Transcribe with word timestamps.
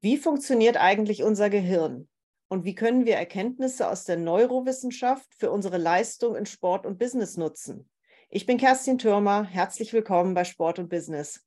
Wie 0.00 0.16
funktioniert 0.16 0.76
eigentlich 0.76 1.24
unser 1.24 1.50
Gehirn? 1.50 2.08
Und 2.46 2.64
wie 2.64 2.76
können 2.76 3.04
wir 3.04 3.16
Erkenntnisse 3.16 3.88
aus 3.88 4.04
der 4.04 4.16
Neurowissenschaft 4.16 5.26
für 5.36 5.50
unsere 5.50 5.76
Leistung 5.76 6.36
in 6.36 6.46
Sport 6.46 6.86
und 6.86 7.00
Business 7.00 7.36
nutzen? 7.36 7.90
Ich 8.30 8.46
bin 8.46 8.58
Kerstin 8.58 8.98
Türmer. 8.98 9.42
Herzlich 9.42 9.92
willkommen 9.92 10.34
bei 10.34 10.44
Sport 10.44 10.78
und 10.78 10.88
Business. 10.88 11.44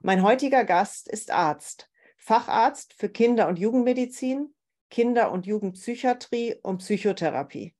Mein 0.00 0.24
heutiger 0.24 0.64
Gast 0.64 1.06
ist 1.06 1.30
Arzt, 1.30 1.88
Facharzt 2.16 2.92
für 2.94 3.08
Kinder- 3.08 3.46
und 3.46 3.60
Jugendmedizin, 3.60 4.52
Kinder- 4.90 5.30
und 5.30 5.46
Jugendpsychiatrie 5.46 6.56
und 6.60 6.78
Psychotherapie. 6.78 7.76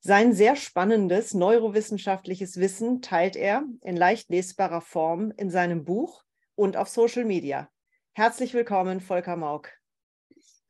Sein 0.00 0.34
sehr 0.34 0.56
spannendes 0.56 1.32
neurowissenschaftliches 1.32 2.58
Wissen 2.58 3.00
teilt 3.00 3.34
er 3.34 3.64
in 3.80 3.96
leicht 3.96 4.28
lesbarer 4.28 4.82
Form 4.82 5.32
in 5.38 5.48
seinem 5.48 5.86
Buch 5.86 6.22
und 6.54 6.76
auf 6.76 6.88
Social 6.90 7.24
Media. 7.24 7.70
Herzlich 8.16 8.54
willkommen, 8.54 9.00
Volker 9.00 9.34
Mauk. 9.34 9.70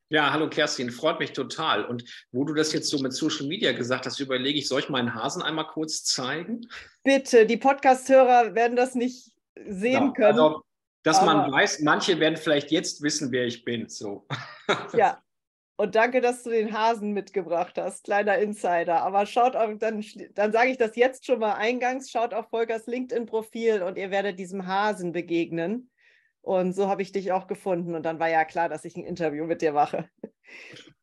Ja, 0.08 0.32
hallo 0.32 0.48
Kerstin, 0.48 0.90
freut 0.90 1.18
mich 1.18 1.34
total. 1.34 1.84
Und 1.84 2.02
wo 2.32 2.44
du 2.44 2.54
das 2.54 2.72
jetzt 2.72 2.88
so 2.88 2.98
mit 3.00 3.12
Social 3.12 3.46
Media 3.46 3.72
gesagt 3.72 4.06
hast, 4.06 4.18
überlege 4.18 4.58
ich, 4.58 4.66
soll 4.66 4.80
ich 4.80 4.88
meinen 4.88 5.14
Hasen 5.14 5.42
einmal 5.42 5.66
kurz 5.66 6.04
zeigen? 6.04 6.66
Bitte, 7.02 7.44
die 7.44 7.58
Podcast-Hörer 7.58 8.54
werden 8.54 8.76
das 8.76 8.94
nicht 8.94 9.34
sehen 9.56 9.92
ja, 9.92 10.12
können. 10.12 10.40
Also, 10.40 10.62
dass 11.02 11.22
man 11.22 11.52
weiß, 11.52 11.80
manche 11.80 12.18
werden 12.18 12.38
vielleicht 12.38 12.70
jetzt 12.70 13.02
wissen, 13.02 13.30
wer 13.30 13.44
ich 13.44 13.62
bin. 13.62 13.90
So. 13.90 14.26
Ja, 14.94 15.22
und 15.76 15.96
danke, 15.96 16.22
dass 16.22 16.44
du 16.44 16.50
den 16.50 16.72
Hasen 16.72 17.12
mitgebracht 17.12 17.76
hast. 17.76 18.04
Kleiner 18.04 18.38
Insider. 18.38 19.02
Aber 19.02 19.26
schaut 19.26 19.54
auf, 19.54 19.70
dann, 19.78 20.02
dann 20.32 20.50
sage 20.50 20.70
ich 20.70 20.78
das 20.78 20.96
jetzt 20.96 21.26
schon 21.26 21.40
mal 21.40 21.56
eingangs, 21.56 22.10
schaut 22.10 22.32
auf 22.32 22.48
Volkers 22.48 22.86
LinkedIn-Profil 22.86 23.82
und 23.82 23.98
ihr 23.98 24.10
werdet 24.10 24.38
diesem 24.38 24.66
Hasen 24.66 25.12
begegnen. 25.12 25.90
Und 26.44 26.74
so 26.74 26.88
habe 26.88 27.00
ich 27.00 27.10
dich 27.10 27.32
auch 27.32 27.46
gefunden. 27.46 27.94
Und 27.94 28.02
dann 28.04 28.20
war 28.20 28.28
ja 28.28 28.44
klar, 28.44 28.68
dass 28.68 28.84
ich 28.84 28.96
ein 28.96 29.04
Interview 29.04 29.46
mit 29.46 29.62
dir 29.62 29.72
mache. 29.72 30.08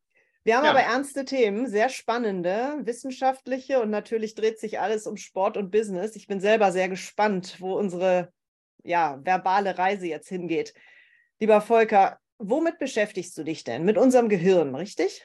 Wir 0.43 0.57
haben 0.57 0.65
ja. 0.65 0.71
aber 0.71 0.81
ernste 0.81 1.23
Themen, 1.23 1.67
sehr 1.67 1.89
spannende, 1.89 2.79
wissenschaftliche 2.81 3.79
und 3.79 3.91
natürlich 3.91 4.33
dreht 4.33 4.59
sich 4.59 4.79
alles 4.79 5.05
um 5.05 5.15
Sport 5.15 5.55
und 5.55 5.69
Business. 5.69 6.15
Ich 6.15 6.25
bin 6.25 6.39
selber 6.39 6.71
sehr 6.71 6.89
gespannt, 6.89 7.57
wo 7.59 7.77
unsere 7.77 8.33
ja, 8.83 9.19
verbale 9.23 9.77
Reise 9.77 10.07
jetzt 10.07 10.29
hingeht. 10.29 10.73
Lieber 11.39 11.61
Volker, 11.61 12.17
womit 12.39 12.79
beschäftigst 12.79 13.37
du 13.37 13.43
dich 13.43 13.63
denn? 13.63 13.85
Mit 13.85 13.99
unserem 13.99 14.29
Gehirn, 14.29 14.73
richtig? 14.73 15.23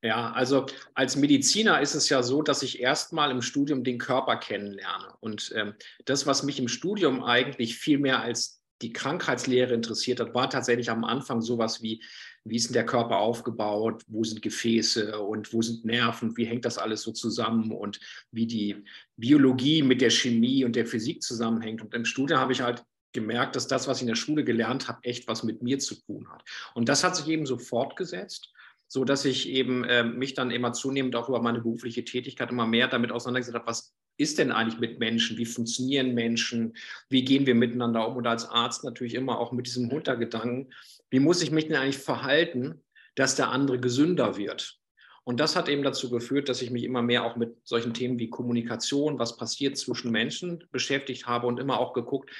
Ja, 0.00 0.30
also 0.30 0.66
als 0.94 1.16
Mediziner 1.16 1.80
ist 1.80 1.94
es 1.94 2.08
ja 2.08 2.22
so, 2.22 2.42
dass 2.42 2.62
ich 2.62 2.80
erstmal 2.80 3.32
im 3.32 3.42
Studium 3.42 3.82
den 3.82 3.98
Körper 3.98 4.36
kennenlerne. 4.36 5.14
Und 5.18 5.52
ähm, 5.56 5.74
das, 6.04 6.26
was 6.26 6.44
mich 6.44 6.60
im 6.60 6.68
Studium 6.68 7.24
eigentlich 7.24 7.76
viel 7.76 7.98
mehr 7.98 8.20
als 8.20 8.55
die 8.82 8.92
Krankheitslehre 8.92 9.74
interessiert 9.74 10.20
hat, 10.20 10.34
war 10.34 10.50
tatsächlich 10.50 10.90
am 10.90 11.04
Anfang 11.04 11.40
sowas 11.40 11.82
wie, 11.82 12.02
wie 12.44 12.56
ist 12.56 12.68
denn 12.68 12.74
der 12.74 12.86
Körper 12.86 13.18
aufgebaut, 13.18 14.02
wo 14.06 14.22
sind 14.24 14.42
Gefäße 14.42 15.18
und 15.20 15.52
wo 15.52 15.62
sind 15.62 15.84
Nerven, 15.84 16.36
wie 16.36 16.44
hängt 16.44 16.64
das 16.64 16.78
alles 16.78 17.02
so 17.02 17.12
zusammen 17.12 17.72
und 17.72 18.00
wie 18.30 18.46
die 18.46 18.84
Biologie 19.16 19.82
mit 19.82 20.00
der 20.00 20.10
Chemie 20.10 20.64
und 20.64 20.76
der 20.76 20.86
Physik 20.86 21.22
zusammenhängt. 21.22 21.82
Und 21.82 21.94
im 21.94 22.04
Studium 22.04 22.38
habe 22.40 22.52
ich 22.52 22.60
halt 22.60 22.84
gemerkt, 23.12 23.56
dass 23.56 23.66
das, 23.66 23.88
was 23.88 23.98
ich 23.98 24.02
in 24.02 24.08
der 24.08 24.14
Schule 24.14 24.44
gelernt 24.44 24.88
habe, 24.88 25.02
echt 25.02 25.26
was 25.26 25.42
mit 25.42 25.62
mir 25.62 25.78
zu 25.78 25.94
tun 25.94 26.28
hat. 26.30 26.44
Und 26.74 26.88
das 26.88 27.02
hat 27.02 27.16
sich 27.16 27.28
eben 27.28 27.46
so 27.46 27.58
fortgesetzt 27.58 28.52
so 28.88 29.04
dass 29.04 29.24
ich 29.24 29.48
eben 29.48 29.84
äh, 29.84 30.04
mich 30.04 30.34
dann 30.34 30.50
immer 30.50 30.72
zunehmend 30.72 31.16
auch 31.16 31.28
über 31.28 31.42
meine 31.42 31.60
berufliche 31.60 32.04
Tätigkeit 32.04 32.50
immer 32.50 32.66
mehr 32.66 32.88
damit 32.88 33.10
auseinandergesetzt 33.10 33.56
habe, 33.56 33.66
was 33.66 33.94
ist 34.16 34.38
denn 34.38 34.52
eigentlich 34.52 34.80
mit 34.80 34.98
Menschen? 34.98 35.36
Wie 35.36 35.46
funktionieren 35.46 36.14
Menschen? 36.14 36.76
Wie 37.08 37.24
gehen 37.24 37.46
wir 37.46 37.54
miteinander 37.54 38.08
um? 38.08 38.16
Und 38.16 38.26
als 38.26 38.48
Arzt 38.48 38.84
natürlich 38.84 39.14
immer 39.14 39.38
auch 39.38 39.52
mit 39.52 39.66
diesem 39.66 39.90
Hintergedanken, 39.90 40.72
wie 41.10 41.20
muss 41.20 41.42
ich 41.42 41.50
mich 41.50 41.66
denn 41.66 41.76
eigentlich 41.76 41.98
verhalten, 41.98 42.82
dass 43.14 43.36
der 43.36 43.50
andere 43.50 43.78
gesünder 43.78 44.36
wird? 44.36 44.78
Und 45.24 45.40
das 45.40 45.56
hat 45.56 45.68
eben 45.68 45.82
dazu 45.82 46.08
geführt, 46.08 46.48
dass 46.48 46.62
ich 46.62 46.70
mich 46.70 46.84
immer 46.84 47.02
mehr 47.02 47.24
auch 47.24 47.34
mit 47.34 47.56
solchen 47.64 47.94
Themen 47.94 48.18
wie 48.20 48.30
Kommunikation, 48.30 49.18
was 49.18 49.36
passiert 49.36 49.76
zwischen 49.76 50.12
Menschen 50.12 50.64
beschäftigt 50.70 51.26
habe 51.26 51.48
und 51.48 51.58
immer 51.58 51.80
auch 51.80 51.94
geguckt, 51.94 52.30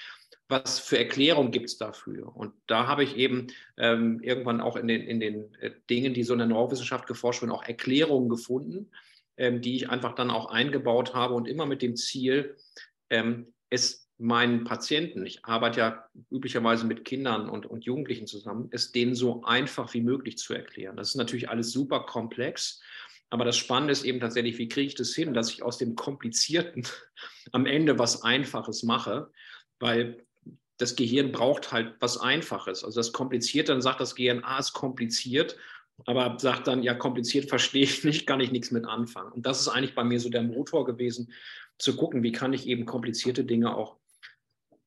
was 0.49 0.79
für 0.79 0.97
Erklärungen 0.97 1.51
gibt 1.51 1.67
es 1.67 1.79
dafür? 1.79 2.35
Und 2.37 2.53
da 2.69 2.87
habe 2.87 3.03
ich 3.03 3.17
eben 3.17 3.49
ähm, 3.77 4.21
irgendwann 4.23 4.61
auch 4.61 4.77
in 4.77 4.87
den, 4.87 5.03
in 5.03 5.19
den 5.19 5.53
äh, 5.57 5.73
Dingen, 5.91 6.15
die 6.15 6.23
so 6.23 6.35
in 6.35 6.39
der 6.39 6.47
Neurowissenschaft 6.47 7.09
geforscht 7.09 7.43
werden, 7.43 7.51
auch 7.51 7.65
Erklärungen 7.65 8.29
gefunden, 8.29 8.91
ähm, 9.37 9.61
die 9.61 9.77
ich 9.77 9.91
einfach 9.91 10.15
dann 10.15 10.31
auch 10.31 10.47
eingebaut 10.47 11.15
habe 11.15 11.35
und 11.35 11.49
immer 11.49 11.67
mit 11.67 11.83
dem 11.83 11.97
Ziel, 11.97 12.57
ähm, 13.11 13.53
es 13.71 14.07
meinen 14.19 14.65
Patienten, 14.65 15.27
ich 15.27 15.45
arbeite 15.45 15.81
ja 15.81 16.09
üblicherweise 16.31 16.87
mit 16.87 17.05
Kindern 17.05 17.51
und, 17.51 17.67
und 17.67 17.85
Jugendlichen 17.85 18.27
zusammen, 18.27 18.69
es 18.71 18.93
denen 18.93 19.15
so 19.15 19.43
einfach 19.45 19.93
wie 19.93 20.01
möglich 20.01 20.39
zu 20.39 20.55
erklären. 20.55 20.97
Das 20.97 21.09
ist 21.09 21.17
natürlich 21.17 21.51
alles 21.51 21.71
super 21.71 22.01
komplex. 22.01 22.81
Aber 23.29 23.45
das 23.45 23.57
Spannende 23.57 23.93
ist 23.93 24.05
eben 24.05 24.21
tatsächlich, 24.21 24.57
wie 24.59 24.69
kriege 24.69 24.87
ich 24.87 24.95
das 24.95 25.15
hin, 25.15 25.35
dass 25.35 25.51
ich 25.51 25.63
aus 25.63 25.79
dem 25.79 25.97
Komplizierten 25.97 26.87
am 27.53 27.67
Ende 27.67 27.99
was 27.99 28.23
Einfaches 28.23 28.83
mache, 28.85 29.31
weil 29.81 30.25
das 30.79 30.95
Gehirn 30.95 31.33
braucht 31.33 31.73
halt 31.73 31.95
was 32.01 32.19
Einfaches. 32.19 32.85
Also 32.85 33.01
das 33.01 33.13
Komplizierte, 33.13 33.73
dann 33.73 33.83
sagt 33.83 34.01
das 34.01 34.15
Gehirn, 34.15 34.45
ah, 34.45 34.59
ist 34.59 34.73
kompliziert, 34.73 35.57
aber 36.05 36.37
sagt 36.39 36.67
dann, 36.67 36.83
ja, 36.83 36.95
kompliziert 36.95 37.49
verstehe 37.49 37.85
ich 37.85 38.05
nicht, 38.05 38.27
kann 38.27 38.41
ich 38.41 38.53
nichts 38.53 38.71
mit 38.71 38.85
anfangen. 38.85 39.33
Und 39.33 39.47
das 39.47 39.61
ist 39.61 39.69
eigentlich 39.69 39.95
bei 39.95 40.05
mir 40.05 40.21
so 40.21 40.29
der 40.29 40.43
Motor 40.43 40.85
gewesen, 40.85 41.33
zu 41.79 41.97
gucken, 41.97 42.23
wie 42.23 42.33
kann 42.33 42.53
ich 42.53 42.67
eben 42.67 42.87
komplizierte 42.87 43.45
Dinge 43.45 43.77
auch 43.77 43.97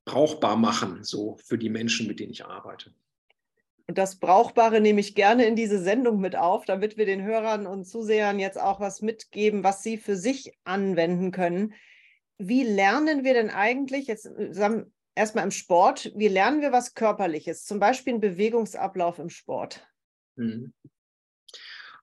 brauchbar 0.06 0.56
machen, 0.56 1.04
so 1.04 1.38
für 1.44 1.58
die 1.58 1.70
Menschen, 1.70 2.08
mit 2.08 2.20
denen 2.20 2.32
ich 2.32 2.46
arbeite. 2.46 2.94
Und 3.88 3.98
das 3.98 4.20
Brauchbare 4.20 4.82
nehme 4.82 5.00
ich 5.00 5.16
gerne 5.16 5.46
in 5.46 5.56
diese 5.56 5.82
Sendung 5.82 6.20
mit 6.20 6.36
auf, 6.36 6.66
damit 6.66 6.98
wir 6.98 7.06
den 7.06 7.24
Hörern 7.24 7.66
und 7.66 7.86
Zusehern 7.86 8.40
jetzt 8.40 8.60
auch 8.60 8.80
was 8.80 9.02
mitgeben, 9.02 9.64
was 9.64 9.82
sie 9.82 9.98
für 9.98 10.16
sich 10.16 10.58
anwenden 10.64 11.32
können. 11.32 11.74
Wie 12.38 12.64
lernen 12.64 13.24
wir 13.24 13.34
denn 13.34 13.50
eigentlich, 13.50 14.08
jetzt 14.08 14.30
erstmal 15.16 15.44
im 15.44 15.52
Sport, 15.52 16.12
wie 16.16 16.28
lernen 16.28 16.62
wir 16.62 16.72
was 16.72 16.94
Körperliches, 16.94 17.66
zum 17.66 17.80
Beispiel 17.80 18.14
einen 18.14 18.22
Bewegungsablauf 18.22 19.18
im 19.18 19.30
Sport? 19.30 19.88
Mhm. 20.36 20.74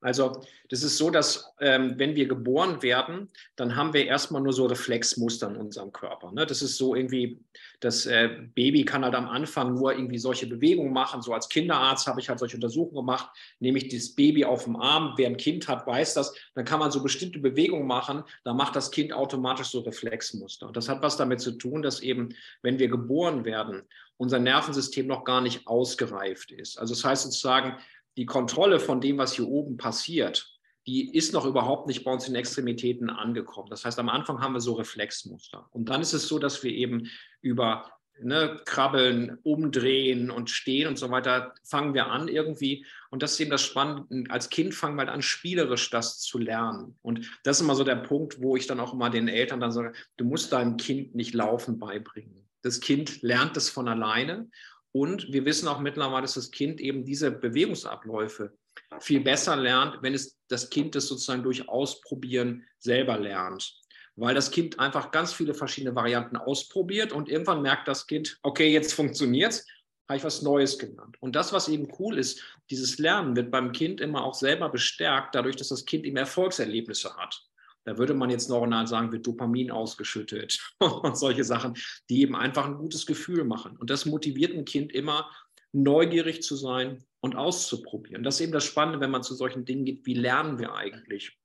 Also 0.00 0.40
das 0.68 0.82
ist 0.82 0.98
so, 0.98 1.10
dass 1.10 1.52
ähm, 1.60 1.94
wenn 1.96 2.14
wir 2.14 2.26
geboren 2.26 2.82
werden, 2.82 3.30
dann 3.56 3.76
haben 3.76 3.92
wir 3.92 4.06
erstmal 4.06 4.42
nur 4.42 4.52
so 4.52 4.66
Reflexmuster 4.66 5.48
in 5.48 5.56
unserem 5.56 5.92
Körper. 5.92 6.32
Ne? 6.32 6.46
Das 6.46 6.62
ist 6.62 6.76
so 6.76 6.94
irgendwie, 6.94 7.40
das 7.80 8.06
äh, 8.06 8.28
Baby 8.54 8.84
kann 8.84 9.04
halt 9.04 9.14
am 9.14 9.28
Anfang 9.28 9.74
nur 9.74 9.92
irgendwie 9.92 10.18
solche 10.18 10.46
Bewegungen 10.46 10.92
machen. 10.92 11.22
So 11.22 11.32
als 11.32 11.48
Kinderarzt 11.48 12.06
habe 12.06 12.20
ich 12.20 12.28
halt 12.28 12.38
solche 12.38 12.56
Untersuchungen 12.56 13.06
gemacht, 13.06 13.30
nehme 13.60 13.78
ich 13.78 13.88
das 13.88 14.14
Baby 14.14 14.44
auf 14.44 14.64
dem 14.64 14.76
Arm, 14.76 15.14
wer 15.16 15.28
ein 15.28 15.36
Kind 15.36 15.68
hat, 15.68 15.86
weiß 15.86 16.14
das, 16.14 16.34
dann 16.54 16.64
kann 16.64 16.80
man 16.80 16.90
so 16.90 17.02
bestimmte 17.02 17.38
Bewegungen 17.38 17.86
machen, 17.86 18.22
dann 18.44 18.56
macht 18.56 18.76
das 18.76 18.90
Kind 18.90 19.12
automatisch 19.12 19.68
so 19.68 19.80
Reflexmuster. 19.80 20.66
Und 20.66 20.76
das 20.76 20.88
hat 20.88 21.02
was 21.02 21.16
damit 21.16 21.40
zu 21.40 21.52
tun, 21.52 21.82
dass 21.82 22.00
eben, 22.00 22.30
wenn 22.62 22.78
wir 22.78 22.88
geboren 22.88 23.44
werden, 23.44 23.82
unser 24.18 24.38
Nervensystem 24.38 25.06
noch 25.06 25.24
gar 25.24 25.40
nicht 25.40 25.66
ausgereift 25.66 26.50
ist. 26.50 26.78
Also 26.78 26.94
das 26.94 27.04
heißt 27.04 27.24
sozusagen, 27.24 27.76
die 28.16 28.26
Kontrolle 28.26 28.80
von 28.80 29.00
dem, 29.00 29.18
was 29.18 29.34
hier 29.34 29.48
oben 29.48 29.76
passiert, 29.76 30.56
die 30.86 31.14
ist 31.14 31.32
noch 31.32 31.44
überhaupt 31.44 31.88
nicht 31.88 32.04
bei 32.04 32.12
uns 32.12 32.26
in 32.26 32.34
den 32.34 32.40
Extremitäten 32.40 33.10
angekommen. 33.10 33.68
Das 33.70 33.84
heißt, 33.84 33.98
am 33.98 34.08
Anfang 34.08 34.40
haben 34.40 34.54
wir 34.54 34.60
so 34.60 34.74
Reflexmuster. 34.74 35.68
Und 35.72 35.88
dann 35.88 36.00
ist 36.00 36.12
es 36.12 36.28
so, 36.28 36.38
dass 36.38 36.62
wir 36.62 36.70
eben 36.70 37.08
über 37.40 37.90
ne, 38.20 38.60
Krabbeln, 38.64 39.38
Umdrehen 39.42 40.30
und 40.30 40.48
Stehen 40.48 40.88
und 40.88 40.96
so 40.96 41.10
weiter 41.10 41.54
fangen 41.64 41.94
wir 41.94 42.06
an 42.06 42.28
irgendwie. 42.28 42.86
Und 43.10 43.22
das 43.22 43.32
ist 43.32 43.40
eben 43.40 43.50
das 43.50 43.62
Spannende. 43.62 44.30
Als 44.30 44.48
Kind 44.48 44.74
fangen 44.74 44.96
wir 44.96 45.00
halt 45.00 45.10
an, 45.10 45.22
spielerisch 45.22 45.90
das 45.90 46.20
zu 46.20 46.38
lernen. 46.38 46.96
Und 47.02 47.28
das 47.42 47.56
ist 47.56 47.62
immer 47.62 47.74
so 47.74 47.84
der 47.84 47.96
Punkt, 47.96 48.40
wo 48.40 48.56
ich 48.56 48.68
dann 48.68 48.80
auch 48.80 48.92
immer 48.92 49.10
den 49.10 49.28
Eltern 49.28 49.60
dann 49.60 49.72
sage, 49.72 49.92
du 50.16 50.24
musst 50.24 50.52
deinem 50.52 50.76
Kind 50.76 51.14
nicht 51.16 51.34
Laufen 51.34 51.78
beibringen. 51.78 52.48
Das 52.62 52.80
Kind 52.80 53.22
lernt 53.22 53.56
es 53.56 53.70
von 53.70 53.88
alleine 53.88 54.48
und 54.96 55.30
wir 55.30 55.44
wissen 55.44 55.68
auch 55.68 55.78
mittlerweile, 55.78 56.22
dass 56.22 56.34
das 56.34 56.50
Kind 56.50 56.80
eben 56.80 57.04
diese 57.04 57.30
Bewegungsabläufe 57.30 58.56
viel 58.98 59.20
besser 59.20 59.54
lernt, 59.54 59.98
wenn 60.00 60.14
es 60.14 60.38
das 60.48 60.70
Kind 60.70 60.94
das 60.94 61.06
sozusagen 61.06 61.42
durch 61.42 61.68
Ausprobieren 61.68 62.64
selber 62.78 63.18
lernt. 63.18 63.78
Weil 64.14 64.34
das 64.34 64.50
Kind 64.50 64.80
einfach 64.80 65.10
ganz 65.10 65.34
viele 65.34 65.52
verschiedene 65.52 65.94
Varianten 65.94 66.38
ausprobiert 66.38 67.12
und 67.12 67.28
irgendwann 67.28 67.60
merkt 67.60 67.88
das 67.88 68.06
Kind, 68.06 68.38
okay, 68.42 68.72
jetzt 68.72 68.94
funktioniert 68.94 69.52
es, 69.52 69.66
habe 70.08 70.16
ich 70.16 70.24
was 70.24 70.40
Neues 70.40 70.78
gelernt. 70.78 71.20
Und 71.20 71.36
das, 71.36 71.52
was 71.52 71.68
eben 71.68 71.92
cool 71.98 72.16
ist, 72.16 72.42
dieses 72.70 72.96
Lernen 72.96 73.36
wird 73.36 73.50
beim 73.50 73.72
Kind 73.72 74.00
immer 74.00 74.24
auch 74.24 74.32
selber 74.32 74.70
bestärkt, 74.70 75.34
dadurch, 75.34 75.56
dass 75.56 75.68
das 75.68 75.84
Kind 75.84 76.06
eben 76.06 76.16
Erfolgserlebnisse 76.16 77.14
hat. 77.18 77.46
Da 77.86 77.98
würde 77.98 78.14
man 78.14 78.30
jetzt 78.30 78.50
neuronal 78.50 78.86
sagen, 78.88 79.12
wird 79.12 79.26
Dopamin 79.26 79.70
ausgeschüttet 79.70 80.74
und 80.80 81.16
solche 81.16 81.44
Sachen, 81.44 81.74
die 82.10 82.20
eben 82.20 82.34
einfach 82.34 82.66
ein 82.66 82.78
gutes 82.78 83.06
Gefühl 83.06 83.44
machen. 83.44 83.76
Und 83.76 83.90
das 83.90 84.06
motiviert 84.06 84.54
ein 84.54 84.64
Kind 84.64 84.92
immer, 84.92 85.30
neugierig 85.72 86.42
zu 86.42 86.56
sein 86.56 87.04
und 87.20 87.36
auszuprobieren. 87.36 88.24
Das 88.24 88.36
ist 88.36 88.40
eben 88.40 88.52
das 88.52 88.64
Spannende, 88.64 89.00
wenn 89.00 89.10
man 89.10 89.22
zu 89.22 89.34
solchen 89.34 89.64
Dingen 89.64 89.84
geht, 89.84 90.04
wie 90.04 90.14
lernen 90.14 90.58
wir 90.58 90.74
eigentlich? 90.74 91.38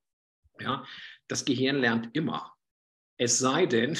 Ja, 0.59 0.85
das 1.27 1.45
Gehirn 1.45 1.77
lernt 1.77 2.09
immer. 2.13 2.53
Es 3.17 3.37
sei 3.37 3.67
denn, 3.67 3.97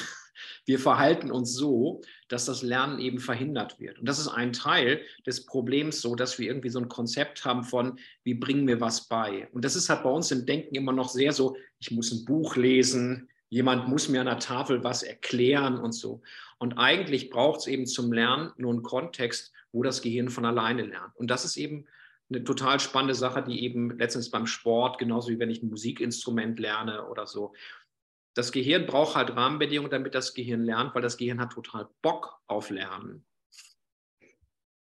wir 0.64 0.78
verhalten 0.78 1.30
uns 1.30 1.54
so, 1.54 2.02
dass 2.28 2.44
das 2.44 2.62
Lernen 2.62 2.98
eben 2.98 3.18
verhindert 3.18 3.78
wird. 3.80 3.98
Und 3.98 4.08
das 4.08 4.18
ist 4.18 4.28
ein 4.28 4.52
Teil 4.52 5.02
des 5.26 5.46
Problems, 5.46 6.00
so 6.00 6.14
dass 6.14 6.38
wir 6.38 6.46
irgendwie 6.46 6.70
so 6.70 6.78
ein 6.78 6.88
Konzept 6.88 7.44
haben 7.44 7.64
von, 7.64 7.98
wie 8.24 8.34
bringen 8.34 8.66
wir 8.66 8.80
was 8.80 9.08
bei? 9.08 9.48
Und 9.52 9.64
das 9.64 9.76
ist 9.76 9.88
halt 9.88 10.02
bei 10.02 10.10
uns 10.10 10.30
im 10.30 10.46
Denken 10.46 10.74
immer 10.74 10.92
noch 10.92 11.08
sehr 11.08 11.32
so, 11.32 11.56
ich 11.78 11.90
muss 11.90 12.12
ein 12.12 12.24
Buch 12.24 12.56
lesen, 12.56 13.28
jemand 13.48 13.88
muss 13.88 14.08
mir 14.08 14.20
an 14.20 14.26
der 14.26 14.38
Tafel 14.38 14.82
was 14.82 15.02
erklären 15.02 15.78
und 15.78 15.92
so. 15.92 16.22
Und 16.58 16.78
eigentlich 16.78 17.28
braucht 17.28 17.60
es 17.60 17.66
eben 17.66 17.86
zum 17.86 18.12
Lernen 18.12 18.52
nur 18.56 18.72
einen 18.72 18.82
Kontext, 18.82 19.52
wo 19.72 19.82
das 19.82 20.00
Gehirn 20.00 20.28
von 20.28 20.44
alleine 20.44 20.82
lernt. 20.82 21.14
Und 21.16 21.30
das 21.30 21.44
ist 21.44 21.56
eben 21.56 21.86
eine 22.30 22.44
total 22.44 22.80
spannende 22.80 23.14
Sache, 23.14 23.42
die 23.42 23.62
eben 23.64 23.98
letztens 23.98 24.30
beim 24.30 24.46
Sport, 24.46 24.98
genauso 24.98 25.28
wie 25.30 25.38
wenn 25.38 25.50
ich 25.50 25.62
ein 25.62 25.68
Musikinstrument 25.68 26.58
lerne 26.58 27.06
oder 27.08 27.26
so. 27.26 27.52
Das 28.34 28.52
Gehirn 28.52 28.86
braucht 28.86 29.14
halt 29.14 29.36
Rahmenbedingungen, 29.36 29.90
damit 29.90 30.14
das 30.14 30.34
Gehirn 30.34 30.62
lernt, 30.62 30.94
weil 30.94 31.02
das 31.02 31.16
Gehirn 31.16 31.40
hat 31.40 31.52
total 31.52 31.88
Bock 32.00 32.40
auf 32.46 32.70
Lernen. 32.70 33.26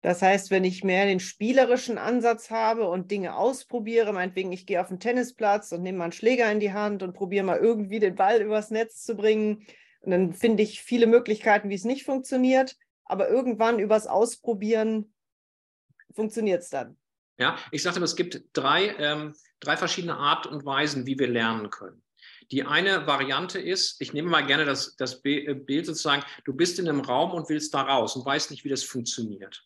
Das 0.02 0.22
heißt, 0.22 0.50
wenn 0.50 0.64
ich 0.64 0.82
mehr 0.82 1.04
den 1.04 1.20
spielerischen 1.20 1.98
Ansatz 1.98 2.50
habe 2.50 2.88
und 2.88 3.10
Dinge 3.10 3.36
ausprobiere, 3.36 4.12
meinetwegen, 4.12 4.50
ich 4.50 4.64
gehe 4.64 4.80
auf 4.80 4.88
den 4.88 5.00
Tennisplatz 5.00 5.72
und 5.72 5.82
nehme 5.82 5.98
mal 5.98 6.04
einen 6.04 6.12
Schläger 6.12 6.50
in 6.50 6.60
die 6.60 6.72
Hand 6.72 7.02
und 7.02 7.12
probiere 7.12 7.44
mal 7.44 7.58
irgendwie 7.58 7.98
den 7.98 8.14
Ball 8.14 8.40
übers 8.40 8.70
Netz 8.70 9.02
zu 9.04 9.14
bringen, 9.14 9.66
und 10.00 10.12
dann 10.12 10.32
finde 10.32 10.62
ich 10.62 10.82
viele 10.82 11.06
Möglichkeiten, 11.06 11.68
wie 11.68 11.74
es 11.74 11.84
nicht 11.84 12.04
funktioniert, 12.04 12.76
aber 13.04 13.28
irgendwann 13.28 13.78
übers 13.78 14.06
Ausprobieren 14.06 15.12
funktioniert 16.14 16.62
es 16.62 16.70
dann. 16.70 16.96
Ja, 17.38 17.58
ich 17.70 17.82
sagte, 17.82 18.02
es 18.02 18.16
gibt 18.16 18.42
drei, 18.52 18.94
ähm, 18.98 19.34
drei 19.60 19.76
verschiedene 19.76 20.16
Art 20.16 20.46
und 20.46 20.64
Weisen, 20.64 21.06
wie 21.06 21.18
wir 21.18 21.28
lernen 21.28 21.70
können. 21.70 22.02
Die 22.50 22.64
eine 22.64 23.06
Variante 23.06 23.60
ist, 23.60 24.00
ich 24.00 24.12
nehme 24.12 24.28
mal 24.28 24.44
gerne 24.44 24.64
das, 24.64 24.96
das 24.96 25.24
äh, 25.24 25.54
Bild 25.54 25.86
sozusagen, 25.86 26.24
du 26.44 26.52
bist 26.52 26.78
in 26.78 26.88
einem 26.88 27.00
Raum 27.00 27.32
und 27.32 27.48
willst 27.48 27.74
da 27.74 27.82
raus 27.82 28.16
und 28.16 28.26
weißt 28.26 28.50
nicht, 28.50 28.64
wie 28.64 28.68
das 28.68 28.82
funktioniert. 28.82 29.64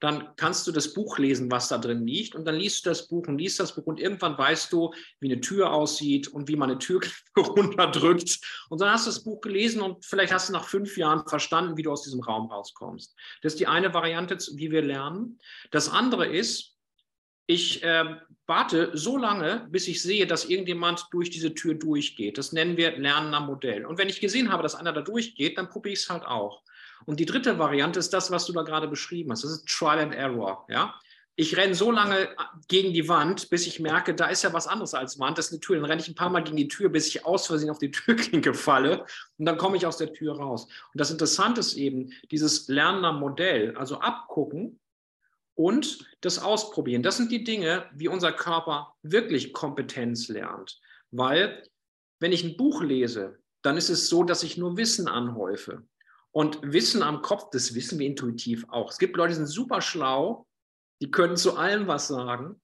Dann 0.00 0.36
kannst 0.36 0.66
du 0.66 0.72
das 0.72 0.94
Buch 0.94 1.18
lesen, 1.18 1.50
was 1.50 1.68
da 1.68 1.78
drin 1.78 2.06
liegt, 2.06 2.36
und 2.36 2.44
dann 2.44 2.54
liest 2.54 2.86
du 2.86 2.90
das 2.90 3.08
Buch 3.08 3.26
und 3.26 3.38
liest 3.38 3.58
das 3.58 3.74
Buch 3.74 3.84
und 3.86 3.98
irgendwann 3.98 4.38
weißt 4.38 4.72
du, 4.72 4.92
wie 5.18 5.30
eine 5.30 5.40
Tür 5.40 5.72
aussieht 5.72 6.28
und 6.28 6.48
wie 6.48 6.54
man 6.54 6.70
eine 6.70 6.78
Tür 6.78 7.00
runterdrückt. 7.36 8.40
Und 8.68 8.80
dann 8.80 8.92
hast 8.92 9.06
du 9.06 9.10
das 9.10 9.24
Buch 9.24 9.40
gelesen 9.40 9.82
und 9.82 10.04
vielleicht 10.04 10.32
hast 10.32 10.48
du 10.48 10.52
nach 10.52 10.68
fünf 10.68 10.96
Jahren 10.96 11.26
verstanden, 11.26 11.76
wie 11.76 11.82
du 11.82 11.90
aus 11.90 12.02
diesem 12.02 12.20
Raum 12.20 12.46
rauskommst. 12.46 13.16
Das 13.42 13.54
ist 13.54 13.60
die 13.60 13.66
eine 13.66 13.92
Variante, 13.92 14.38
wie 14.54 14.70
wir 14.70 14.82
lernen. 14.82 15.38
Das 15.72 15.88
andere 15.88 16.28
ist, 16.28 16.77
ich 17.48 17.82
äh, 17.82 18.04
warte 18.46 18.90
so 18.92 19.16
lange, 19.16 19.66
bis 19.70 19.88
ich 19.88 20.02
sehe, 20.02 20.26
dass 20.26 20.44
irgendjemand 20.44 21.06
durch 21.10 21.30
diese 21.30 21.54
Tür 21.54 21.74
durchgeht. 21.74 22.36
Das 22.36 22.52
nennen 22.52 22.76
wir 22.76 22.96
Lernen 22.98 23.32
am 23.32 23.46
Modell. 23.46 23.86
Und 23.86 23.98
wenn 23.98 24.10
ich 24.10 24.20
gesehen 24.20 24.52
habe, 24.52 24.62
dass 24.62 24.74
einer 24.74 24.92
da 24.92 25.00
durchgeht, 25.00 25.56
dann 25.56 25.70
probiere 25.70 25.94
ich 25.94 26.00
es 26.00 26.10
halt 26.10 26.24
auch. 26.24 26.62
Und 27.06 27.20
die 27.20 27.26
dritte 27.26 27.58
Variante 27.58 27.98
ist 27.98 28.12
das, 28.12 28.30
was 28.30 28.44
du 28.44 28.52
da 28.52 28.62
gerade 28.62 28.86
beschrieben 28.86 29.32
hast. 29.32 29.44
Das 29.44 29.50
ist 29.50 29.66
Trial 29.66 29.98
and 29.98 30.14
Error. 30.14 30.66
Ja? 30.68 30.94
Ich 31.36 31.56
renne 31.56 31.74
so 31.74 31.90
lange 31.90 32.18
äh, 32.18 32.34
gegen 32.68 32.92
die 32.92 33.08
Wand, 33.08 33.48
bis 33.48 33.66
ich 33.66 33.80
merke, 33.80 34.14
da 34.14 34.26
ist 34.26 34.42
ja 34.42 34.52
was 34.52 34.66
anderes 34.66 34.92
als 34.92 35.18
Wand, 35.18 35.38
das 35.38 35.46
ist 35.46 35.52
eine 35.52 35.60
Tür. 35.60 35.76
Dann 35.76 35.86
renne 35.86 36.02
ich 36.02 36.08
ein 36.08 36.14
paar 36.14 36.28
Mal 36.28 36.44
gegen 36.44 36.58
die 36.58 36.68
Tür, 36.68 36.90
bis 36.90 37.08
ich 37.08 37.24
aus 37.24 37.46
Versehen 37.46 37.70
auf 37.70 37.78
die 37.78 37.90
Türklinke 37.92 38.52
falle 38.52 39.06
und 39.38 39.46
dann 39.46 39.56
komme 39.56 39.78
ich 39.78 39.86
aus 39.86 39.96
der 39.96 40.12
Tür 40.12 40.36
raus. 40.36 40.64
Und 40.64 41.00
das 41.00 41.10
Interessante 41.10 41.60
ist 41.60 41.78
eben 41.78 42.12
dieses 42.30 42.68
Lernen 42.68 43.06
am 43.06 43.20
Modell, 43.20 43.74
also 43.74 44.00
abgucken, 44.00 44.78
und 45.58 46.06
das 46.20 46.38
Ausprobieren. 46.38 47.02
Das 47.02 47.16
sind 47.16 47.32
die 47.32 47.42
Dinge, 47.42 47.90
wie 47.92 48.06
unser 48.06 48.30
Körper 48.30 48.94
wirklich 49.02 49.52
Kompetenz 49.52 50.28
lernt. 50.28 50.80
Weil, 51.10 51.64
wenn 52.20 52.30
ich 52.30 52.44
ein 52.44 52.56
Buch 52.56 52.80
lese, 52.80 53.40
dann 53.62 53.76
ist 53.76 53.88
es 53.88 54.08
so, 54.08 54.22
dass 54.22 54.44
ich 54.44 54.56
nur 54.56 54.76
Wissen 54.76 55.08
anhäufe. 55.08 55.82
Und 56.30 56.60
Wissen 56.62 57.02
am 57.02 57.22
Kopf, 57.22 57.50
das 57.50 57.74
wissen 57.74 57.98
wir 57.98 58.06
intuitiv 58.06 58.66
auch. 58.68 58.92
Es 58.92 58.98
gibt 58.98 59.16
Leute, 59.16 59.30
die 59.30 59.38
sind 59.38 59.48
super 59.48 59.82
schlau, 59.82 60.46
die 61.02 61.10
können 61.10 61.36
zu 61.36 61.56
allem 61.56 61.88
was 61.88 62.06
sagen, 62.06 62.60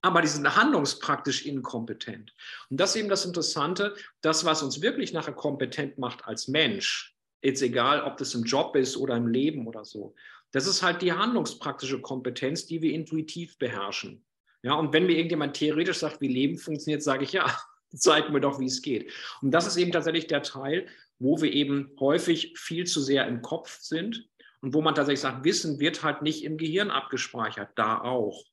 aber 0.00 0.22
die 0.22 0.28
sind 0.28 0.54
handlungspraktisch 0.54 1.46
inkompetent. 1.46 2.32
Und 2.70 2.78
das 2.78 2.90
ist 2.90 2.96
eben 3.00 3.08
das 3.08 3.24
Interessante, 3.24 3.96
das, 4.20 4.44
was 4.44 4.62
uns 4.62 4.80
wirklich 4.82 5.12
nachher 5.12 5.32
kompetent 5.32 5.98
macht 5.98 6.24
als 6.24 6.46
Mensch, 6.46 7.16
jetzt 7.42 7.62
egal, 7.62 8.02
ob 8.02 8.18
das 8.18 8.34
im 8.34 8.44
Job 8.44 8.76
ist 8.76 8.96
oder 8.96 9.16
im 9.16 9.26
Leben 9.26 9.66
oder 9.66 9.84
so, 9.84 10.14
das 10.52 10.66
ist 10.66 10.82
halt 10.82 11.02
die 11.02 11.12
handlungspraktische 11.12 12.00
Kompetenz, 12.00 12.66
die 12.66 12.82
wir 12.82 12.92
intuitiv 12.92 13.58
beherrschen. 13.58 14.24
Ja, 14.62 14.74
und 14.74 14.92
wenn 14.92 15.06
mir 15.06 15.16
irgendjemand 15.16 15.54
theoretisch 15.54 15.98
sagt, 15.98 16.20
wie 16.20 16.28
Leben 16.28 16.58
funktioniert, 16.58 17.02
sage 17.02 17.24
ich 17.24 17.32
ja, 17.32 17.46
zeig 17.94 18.30
mir 18.30 18.40
doch, 18.40 18.58
wie 18.58 18.66
es 18.66 18.82
geht. 18.82 19.12
Und 19.42 19.52
das 19.52 19.66
ist 19.66 19.76
eben 19.76 19.92
tatsächlich 19.92 20.26
der 20.26 20.42
Teil, 20.42 20.86
wo 21.18 21.40
wir 21.40 21.52
eben 21.52 21.92
häufig 22.00 22.58
viel 22.58 22.86
zu 22.86 23.00
sehr 23.00 23.26
im 23.26 23.42
Kopf 23.42 23.80
sind 23.80 24.28
und 24.60 24.74
wo 24.74 24.82
man 24.82 24.94
tatsächlich 24.94 25.20
sagt, 25.20 25.44
Wissen 25.44 25.78
wird 25.78 26.02
halt 26.02 26.22
nicht 26.22 26.44
im 26.44 26.56
Gehirn 26.58 26.90
abgespeichert, 26.90 27.70
da 27.76 28.00
auch. 28.00 28.44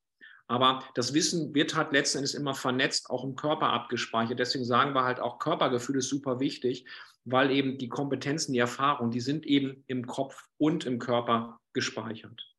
Aber 0.47 0.83
das 0.95 1.13
Wissen 1.13 1.55
wird 1.55 1.75
halt 1.75 1.93
letzten 1.93 2.19
Endes 2.19 2.35
immer 2.35 2.53
vernetzt, 2.53 3.09
auch 3.09 3.23
im 3.23 3.35
Körper 3.35 3.69
abgespeichert. 3.69 4.39
Deswegen 4.39 4.65
sagen 4.65 4.93
wir 4.93 5.03
halt 5.03 5.19
auch, 5.19 5.39
Körpergefühl 5.39 5.97
ist 5.97 6.09
super 6.09 6.39
wichtig, 6.39 6.85
weil 7.25 7.51
eben 7.51 7.77
die 7.77 7.89
Kompetenzen, 7.89 8.53
die 8.53 8.59
Erfahrungen, 8.59 9.11
die 9.11 9.21
sind 9.21 9.45
eben 9.45 9.83
im 9.87 10.05
Kopf 10.05 10.47
und 10.57 10.85
im 10.85 10.99
Körper 10.99 11.59
gespeichert. 11.73 12.53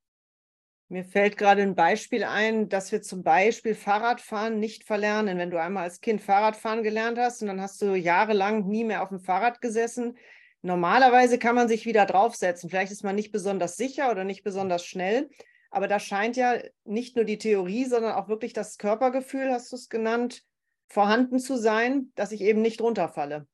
Mir 0.89 1.05
fällt 1.05 1.39
gerade 1.39 1.63
ein 1.63 1.75
Beispiel 1.75 2.25
ein, 2.25 2.69
dass 2.69 2.93
wir 2.93 3.01
zum 3.01 3.23
Beispiel 3.23 3.75
Fahrradfahren 3.75 4.61
nicht 4.61 4.85
verlernen. 4.85 5.39
Wenn 5.39 5.51
du 5.51 5.61
einmal 5.61 5.85
als 5.85 6.01
Kind 6.01 6.21
Fahrradfahren 6.21 6.83
gelernt 6.83 7.19
hast 7.19 7.41
und 7.41 7.49
dann 7.49 7.61
hast 7.61 7.81
du 7.81 7.95
jahrelang 7.95 8.69
nie 8.69 8.85
mehr 8.85 9.03
auf 9.03 9.09
dem 9.09 9.19
Fahrrad 9.19 9.61
gesessen, 9.61 10.19
normalerweise 10.61 11.39
kann 11.39 11.55
man 11.55 11.69
sich 11.69 11.87
wieder 11.87 12.05
draufsetzen. 12.05 12.69
Vielleicht 12.69 12.93
ist 12.93 13.03
man 13.03 13.17
nicht 13.17 13.33
besonders 13.33 13.77
sicher 13.77 14.11
oder 14.11 14.25
nicht 14.25 14.45
besonders 14.45 14.85
schnell, 14.85 15.31
aber 15.71 15.89
da 15.89 15.99
scheint 15.99 16.37
ja 16.37 16.59
nicht 16.85 17.17
nur 17.17 17.25
die 17.25 17.39
Theorie, 17.39 17.87
sondern 17.87 18.13
auch 18.13 18.29
wirklich 18.29 18.53
das 18.53 18.77
Körpergefühl, 18.77 19.51
hast 19.51 19.73
du 19.73 19.77
es 19.77 19.89
genannt, 19.89 20.43
vorhanden 20.89 21.39
zu 21.39 21.57
sein, 21.57 22.13
dass 22.15 22.31
ich 22.31 22.43
eben 22.43 22.63
nicht 22.63 22.81
runterfalle. 22.81 23.47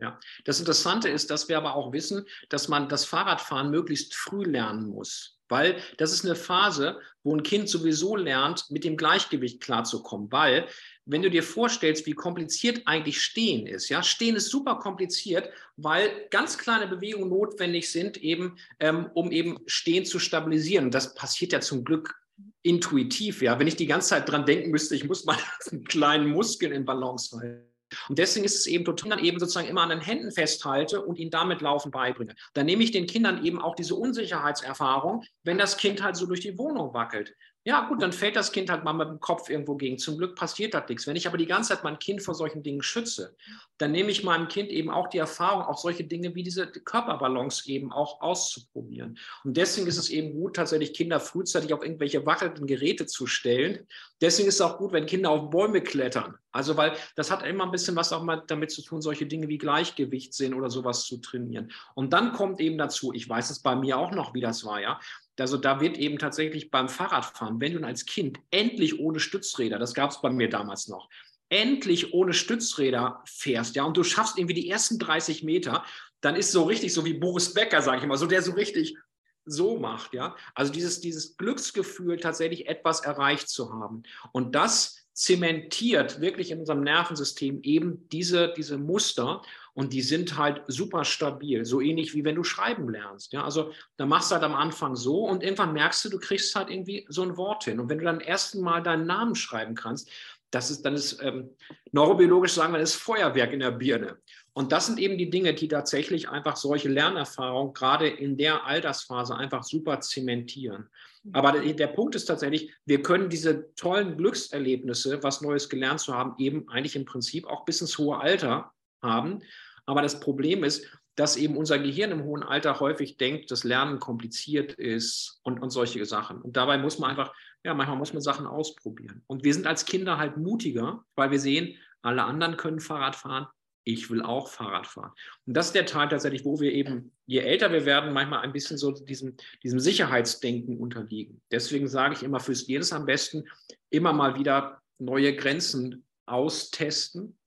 Ja, 0.00 0.20
das 0.44 0.60
Interessante 0.60 1.08
ist, 1.08 1.28
dass 1.30 1.48
wir 1.48 1.56
aber 1.58 1.74
auch 1.74 1.92
wissen, 1.92 2.24
dass 2.50 2.68
man 2.68 2.88
das 2.88 3.04
Fahrradfahren 3.04 3.70
möglichst 3.70 4.14
früh 4.14 4.44
lernen 4.44 4.88
muss, 4.88 5.40
weil 5.48 5.80
das 5.96 6.12
ist 6.12 6.24
eine 6.24 6.36
Phase, 6.36 7.00
wo 7.24 7.34
ein 7.34 7.42
Kind 7.42 7.68
sowieso 7.68 8.14
lernt, 8.14 8.70
mit 8.70 8.84
dem 8.84 8.96
Gleichgewicht 8.96 9.60
klarzukommen, 9.60 10.30
weil 10.30 10.68
wenn 11.04 11.22
du 11.22 11.30
dir 11.30 11.42
vorstellst, 11.42 12.06
wie 12.06 12.12
kompliziert 12.12 12.82
eigentlich 12.84 13.20
Stehen 13.20 13.66
ist, 13.66 13.88
ja, 13.88 14.04
Stehen 14.04 14.36
ist 14.36 14.50
super 14.50 14.76
kompliziert, 14.76 15.50
weil 15.76 16.28
ganz 16.30 16.58
kleine 16.58 16.86
Bewegungen 16.86 17.30
notwendig 17.30 17.90
sind, 17.90 18.18
eben, 18.18 18.56
ähm, 18.78 19.10
um 19.14 19.32
eben 19.32 19.58
Stehen 19.66 20.04
zu 20.04 20.20
stabilisieren. 20.20 20.92
das 20.92 21.14
passiert 21.14 21.52
ja 21.52 21.60
zum 21.60 21.82
Glück 21.82 22.14
intuitiv, 22.62 23.42
ja. 23.42 23.58
Wenn 23.58 23.66
ich 23.66 23.76
die 23.76 23.86
ganze 23.86 24.10
Zeit 24.10 24.28
dran 24.28 24.46
denken 24.46 24.70
müsste, 24.70 24.94
ich 24.94 25.08
muss 25.08 25.24
mal 25.24 25.36
einen 25.72 25.82
kleinen 25.84 26.28
Muskeln 26.28 26.72
in 26.72 26.84
Balance 26.84 27.36
halten 27.36 27.67
und 28.08 28.18
deswegen 28.18 28.44
ist 28.44 28.56
es 28.56 28.66
eben 28.66 28.84
total, 28.84 29.10
dann 29.10 29.24
eben 29.24 29.38
sozusagen 29.38 29.68
immer 29.68 29.82
an 29.82 29.90
den 29.90 30.00
Händen 30.00 30.30
festhalte 30.30 31.02
und 31.04 31.18
ihnen 31.18 31.30
damit 31.30 31.60
Laufen 31.60 31.90
beibringe. 31.90 32.34
Dann 32.54 32.66
nehme 32.66 32.82
ich 32.82 32.90
den 32.90 33.06
Kindern 33.06 33.44
eben 33.44 33.60
auch 33.60 33.74
diese 33.74 33.94
Unsicherheitserfahrung, 33.94 35.24
wenn 35.44 35.58
das 35.58 35.76
Kind 35.76 36.02
halt 36.02 36.16
so 36.16 36.26
durch 36.26 36.40
die 36.40 36.58
Wohnung 36.58 36.94
wackelt. 36.94 37.34
Ja, 37.68 37.86
gut, 37.86 38.00
dann 38.00 38.14
fällt 38.14 38.34
das 38.34 38.50
Kind 38.50 38.70
halt 38.70 38.82
mal 38.82 38.94
mit 38.94 39.08
dem 39.08 39.20
Kopf 39.20 39.50
irgendwo 39.50 39.76
gegen. 39.76 39.98
Zum 39.98 40.16
Glück 40.16 40.34
passiert 40.34 40.72
das 40.72 40.88
nichts. 40.88 41.06
Wenn 41.06 41.16
ich 41.16 41.26
aber 41.26 41.36
die 41.36 41.44
ganze 41.44 41.74
Zeit 41.74 41.84
mein 41.84 41.98
Kind 41.98 42.22
vor 42.22 42.34
solchen 42.34 42.62
Dingen 42.62 42.80
schütze, 42.80 43.36
dann 43.76 43.92
nehme 43.92 44.10
ich 44.10 44.24
meinem 44.24 44.48
Kind 44.48 44.70
eben 44.70 44.88
auch 44.88 45.08
die 45.08 45.18
Erfahrung, 45.18 45.60
auch 45.64 45.76
solche 45.76 46.04
Dinge 46.04 46.34
wie 46.34 46.42
diese 46.42 46.66
Körperbalance 46.66 47.68
eben 47.68 47.92
auch 47.92 48.22
auszuprobieren. 48.22 49.18
Und 49.44 49.58
deswegen 49.58 49.86
ist 49.86 49.98
es 49.98 50.08
eben 50.08 50.32
gut, 50.32 50.56
tatsächlich 50.56 50.94
Kinder 50.94 51.20
frühzeitig 51.20 51.74
auf 51.74 51.82
irgendwelche 51.82 52.24
wackelnden 52.24 52.66
Geräte 52.66 53.04
zu 53.04 53.26
stellen. 53.26 53.86
Deswegen 54.22 54.48
ist 54.48 54.54
es 54.54 54.60
auch 54.62 54.78
gut, 54.78 54.92
wenn 54.92 55.04
Kinder 55.04 55.28
auf 55.28 55.50
Bäume 55.50 55.82
klettern. 55.82 56.36
Also, 56.52 56.74
weil 56.78 56.96
das 57.16 57.30
hat 57.30 57.44
immer 57.44 57.64
ein 57.64 57.70
bisschen 57.70 57.96
was 57.96 58.14
auch 58.14 58.22
mal 58.22 58.44
damit 58.46 58.70
zu 58.70 58.80
tun, 58.80 59.02
solche 59.02 59.26
Dinge 59.26 59.46
wie 59.48 59.58
Gleichgewichtssinn 59.58 60.54
oder 60.54 60.70
sowas 60.70 61.04
zu 61.04 61.18
trainieren. 61.18 61.70
Und 61.94 62.14
dann 62.14 62.32
kommt 62.32 62.60
eben 62.60 62.78
dazu, 62.78 63.12
ich 63.12 63.28
weiß 63.28 63.50
es 63.50 63.60
bei 63.60 63.76
mir 63.76 63.98
auch 63.98 64.12
noch, 64.12 64.32
wie 64.32 64.40
das 64.40 64.64
war, 64.64 64.80
ja. 64.80 64.98
Also 65.40 65.56
da 65.56 65.80
wird 65.80 65.98
eben 65.98 66.18
tatsächlich 66.18 66.70
beim 66.70 66.88
Fahrradfahren, 66.88 67.60
wenn 67.60 67.74
du 67.74 67.86
als 67.86 68.06
Kind 68.06 68.38
endlich 68.50 68.98
ohne 68.98 69.20
Stützräder, 69.20 69.78
das 69.78 69.94
gab 69.94 70.10
es 70.10 70.20
bei 70.20 70.30
mir 70.30 70.48
damals 70.48 70.88
noch, 70.88 71.08
endlich 71.48 72.12
ohne 72.12 72.34
Stützräder 72.34 73.22
fährst, 73.26 73.76
ja, 73.76 73.84
und 73.84 73.96
du 73.96 74.04
schaffst 74.04 74.38
irgendwie 74.38 74.54
die 74.54 74.68
ersten 74.68 74.98
30 74.98 75.42
Meter, 75.44 75.84
dann 76.20 76.36
ist 76.36 76.52
so 76.52 76.64
richtig 76.64 76.92
so 76.92 77.04
wie 77.04 77.14
Boris 77.14 77.54
Becker, 77.54 77.80
sage 77.82 78.02
ich 78.02 78.06
mal, 78.06 78.16
so 78.16 78.26
der 78.26 78.42
so 78.42 78.52
richtig 78.52 78.96
so 79.44 79.78
macht, 79.78 80.12
ja. 80.12 80.36
Also 80.54 80.72
dieses, 80.72 81.00
dieses 81.00 81.36
Glücksgefühl, 81.36 82.18
tatsächlich 82.18 82.68
etwas 82.68 83.00
erreicht 83.00 83.48
zu 83.48 83.72
haben. 83.72 84.02
Und 84.32 84.54
das 84.54 84.97
zementiert 85.18 86.20
wirklich 86.20 86.52
in 86.52 86.60
unserem 86.60 86.82
Nervensystem 86.82 87.60
eben 87.64 88.08
diese, 88.10 88.54
diese 88.56 88.78
Muster 88.78 89.42
und 89.74 89.92
die 89.92 90.00
sind 90.00 90.38
halt 90.38 90.62
super 90.68 91.04
stabil, 91.04 91.64
so 91.64 91.80
ähnlich 91.80 92.14
wie 92.14 92.24
wenn 92.24 92.36
du 92.36 92.44
schreiben 92.44 92.88
lernst. 92.88 93.32
Ja? 93.32 93.42
Also 93.42 93.72
da 93.96 94.06
machst 94.06 94.30
du 94.30 94.36
halt 94.36 94.44
am 94.44 94.54
Anfang 94.54 94.94
so 94.94 95.24
und 95.26 95.42
irgendwann 95.42 95.72
merkst 95.72 96.04
du, 96.04 96.08
du 96.08 96.20
kriegst 96.20 96.54
halt 96.54 96.70
irgendwie 96.70 97.04
so 97.08 97.22
ein 97.22 97.36
Wort 97.36 97.64
hin. 97.64 97.80
Und 97.80 97.88
wenn 97.88 97.98
du 97.98 98.04
dann 98.04 98.20
ersten 98.20 98.60
Mal 98.60 98.80
deinen 98.80 99.06
Namen 99.06 99.34
schreiben 99.34 99.74
kannst, 99.74 100.08
das 100.52 100.70
ist, 100.70 100.82
dann 100.82 100.94
ist 100.94 101.20
ähm, 101.20 101.50
neurobiologisch 101.90 102.52
sagen 102.52 102.72
wir, 102.72 102.78
das 102.78 102.90
ist 102.90 103.02
Feuerwerk 103.02 103.52
in 103.52 103.58
der 103.58 103.72
Birne. 103.72 104.18
Und 104.52 104.70
das 104.70 104.86
sind 104.86 105.00
eben 105.00 105.18
die 105.18 105.30
Dinge, 105.30 105.52
die 105.52 105.66
tatsächlich 105.66 106.28
einfach 106.28 106.54
solche 106.54 106.88
Lernerfahrungen 106.88 107.74
gerade 107.74 108.06
in 108.06 108.36
der 108.36 108.66
Altersphase 108.66 109.36
einfach 109.36 109.64
super 109.64 110.00
zementieren. 110.00 110.88
Aber 111.32 111.52
der, 111.52 111.86
Punkt 111.88 112.14
ist 112.14 112.26
tatsächlich, 112.26 112.72
wir 112.84 113.02
können 113.02 113.28
diese 113.28 113.74
tollen 113.74 114.16
Glückserlebnisse, 114.16 115.22
was 115.22 115.40
Neues 115.40 115.68
gelernt 115.68 116.00
zu 116.00 116.14
haben, 116.14 116.34
eben 116.38 116.68
eigentlich 116.68 116.96
im 116.96 117.04
Prinzip 117.04 117.46
auch 117.46 117.64
bis 117.64 117.80
ins 117.80 117.98
hohe 117.98 118.18
Alter 118.18 118.72
haben. 119.02 119.40
Aber 119.86 120.02
das 120.02 120.20
Problem 120.20 120.64
ist, 120.64 120.86
dass 121.16 121.36
eben 121.36 121.56
unser 121.56 121.78
Gehirn 121.78 122.12
im 122.12 122.24
hohen 122.24 122.44
Alter 122.44 122.78
häufig 122.78 123.16
denkt, 123.16 123.50
dass 123.50 123.64
Lernen 123.64 123.98
kompliziert 123.98 124.74
ist 124.74 125.40
und, 125.42 125.60
und 125.60 125.70
solche 125.70 126.04
Sachen. 126.06 126.40
Und 126.40 126.56
dabei 126.56 126.78
muss 126.78 126.98
man 126.98 127.10
einfach, 127.10 127.34
ja, 127.64 127.74
manchmal 127.74 127.98
muss 127.98 128.12
man 128.12 128.22
Sachen 128.22 128.46
ausprobieren. 128.46 129.22
Und 129.26 129.42
wir 129.42 129.52
sind 129.52 129.66
als 129.66 129.84
Kinder 129.84 130.18
halt 130.18 130.36
mutiger, 130.36 131.04
weil 131.16 131.32
wir 131.32 131.40
sehen, 131.40 131.76
alle 132.02 132.22
anderen 132.22 132.56
können 132.56 132.78
Fahrrad 132.78 133.16
fahren, 133.16 133.48
ich 133.84 134.10
will 134.10 134.22
auch 134.22 134.48
Fahrrad 134.48 134.86
fahren. 134.86 135.12
Und 135.46 135.56
das 135.56 135.66
ist 135.66 135.74
der 135.74 135.86
Teil 135.86 136.08
tatsächlich, 136.08 136.44
wo 136.44 136.60
wir 136.60 136.72
eben, 136.72 137.12
je 137.26 137.40
älter 137.40 137.72
wir 137.72 137.86
werden, 137.86 138.12
manchmal 138.12 138.40
ein 138.40 138.52
bisschen 138.52 138.76
so 138.76 138.92
diesem, 138.92 139.36
diesem 139.62 139.80
Sicherheitsdenken 139.80 140.78
unterliegen. 140.78 141.40
Deswegen 141.50 141.88
sage 141.88 142.14
ich 142.14 142.22
immer, 142.22 142.40
fürs 142.40 142.66
jedes 142.66 142.92
am 142.92 143.06
besten 143.06 143.44
immer 143.90 144.12
mal 144.12 144.38
wieder 144.38 144.82
neue 144.98 145.34
Grenzen 145.34 146.04
austesten. 146.26 147.38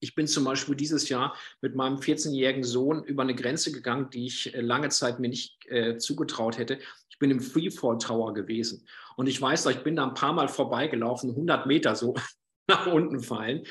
Ich 0.00 0.14
bin 0.14 0.26
zum 0.26 0.44
Beispiel 0.44 0.76
dieses 0.76 1.08
Jahr 1.08 1.36
mit 1.60 1.74
meinem 1.74 1.96
14-jährigen 1.96 2.62
Sohn 2.62 3.02
über 3.04 3.22
eine 3.22 3.34
Grenze 3.34 3.72
gegangen, 3.72 4.10
die 4.10 4.26
ich 4.26 4.54
äh, 4.54 4.60
lange 4.60 4.90
Zeit 4.90 5.18
mir 5.18 5.28
nicht 5.28 5.66
äh, 5.66 5.96
zugetraut 5.96 6.58
hätte. 6.58 6.78
Ich 7.08 7.18
bin 7.18 7.30
im 7.30 7.40
Freefall 7.40 7.98
Tower 7.98 8.32
gewesen. 8.32 8.86
Und 9.16 9.26
ich 9.26 9.40
weiß, 9.40 9.66
ich 9.66 9.82
bin 9.82 9.96
da 9.96 10.06
ein 10.06 10.14
paar 10.14 10.32
Mal 10.32 10.48
vorbeigelaufen, 10.48 11.30
100 11.30 11.66
Meter 11.66 11.96
so 11.96 12.14
nach 12.68 12.86
unten 12.86 13.20
fallen. 13.20 13.64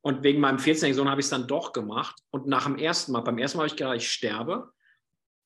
Und 0.00 0.22
wegen 0.22 0.40
meinem 0.40 0.58
14-jährigen 0.58 0.94
Sohn 0.94 1.10
habe 1.10 1.20
ich 1.20 1.26
es 1.26 1.30
dann 1.30 1.46
doch 1.46 1.72
gemacht. 1.72 2.16
Und 2.30 2.46
nach 2.46 2.64
dem 2.64 2.76
ersten 2.76 3.12
Mal, 3.12 3.20
beim 3.20 3.38
ersten 3.38 3.58
Mal 3.58 3.62
habe 3.62 3.72
ich 3.72 3.76
gedacht, 3.76 3.96
ich 3.96 4.10
sterbe. 4.10 4.72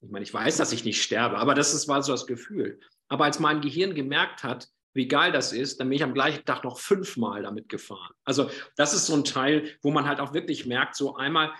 Ich 0.00 0.11
meine, 0.11 0.25
ich 0.25 0.34
weiß, 0.34 0.56
dass 0.56 0.72
ich 0.72 0.84
nicht 0.84 1.02
sterbe, 1.02 1.38
aber 1.38 1.54
das 1.54 1.75
ist, 1.75 1.87
war 1.87 2.02
so 2.02 2.12
das 2.12 2.26
Gefühl. 2.26 2.80
Aber 3.08 3.25
als 3.25 3.38
mein 3.38 3.61
Gehirn 3.61 3.94
gemerkt 3.94 4.42
hat, 4.42 4.68
wie 4.94 5.08
geil 5.08 5.32
das 5.32 5.52
ist, 5.52 5.80
dann 5.80 5.88
bin 5.88 5.96
ich 5.96 6.02
am 6.02 6.14
gleichen 6.14 6.44
Tag 6.44 6.64
noch 6.64 6.78
fünfmal 6.78 7.42
damit 7.42 7.68
gefahren. 7.68 8.12
Also 8.25 8.50
das 8.76 8.94
ist 8.94 9.06
so 9.06 9.14
ein 9.14 9.25
Teil, 9.25 9.76
wo 9.80 9.90
man 9.90 10.06
halt 10.06 10.20
auch 10.20 10.34
wirklich 10.34 10.66
merkt, 10.66 10.96
so 10.96 11.16
einmal 11.16 11.52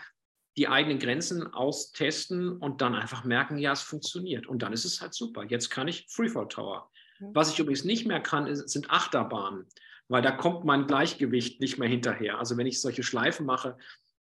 die 0.57 0.69
eigenen 0.69 0.99
Grenzen 0.99 1.47
austesten 1.47 2.59
und 2.59 2.83
dann 2.83 2.95
einfach 2.95 3.25
merken, 3.25 3.57
ja, 3.59 3.73
es 3.73 3.81
funktioniert. 3.81 4.47
Und 4.47 4.63
dann 4.63 4.73
ist 4.73 4.85
es 4.85 5.01
halt 5.01 5.15
super. 5.15 5.45
Jetzt 5.45 5.71
kann 5.71 5.89
ich 5.89 6.07
Freefall 6.11 6.49
Tower. 6.49 6.91
Was 7.33 7.53
ich 7.53 7.59
übrigens 7.59 7.85
nicht 7.85 8.07
mehr 8.07 8.21
kann, 8.21 8.55
sind 8.55 8.91
Achterbahnen 8.91 9.67
weil 10.13 10.23
da 10.23 10.31
kommt 10.31 10.65
mein 10.65 10.87
Gleichgewicht 10.87 11.61
nicht 11.61 11.79
mehr 11.79 11.89
hinterher. 11.89 12.39
Also 12.39 12.59
wenn 12.59 12.67
ich 12.67 12.83
solche 12.83 13.03
Schleifen 13.03 13.47
mache, 13.47 13.79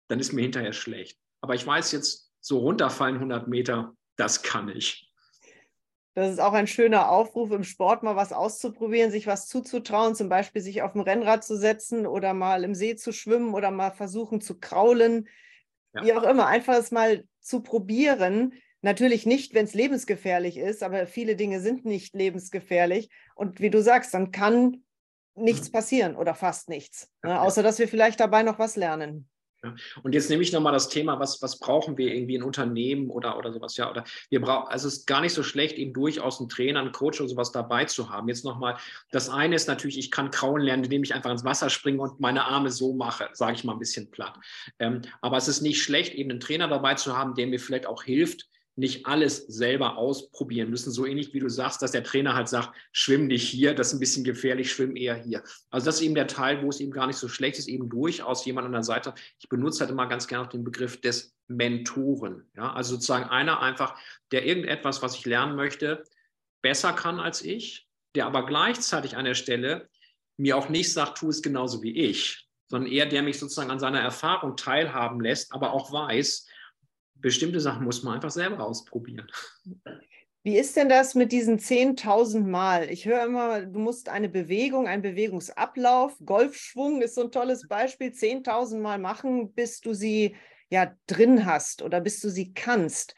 dann 0.08 0.20
ist 0.20 0.34
mir 0.34 0.42
hinterher 0.42 0.74
schlecht. 0.74 1.20
Aber 1.40 1.54
ich 1.54 1.66
weiß 1.66 1.92
jetzt, 1.92 2.32
so 2.42 2.60
runterfallen 2.60 3.16
100 3.16 3.48
Meter, 3.48 3.96
das 4.16 4.42
kann 4.42 4.70
ich. 4.70 5.12
Das 6.16 6.32
ist 6.32 6.40
auch 6.40 6.54
ein 6.54 6.66
schöner 6.66 7.12
Aufruf 7.12 7.52
im 7.52 7.64
Sport, 7.64 8.02
mal 8.02 8.16
was 8.16 8.34
auszuprobieren, 8.34 9.12
sich 9.12 9.28
was 9.28 9.48
zuzutrauen, 9.48 10.16
zum 10.16 10.30
Beispiel 10.30 10.64
sich 10.64 10.82
auf 10.82 10.94
dem 10.94 11.02
Rennrad 11.02 11.44
zu 11.44 11.56
setzen 11.56 12.08
oder 12.08 12.34
mal 12.34 12.64
im 12.64 12.74
See 12.74 12.96
zu 12.96 13.12
schwimmen 13.12 13.54
oder 13.54 13.70
mal 13.70 13.92
versuchen 13.92 14.42
zu 14.42 14.60
kraulen. 14.60 15.28
Ja. 15.94 16.04
Wie 16.04 16.14
auch 16.14 16.24
immer, 16.24 16.48
einfach 16.48 16.74
es 16.74 16.90
mal 16.90 17.24
zu 17.40 17.62
probieren. 17.62 18.54
Natürlich 18.82 19.28
nicht, 19.28 19.54
wenn 19.54 19.66
es 19.66 19.76
lebensgefährlich 19.76 20.58
ist, 20.58 20.82
aber 20.82 21.06
viele 21.06 21.36
Dinge 21.36 21.60
sind 21.60 21.86
nicht 21.86 22.16
lebensgefährlich. 22.16 23.12
Und 23.36 23.60
wie 23.60 23.70
du 23.70 23.84
sagst, 23.84 24.16
dann 24.16 24.32
kann 24.32 24.84
nichts 25.38 25.72
passieren 25.72 26.16
oder 26.16 26.36
fast 26.36 26.70
nichts, 26.70 27.12
ne? 27.24 27.40
außer 27.40 27.64
dass 27.64 27.80
wir 27.80 27.88
vielleicht 27.88 28.20
dabei 28.20 28.44
noch 28.44 28.60
was 28.60 28.76
lernen. 28.76 29.30
Ja. 29.64 29.76
Und 30.04 30.14
jetzt 30.14 30.30
nehme 30.30 30.44
ich 30.44 30.54
nochmal 30.54 30.74
das 30.74 30.88
Thema, 30.88 31.20
was, 31.20 31.42
was 31.42 31.58
brauchen 31.60 31.98
wir 31.98 32.14
irgendwie 32.14 32.36
in 32.36 32.44
Unternehmen 32.44 33.10
oder, 33.10 33.38
oder 33.38 33.52
sowas, 33.52 33.76
ja, 33.76 33.90
oder 33.90 34.04
wir 34.30 34.40
brauchen, 34.40 34.68
also 34.68 34.88
es 34.88 35.00
ist 35.00 35.08
gar 35.08 35.22
nicht 35.22 35.34
so 35.34 35.42
schlecht, 35.42 35.78
eben 35.78 35.94
durchaus 35.94 36.40
einen 36.40 36.50
Trainer, 36.50 36.80
einen 36.80 36.92
Coach 36.92 37.20
oder 37.20 37.30
sowas 37.30 37.52
dabei 37.52 37.86
zu 37.86 38.12
haben. 38.12 38.28
Jetzt 38.28 38.46
nochmal, 38.46 38.78
das 39.12 39.30
eine 39.30 39.56
ist 39.56 39.68
natürlich, 39.68 39.98
ich 39.98 40.12
kann 40.12 40.30
krauen 40.30 40.62
lernen, 40.62 40.84
indem 40.84 41.04
ich 41.04 41.16
einfach 41.16 41.32
ins 41.32 41.44
Wasser 41.44 41.72
springe 41.72 42.02
und 42.02 42.20
meine 42.20 42.46
Arme 42.46 42.70
so 42.70 42.94
mache, 42.94 43.30
sage 43.34 43.54
ich 43.54 43.64
mal 43.64 43.74
ein 43.74 43.80
bisschen 43.80 44.12
platt. 44.12 44.38
Ähm, 44.78 45.02
aber 45.22 45.38
es 45.38 45.48
ist 45.48 45.62
nicht 45.62 45.82
schlecht, 45.82 46.14
eben 46.14 46.30
einen 46.30 46.40
Trainer 46.40 46.68
dabei 46.68 46.94
zu 46.94 47.18
haben, 47.18 47.34
der 47.34 47.48
mir 47.48 47.60
vielleicht 47.60 47.88
auch 47.88 48.04
hilft, 48.04 48.48
nicht 48.78 49.08
alles 49.08 49.38
selber 49.48 49.98
ausprobieren 49.98 50.70
müssen. 50.70 50.92
So 50.92 51.06
ähnlich 51.06 51.34
wie 51.34 51.40
du 51.40 51.50
sagst, 51.50 51.82
dass 51.82 51.92
der 51.92 52.04
Trainer 52.04 52.36
halt 52.36 52.48
sagt, 52.48 52.78
schwimm 52.92 53.26
nicht 53.26 53.50
hier, 53.50 53.74
das 53.74 53.88
ist 53.88 53.94
ein 53.94 54.00
bisschen 54.00 54.24
gefährlich, 54.24 54.72
schwimm 54.72 54.96
eher 54.96 55.16
hier. 55.16 55.44
Also 55.72 55.86
das 55.86 55.96
ist 55.96 56.02
eben 56.02 56.14
der 56.14 56.28
Teil, 56.28 56.62
wo 56.62 56.70
es 56.70 56.80
eben 56.80 56.92
gar 56.92 57.08
nicht 57.08 57.18
so 57.18 57.28
schlecht 57.28 57.58
ist, 57.58 57.68
eben 57.68 57.90
durchaus 57.90 58.46
jemand 58.46 58.68
an 58.68 58.74
der 58.74 58.84
Seite. 58.84 59.16
Ich 59.40 59.50
benutze 59.50 59.80
halt 59.80 59.90
immer 59.90 60.06
ganz 60.06 60.28
gerne 60.28 60.46
auch 60.46 60.50
den 60.50 60.64
Begriff 60.64 61.02
des 61.02 61.36
Mentoren. 61.48 62.44
Ja? 62.56 62.72
Also 62.74 62.96
sozusagen 62.96 63.26
einer 63.26 63.62
einfach, 63.62 64.00
der 64.32 64.46
irgendetwas, 64.46 65.02
was 65.02 65.16
ich 65.16 65.26
lernen 65.26 65.56
möchte, 65.56 66.04
besser 66.62 66.94
kann 66.94 67.20
als 67.20 67.42
ich, 67.42 67.88
der 68.14 68.28
aber 68.28 68.46
gleichzeitig 68.46 69.18
an 69.18 69.26
der 69.26 69.34
Stelle 69.34 69.90
mir 70.38 70.56
auch 70.56 70.70
nicht 70.70 70.94
sagt, 70.94 71.18
tu 71.18 71.30
es 71.30 71.42
genauso 71.42 71.82
wie 71.82 71.98
ich, 71.98 72.48
sondern 72.68 72.92
eher 72.92 73.08
der 73.08 73.24
mich 73.24 73.40
sozusagen 73.40 73.72
an 73.72 73.80
seiner 73.80 74.02
Erfahrung 74.02 74.56
teilhaben 74.56 75.20
lässt, 75.20 75.52
aber 75.52 75.74
auch 75.74 75.92
weiß, 75.92 76.46
bestimmte 77.22 77.60
Sachen 77.60 77.84
muss 77.84 78.04
man 78.04 78.16
einfach 78.16 78.32
selber 78.32 78.66
ausprobieren. 78.66 79.28
Wie 80.44 80.58
ist 80.58 80.78
denn 80.78 80.88
das 80.88 81.14
mit 81.14 81.34
diesen 81.34 81.60
10.000 81.60 82.46
Mal? 82.46 82.90
Ich 82.90 83.06
höre 83.06 83.26
immer, 83.26 83.66
du 83.66 83.80
musst 83.80 84.08
eine 84.08 84.30
Bewegung, 84.30 84.88
einen 84.88 85.02
Bewegungsablauf, 85.02 86.16
Golfschwung 86.24 87.02
ist 87.02 87.16
so 87.16 87.24
ein 87.24 87.32
tolles 87.32 87.68
Beispiel, 87.68 88.12
10.000 88.12 88.80
Mal 88.80 88.98
machen, 88.98 89.54
bis 89.54 89.82
du 89.82 89.94
sie 89.94 90.38
ja 90.70 90.96
drin 91.08 91.46
hast 91.46 91.82
oder 91.82 92.00
bis 92.00 92.22
du 92.22 92.30
sie 92.30 92.54
kannst. 92.54 93.14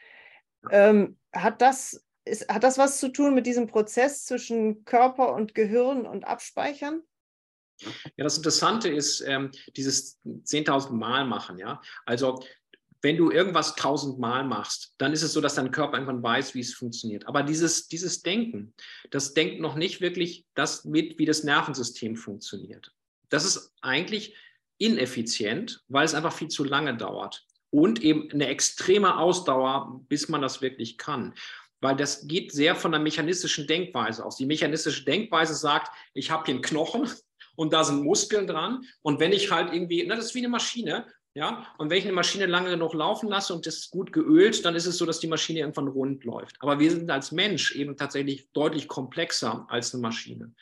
Ähm, 0.70 1.18
hat, 1.32 1.62
das, 1.62 2.04
ist, 2.24 2.48
hat 2.48 2.64
das 2.64 2.78
was 2.78 2.98
zu 2.98 3.08
tun 3.08 3.34
mit 3.34 3.46
diesem 3.46 3.68
Prozess 3.68 4.24
zwischen 4.24 4.84
Körper 4.84 5.32
und 5.34 5.54
Gehirn 5.54 6.06
und 6.06 6.26
Abspeichern? 6.26 7.02
Ja, 8.16 8.24
das 8.24 8.36
Interessante 8.36 8.88
ist 8.88 9.20
ähm, 9.20 9.50
dieses 9.76 10.18
10.000 10.24 10.90
Mal 10.92 11.24
machen. 11.24 11.58
Ja, 11.58 11.80
also 12.04 12.42
wenn 13.02 13.16
du 13.16 13.30
irgendwas 13.30 13.76
tausendmal 13.76 14.44
machst, 14.44 14.94
dann 14.98 15.12
ist 15.12 15.22
es 15.22 15.32
so, 15.32 15.40
dass 15.40 15.54
dein 15.54 15.70
Körper 15.70 15.94
irgendwann 15.94 16.22
weiß, 16.22 16.54
wie 16.54 16.60
es 16.60 16.74
funktioniert. 16.74 17.26
Aber 17.26 17.42
dieses, 17.42 17.88
dieses 17.88 18.22
Denken, 18.22 18.74
das 19.10 19.32
denkt 19.32 19.60
noch 19.60 19.74
nicht 19.74 20.00
wirklich 20.00 20.44
das 20.54 20.84
mit, 20.84 21.18
wie 21.18 21.24
das 21.24 21.44
Nervensystem 21.44 22.16
funktioniert. 22.16 22.92
Das 23.30 23.44
ist 23.44 23.72
eigentlich 23.80 24.36
ineffizient, 24.78 25.82
weil 25.88 26.04
es 26.04 26.14
einfach 26.14 26.32
viel 26.32 26.48
zu 26.48 26.64
lange 26.64 26.96
dauert. 26.96 27.46
Und 27.70 28.02
eben 28.02 28.30
eine 28.32 28.48
extreme 28.48 29.16
Ausdauer, 29.16 30.00
bis 30.08 30.28
man 30.28 30.42
das 30.42 30.60
wirklich 30.60 30.98
kann. 30.98 31.34
Weil 31.80 31.96
das 31.96 32.26
geht 32.26 32.52
sehr 32.52 32.74
von 32.74 32.90
der 32.90 33.00
mechanistischen 33.00 33.66
Denkweise 33.66 34.24
aus. 34.24 34.36
Die 34.36 34.46
mechanistische 34.46 35.04
Denkweise 35.04 35.54
sagt, 35.54 35.90
ich 36.12 36.30
habe 36.30 36.44
hier 36.44 36.54
einen 36.54 36.62
Knochen 36.62 37.08
und 37.56 37.72
da 37.72 37.84
sind 37.84 38.02
Muskeln 38.02 38.46
dran. 38.46 38.84
Und 39.02 39.20
wenn 39.20 39.32
ich 39.32 39.50
halt 39.50 39.72
irgendwie, 39.72 40.04
na, 40.06 40.16
das 40.16 40.26
ist 40.26 40.34
wie 40.34 40.40
eine 40.40 40.48
Maschine, 40.48 41.06
ja, 41.34 41.66
und 41.78 41.90
wenn 41.90 41.98
ich 41.98 42.04
eine 42.04 42.12
Maschine 42.12 42.46
lange 42.46 42.70
genug 42.70 42.92
laufen 42.92 43.28
lasse 43.28 43.54
und 43.54 43.64
das 43.64 43.76
ist 43.76 43.90
gut 43.90 44.12
geölt, 44.12 44.64
dann 44.64 44.74
ist 44.74 44.86
es 44.86 44.98
so, 44.98 45.06
dass 45.06 45.20
die 45.20 45.28
Maschine 45.28 45.60
irgendwann 45.60 45.86
rund 45.86 46.24
läuft. 46.24 46.56
Aber 46.60 46.80
wir 46.80 46.90
sind 46.90 47.08
als 47.10 47.30
Mensch 47.30 47.74
eben 47.76 47.96
tatsächlich 47.96 48.50
deutlich 48.52 48.88
komplexer 48.88 49.64
als 49.68 49.94
eine 49.94 50.02
Maschine. 50.02 50.52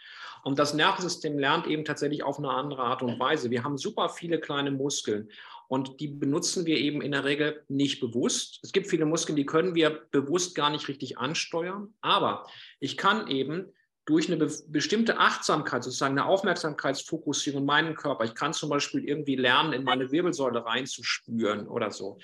Und 0.45 0.59
das 0.59 0.75
Nervensystem 0.75 1.39
lernt 1.39 1.67
eben 1.67 1.85
tatsächlich 1.85 2.23
auf 2.23 2.39
eine 2.39 2.51
andere 2.51 2.83
Art 2.83 3.03
und 3.03 3.19
Weise. 3.19 3.51
Wir 3.51 3.65
haben 3.65 3.79
super 3.79 4.11
viele 4.11 4.39
kleine 4.39 4.71
Muskeln 4.71 5.31
und 5.69 6.01
die 6.01 6.09
benutzen 6.09 6.67
wir 6.67 6.79
eben 6.79 7.03
in 7.03 7.13
der 7.13 7.25
Regel 7.25 7.63
nicht 7.69 8.01
bewusst. 8.01 8.61
Es 8.63 8.73
gibt 8.73 8.89
viele 8.89 9.07
Muskeln, 9.07 9.37
die 9.37 9.47
können 9.47 9.75
wir 9.75 10.03
bewusst 10.11 10.55
gar 10.55 10.71
nicht 10.71 10.89
richtig 10.89 11.19
ansteuern. 11.19 11.95
Aber 12.01 12.47
ich 12.79 12.97
kann 12.97 13.29
eben 13.29 13.73
durch 14.09 14.27
eine 14.29 14.39
be 14.39 14.51
bestimmte 14.69 15.19
Achtsamkeit, 15.19 15.85
sozusagen 15.85 16.19
eine 16.19 16.27
Aufmerksamkeitsfokussierung 16.27 17.61
in 17.61 17.67
meinen 17.67 17.95
Körper. 17.95 18.25
Ich 18.25 18.35
kann 18.35 18.55
zum 18.55 18.71
Beispiel 18.71 19.05
irgendwie 19.05 19.37
lernen, 19.37 19.75
in 19.75 19.85
meine 19.85 20.11
Wirbelsäule 20.11 20.65
reinzuspüren 20.65 21.69
oder 21.69 21.91
so. 21.91 22.19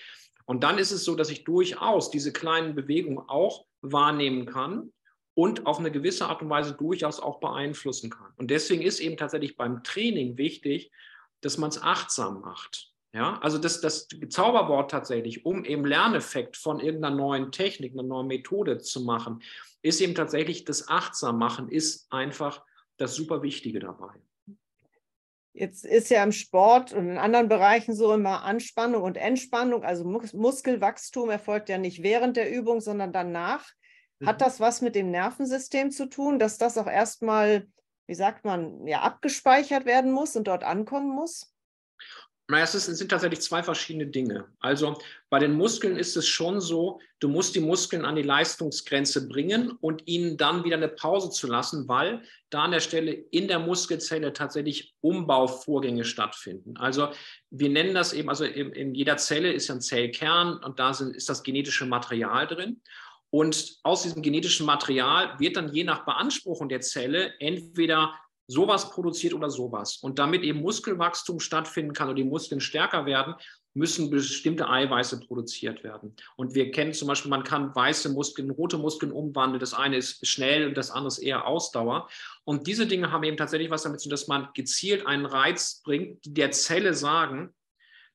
Und 0.46 0.64
dann 0.64 0.78
ist 0.78 0.92
es 0.92 1.04
so, 1.04 1.14
dass 1.14 1.28
ich 1.28 1.44
durchaus 1.44 2.10
diese 2.10 2.32
kleinen 2.32 2.74
Bewegungen 2.74 3.28
auch 3.28 3.66
wahrnehmen 3.82 4.46
kann 4.46 4.92
und 5.34 5.66
auf 5.66 5.78
eine 5.78 5.90
gewisse 5.90 6.26
Art 6.26 6.40
und 6.40 6.48
Weise 6.48 6.72
durchaus 6.72 7.20
auch 7.20 7.38
beeinflussen 7.38 8.08
kann. 8.08 8.32
Und 8.36 8.50
deswegen 8.50 8.82
ist 8.82 9.00
eben 9.00 9.18
tatsächlich 9.18 9.56
beim 9.56 9.82
Training 9.82 10.38
wichtig, 10.38 10.90
dass 11.42 11.58
man 11.58 11.68
es 11.68 11.82
achtsam 11.82 12.40
macht. 12.40 12.92
Ja, 13.12 13.38
also 13.42 13.58
das, 13.58 13.80
das 13.80 14.08
Zauberwort 14.30 14.90
tatsächlich, 14.90 15.44
um 15.44 15.64
eben 15.64 15.84
Lerneffekt 15.84 16.56
von 16.56 16.80
irgendeiner 16.80 17.14
neuen 17.14 17.52
Technik, 17.52 17.92
einer 17.92 18.02
neuen 18.02 18.26
Methode 18.26 18.78
zu 18.78 19.02
machen, 19.02 19.42
ist 19.84 20.00
eben 20.00 20.14
tatsächlich 20.14 20.64
das 20.64 20.88
Achtsammachen, 20.88 21.68
ist 21.68 22.10
einfach 22.10 22.64
das 22.96 23.14
super 23.14 23.42
Wichtige 23.42 23.80
dabei. 23.80 24.14
Jetzt 25.52 25.84
ist 25.84 26.10
ja 26.10 26.24
im 26.24 26.32
Sport 26.32 26.92
und 26.92 27.10
in 27.10 27.18
anderen 27.18 27.48
Bereichen 27.48 27.94
so 27.94 28.12
immer 28.12 28.42
Anspannung 28.42 29.02
und 29.02 29.16
Entspannung. 29.16 29.84
Also 29.84 30.04
Mus 30.04 30.32
Muskelwachstum 30.32 31.30
erfolgt 31.30 31.68
ja 31.68 31.78
nicht 31.78 32.02
während 32.02 32.36
der 32.36 32.50
Übung, 32.50 32.80
sondern 32.80 33.12
danach. 33.12 33.64
Hat 34.24 34.40
mhm. 34.40 34.44
das 34.44 34.58
was 34.58 34.80
mit 34.80 34.94
dem 34.94 35.10
Nervensystem 35.10 35.90
zu 35.90 36.06
tun, 36.08 36.38
dass 36.38 36.56
das 36.56 36.78
auch 36.78 36.88
erstmal, 36.88 37.68
wie 38.06 38.14
sagt 38.14 38.44
man, 38.44 38.86
ja, 38.86 39.02
abgespeichert 39.02 39.84
werden 39.84 40.12
muss 40.12 40.34
und 40.34 40.48
dort 40.48 40.64
ankommen 40.64 41.14
muss? 41.14 41.54
Naja, 42.46 42.64
es, 42.64 42.72
sind 42.72 43.10
tatsächlich 43.10 43.40
zwei 43.40 43.62
verschiedene 43.62 44.06
Dinge. 44.06 44.46
Also 44.60 45.00
bei 45.30 45.38
den 45.38 45.54
Muskeln 45.54 45.96
ist 45.96 46.14
es 46.14 46.28
schon 46.28 46.60
so, 46.60 47.00
du 47.18 47.28
musst 47.28 47.54
die 47.54 47.60
Muskeln 47.60 48.04
an 48.04 48.16
die 48.16 48.22
Leistungsgrenze 48.22 49.28
bringen 49.28 49.70
und 49.80 50.06
ihnen 50.06 50.36
dann 50.36 50.62
wieder 50.62 50.76
eine 50.76 50.88
Pause 50.88 51.30
zu 51.30 51.46
lassen, 51.46 51.88
weil 51.88 52.22
da 52.50 52.64
an 52.64 52.72
der 52.72 52.80
Stelle 52.80 53.12
in 53.12 53.48
der 53.48 53.60
Muskelzelle 53.60 54.34
tatsächlich 54.34 54.94
Umbauvorgänge 55.00 56.04
stattfinden. 56.04 56.76
Also 56.76 57.08
wir 57.48 57.70
nennen 57.70 57.94
das 57.94 58.12
eben, 58.12 58.28
also 58.28 58.44
in, 58.44 58.72
in 58.72 58.94
jeder 58.94 59.16
Zelle 59.16 59.50
ist 59.50 59.68
ja 59.68 59.76
ein 59.76 59.80
Zellkern 59.80 60.58
und 60.58 60.78
da 60.78 60.92
sind, 60.92 61.16
ist 61.16 61.30
das 61.30 61.44
genetische 61.44 61.86
Material 61.86 62.46
drin. 62.46 62.82
Und 63.30 63.78
aus 63.82 64.02
diesem 64.02 64.22
genetischen 64.22 64.66
Material 64.66 65.40
wird 65.40 65.56
dann 65.56 65.72
je 65.72 65.82
nach 65.82 66.04
Beanspruchung 66.04 66.68
der 66.68 66.82
Zelle 66.82 67.32
entweder 67.40 68.14
sowas 68.46 68.90
produziert 68.90 69.34
oder 69.34 69.50
sowas. 69.50 69.96
Und 69.96 70.18
damit 70.18 70.42
eben 70.42 70.60
Muskelwachstum 70.60 71.40
stattfinden 71.40 71.92
kann 71.92 72.08
und 72.08 72.16
die 72.16 72.24
Muskeln 72.24 72.60
stärker 72.60 73.06
werden, 73.06 73.34
müssen 73.74 74.08
bestimmte 74.08 74.68
Eiweiße 74.68 75.20
produziert 75.20 75.82
werden. 75.82 76.14
Und 76.36 76.54
wir 76.54 76.70
kennen 76.70 76.92
zum 76.92 77.08
Beispiel, 77.08 77.30
man 77.30 77.42
kann 77.42 77.74
weiße 77.74 78.08
Muskeln, 78.10 78.50
rote 78.50 78.78
Muskeln 78.78 79.10
umwandeln. 79.10 79.58
Das 79.58 79.74
eine 79.74 79.96
ist 79.96 80.24
schnell 80.26 80.68
und 80.68 80.76
das 80.76 80.90
andere 80.90 81.08
ist 81.08 81.18
eher 81.18 81.46
Ausdauer. 81.46 82.08
Und 82.44 82.68
diese 82.68 82.86
Dinge 82.86 83.10
haben 83.10 83.24
eben 83.24 83.36
tatsächlich 83.36 83.70
was 83.70 83.82
damit 83.82 84.00
zu 84.00 84.08
tun, 84.08 84.12
dass 84.12 84.28
man 84.28 84.48
gezielt 84.54 85.06
einen 85.06 85.26
Reiz 85.26 85.82
bringt, 85.84 86.24
die 86.24 86.34
der 86.34 86.52
Zelle 86.52 86.94
sagen, 86.94 87.52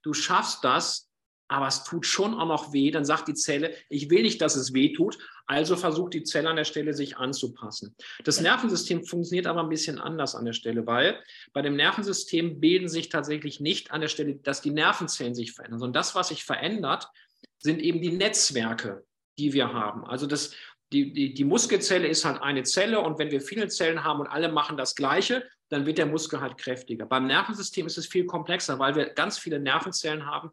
du 0.02 0.14
schaffst 0.14 0.64
das, 0.64 1.10
aber 1.50 1.68
es 1.68 1.84
tut 1.84 2.06
schon 2.06 2.36
auch 2.36 2.48
noch 2.48 2.74
weh, 2.74 2.92
dann 2.92 3.04
sagt 3.04 3.28
die 3.28 3.34
Zelle, 3.34 3.76
ich 3.90 4.10
will 4.10 4.22
nicht, 4.22 4.40
dass 4.42 4.56
es 4.56 4.74
weh 4.74 4.94
tut, 4.94 5.18
also 5.50 5.76
versucht 5.76 6.14
die 6.14 6.24
Zelle 6.24 6.48
an 6.48 6.58
der 6.58 6.64
Stelle 6.64 6.94
sich 6.94 7.18
anzupassen. 7.18 7.96
Das 8.24 8.40
Nervensystem 8.40 9.04
funktioniert 9.04 9.48
aber 9.48 9.62
ein 9.62 9.70
bisschen 9.70 9.98
anders 9.98 10.36
an 10.36 10.46
der 10.46 10.54
Stelle, 10.54 10.86
weil 10.86 11.20
bei 11.54 11.64
dem 11.64 11.76
Nervensystem 11.76 12.60
bilden 12.60 12.88
sich 12.88 13.10
tatsächlich 13.10 13.60
nicht 13.60 13.90
an 13.90 14.02
der 14.02 14.10
Stelle, 14.10 14.36
dass 14.36 14.62
die 14.62 14.70
Nervenzellen 14.70 15.34
sich 15.34 15.54
verändern, 15.54 15.80
sondern 15.80 16.00
das, 16.00 16.14
was 16.14 16.28
sich 16.28 16.44
verändert, 16.44 17.10
sind 17.58 17.82
eben 17.82 18.00
die 18.00 18.12
Netzwerke, 18.12 19.04
die 19.40 19.52
wir 19.54 19.74
haben. 19.74 20.06
Also 20.06 20.28
das, 20.28 20.54
die, 20.94 21.14
die, 21.14 21.34
die 21.34 21.46
Muskelzelle 21.46 22.08
ist 22.08 22.26
halt 22.26 22.44
eine 22.44 22.62
Zelle 22.62 23.00
und 23.00 23.18
wenn 23.18 23.32
wir 23.32 23.42
viele 23.42 23.70
Zellen 23.70 24.04
haben 24.04 24.20
und 24.20 24.28
alle 24.28 24.52
machen 24.52 24.78
das 24.78 24.94
Gleiche, 24.94 25.44
dann 25.70 25.88
wird 25.88 25.98
der 25.98 26.06
Muskel 26.06 26.42
halt 26.42 26.60
kräftiger. 26.60 27.08
Beim 27.08 27.26
Nervensystem 27.26 27.88
ist 27.88 27.98
es 27.98 28.06
viel 28.06 28.28
komplexer, 28.28 28.78
weil 28.78 28.94
wir 28.94 29.10
ganz 29.10 29.40
viele 29.40 29.60
Nervenzellen 29.60 30.28
haben, 30.28 30.52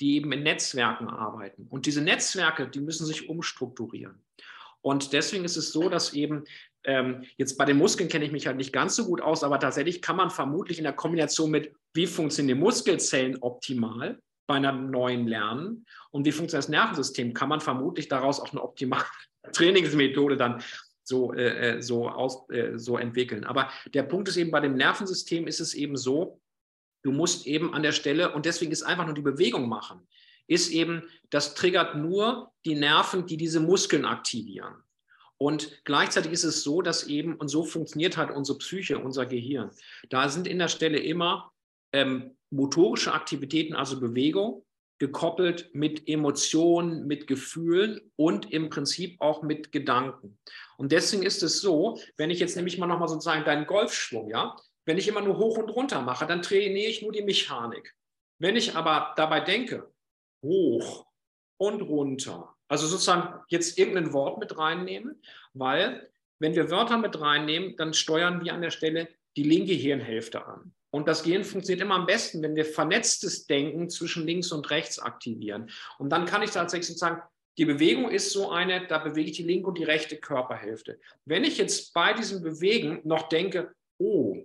die 0.00 0.16
eben 0.16 0.32
in 0.32 0.42
Netzwerken 0.42 1.08
arbeiten. 1.08 1.66
Und 1.68 1.84
diese 1.84 2.00
Netzwerke, 2.00 2.66
die 2.66 2.80
müssen 2.80 3.04
sich 3.04 3.28
umstrukturieren. 3.28 4.22
Und 4.80 5.12
deswegen 5.12 5.44
ist 5.44 5.56
es 5.56 5.72
so, 5.72 5.88
dass 5.88 6.12
eben 6.12 6.44
ähm, 6.84 7.24
jetzt 7.36 7.56
bei 7.58 7.64
den 7.64 7.76
Muskeln 7.76 8.08
kenne 8.08 8.24
ich 8.24 8.32
mich 8.32 8.46
halt 8.46 8.56
nicht 8.56 8.72
ganz 8.72 8.96
so 8.96 9.04
gut 9.04 9.20
aus, 9.20 9.42
aber 9.42 9.58
tatsächlich 9.58 10.00
kann 10.00 10.16
man 10.16 10.30
vermutlich 10.30 10.78
in 10.78 10.84
der 10.84 10.92
Kombination 10.92 11.50
mit, 11.50 11.72
wie 11.94 12.06
funktionieren 12.06 12.56
die 12.56 12.62
Muskelzellen 12.62 13.38
optimal 13.40 14.18
bei 14.46 14.54
einem 14.54 14.90
neuen 14.90 15.26
Lernen 15.26 15.84
und 16.10 16.24
wie 16.24 16.32
funktioniert 16.32 16.64
das 16.64 16.70
Nervensystem, 16.70 17.34
kann 17.34 17.48
man 17.48 17.60
vermutlich 17.60 18.08
daraus 18.08 18.40
auch 18.40 18.52
eine 18.52 18.62
optimale 18.62 19.04
Trainingsmethode 19.52 20.36
dann 20.36 20.62
so, 21.02 21.32
äh, 21.34 21.76
äh, 21.76 21.82
so, 21.82 22.08
aus, 22.08 22.48
äh, 22.50 22.78
so 22.78 22.96
entwickeln. 22.96 23.44
Aber 23.44 23.70
der 23.92 24.04
Punkt 24.04 24.28
ist 24.28 24.36
eben, 24.36 24.50
bei 24.50 24.60
dem 24.60 24.74
Nervensystem 24.74 25.46
ist 25.46 25.60
es 25.60 25.74
eben 25.74 25.96
so, 25.96 26.40
Du 27.02 27.12
musst 27.12 27.46
eben 27.46 27.74
an 27.74 27.82
der 27.82 27.92
Stelle, 27.92 28.32
und 28.32 28.44
deswegen 28.44 28.72
ist 28.72 28.82
einfach 28.82 29.06
nur 29.06 29.14
die 29.14 29.22
Bewegung 29.22 29.68
machen, 29.68 30.06
ist 30.48 30.70
eben, 30.70 31.04
das 31.30 31.54
triggert 31.54 31.94
nur 31.94 32.52
die 32.64 32.74
Nerven, 32.74 33.26
die 33.26 33.36
diese 33.36 33.60
Muskeln 33.60 34.04
aktivieren. 34.04 34.74
Und 35.36 35.84
gleichzeitig 35.84 36.32
ist 36.32 36.44
es 36.44 36.64
so, 36.64 36.82
dass 36.82 37.06
eben, 37.06 37.36
und 37.36 37.46
so 37.48 37.64
funktioniert 37.64 38.16
halt 38.16 38.30
unsere 38.30 38.58
Psyche, 38.58 38.98
unser 38.98 39.24
Gehirn, 39.24 39.70
da 40.10 40.28
sind 40.28 40.48
in 40.48 40.58
der 40.58 40.68
Stelle 40.68 40.98
immer 40.98 41.52
ähm, 41.92 42.36
motorische 42.50 43.12
Aktivitäten, 43.12 43.74
also 43.74 44.00
Bewegung, 44.00 44.64
gekoppelt 44.98 45.70
mit 45.74 46.08
Emotionen, 46.08 47.06
mit 47.06 47.28
Gefühlen 47.28 48.00
und 48.16 48.50
im 48.50 48.68
Prinzip 48.68 49.20
auch 49.20 49.42
mit 49.42 49.70
Gedanken. 49.70 50.38
Und 50.76 50.90
deswegen 50.90 51.22
ist 51.22 51.42
es 51.44 51.60
so, 51.60 52.00
wenn 52.16 52.30
ich 52.30 52.40
jetzt 52.40 52.56
nämlich 52.56 52.78
mal 52.78 52.88
nochmal 52.88 53.06
sozusagen 53.06 53.44
deinen 53.44 53.66
Golfschwung, 53.66 54.28
ja, 54.28 54.56
wenn 54.86 54.98
ich 54.98 55.06
immer 55.06 55.20
nur 55.20 55.38
hoch 55.38 55.56
und 55.58 55.70
runter 55.70 56.02
mache, 56.02 56.26
dann 56.26 56.42
trainiere 56.42 56.90
ich 56.90 57.02
nur 57.02 57.12
die 57.12 57.22
Mechanik. 57.22 57.94
Wenn 58.40 58.56
ich 58.56 58.74
aber 58.74 59.12
dabei 59.16 59.40
denke, 59.40 59.88
hoch 60.42 61.06
und 61.58 61.82
runter, 61.82 62.54
also 62.68 62.86
sozusagen 62.86 63.40
jetzt 63.48 63.78
irgendein 63.78 64.12
Wort 64.12 64.38
mit 64.38 64.56
reinnehmen, 64.58 65.20
weil 65.54 66.10
wenn 66.38 66.54
wir 66.54 66.70
Wörter 66.70 66.98
mit 66.98 67.20
reinnehmen, 67.20 67.76
dann 67.76 67.94
steuern 67.94 68.44
wir 68.44 68.54
an 68.54 68.62
der 68.62 68.70
Stelle 68.70 69.08
die 69.36 69.42
linke 69.42 69.72
Hirnhälfte 69.72 70.46
an. 70.46 70.72
Und 70.90 71.06
das 71.06 71.22
Gehirn 71.22 71.44
funktioniert 71.44 71.84
immer 71.84 71.96
am 71.96 72.06
besten, 72.06 72.42
wenn 72.42 72.56
wir 72.56 72.64
vernetztes 72.64 73.46
Denken 73.46 73.90
zwischen 73.90 74.26
links 74.26 74.52
und 74.52 74.70
rechts 74.70 74.98
aktivieren. 74.98 75.70
Und 75.98 76.10
dann 76.10 76.24
kann 76.24 76.42
ich 76.42 76.50
tatsächlich 76.50 76.86
sozusagen, 76.86 77.22
die 77.58 77.66
Bewegung 77.66 78.10
ist 78.10 78.30
so 78.30 78.50
eine, 78.50 78.86
da 78.86 78.98
bewege 78.98 79.30
ich 79.30 79.36
die 79.36 79.42
linke 79.42 79.68
und 79.68 79.78
die 79.78 79.84
rechte 79.84 80.16
Körperhälfte. 80.16 80.98
Wenn 81.24 81.44
ich 81.44 81.58
jetzt 81.58 81.92
bei 81.92 82.12
diesem 82.14 82.42
Bewegen 82.42 83.00
noch 83.04 83.28
denke, 83.28 83.72
oh, 83.98 84.44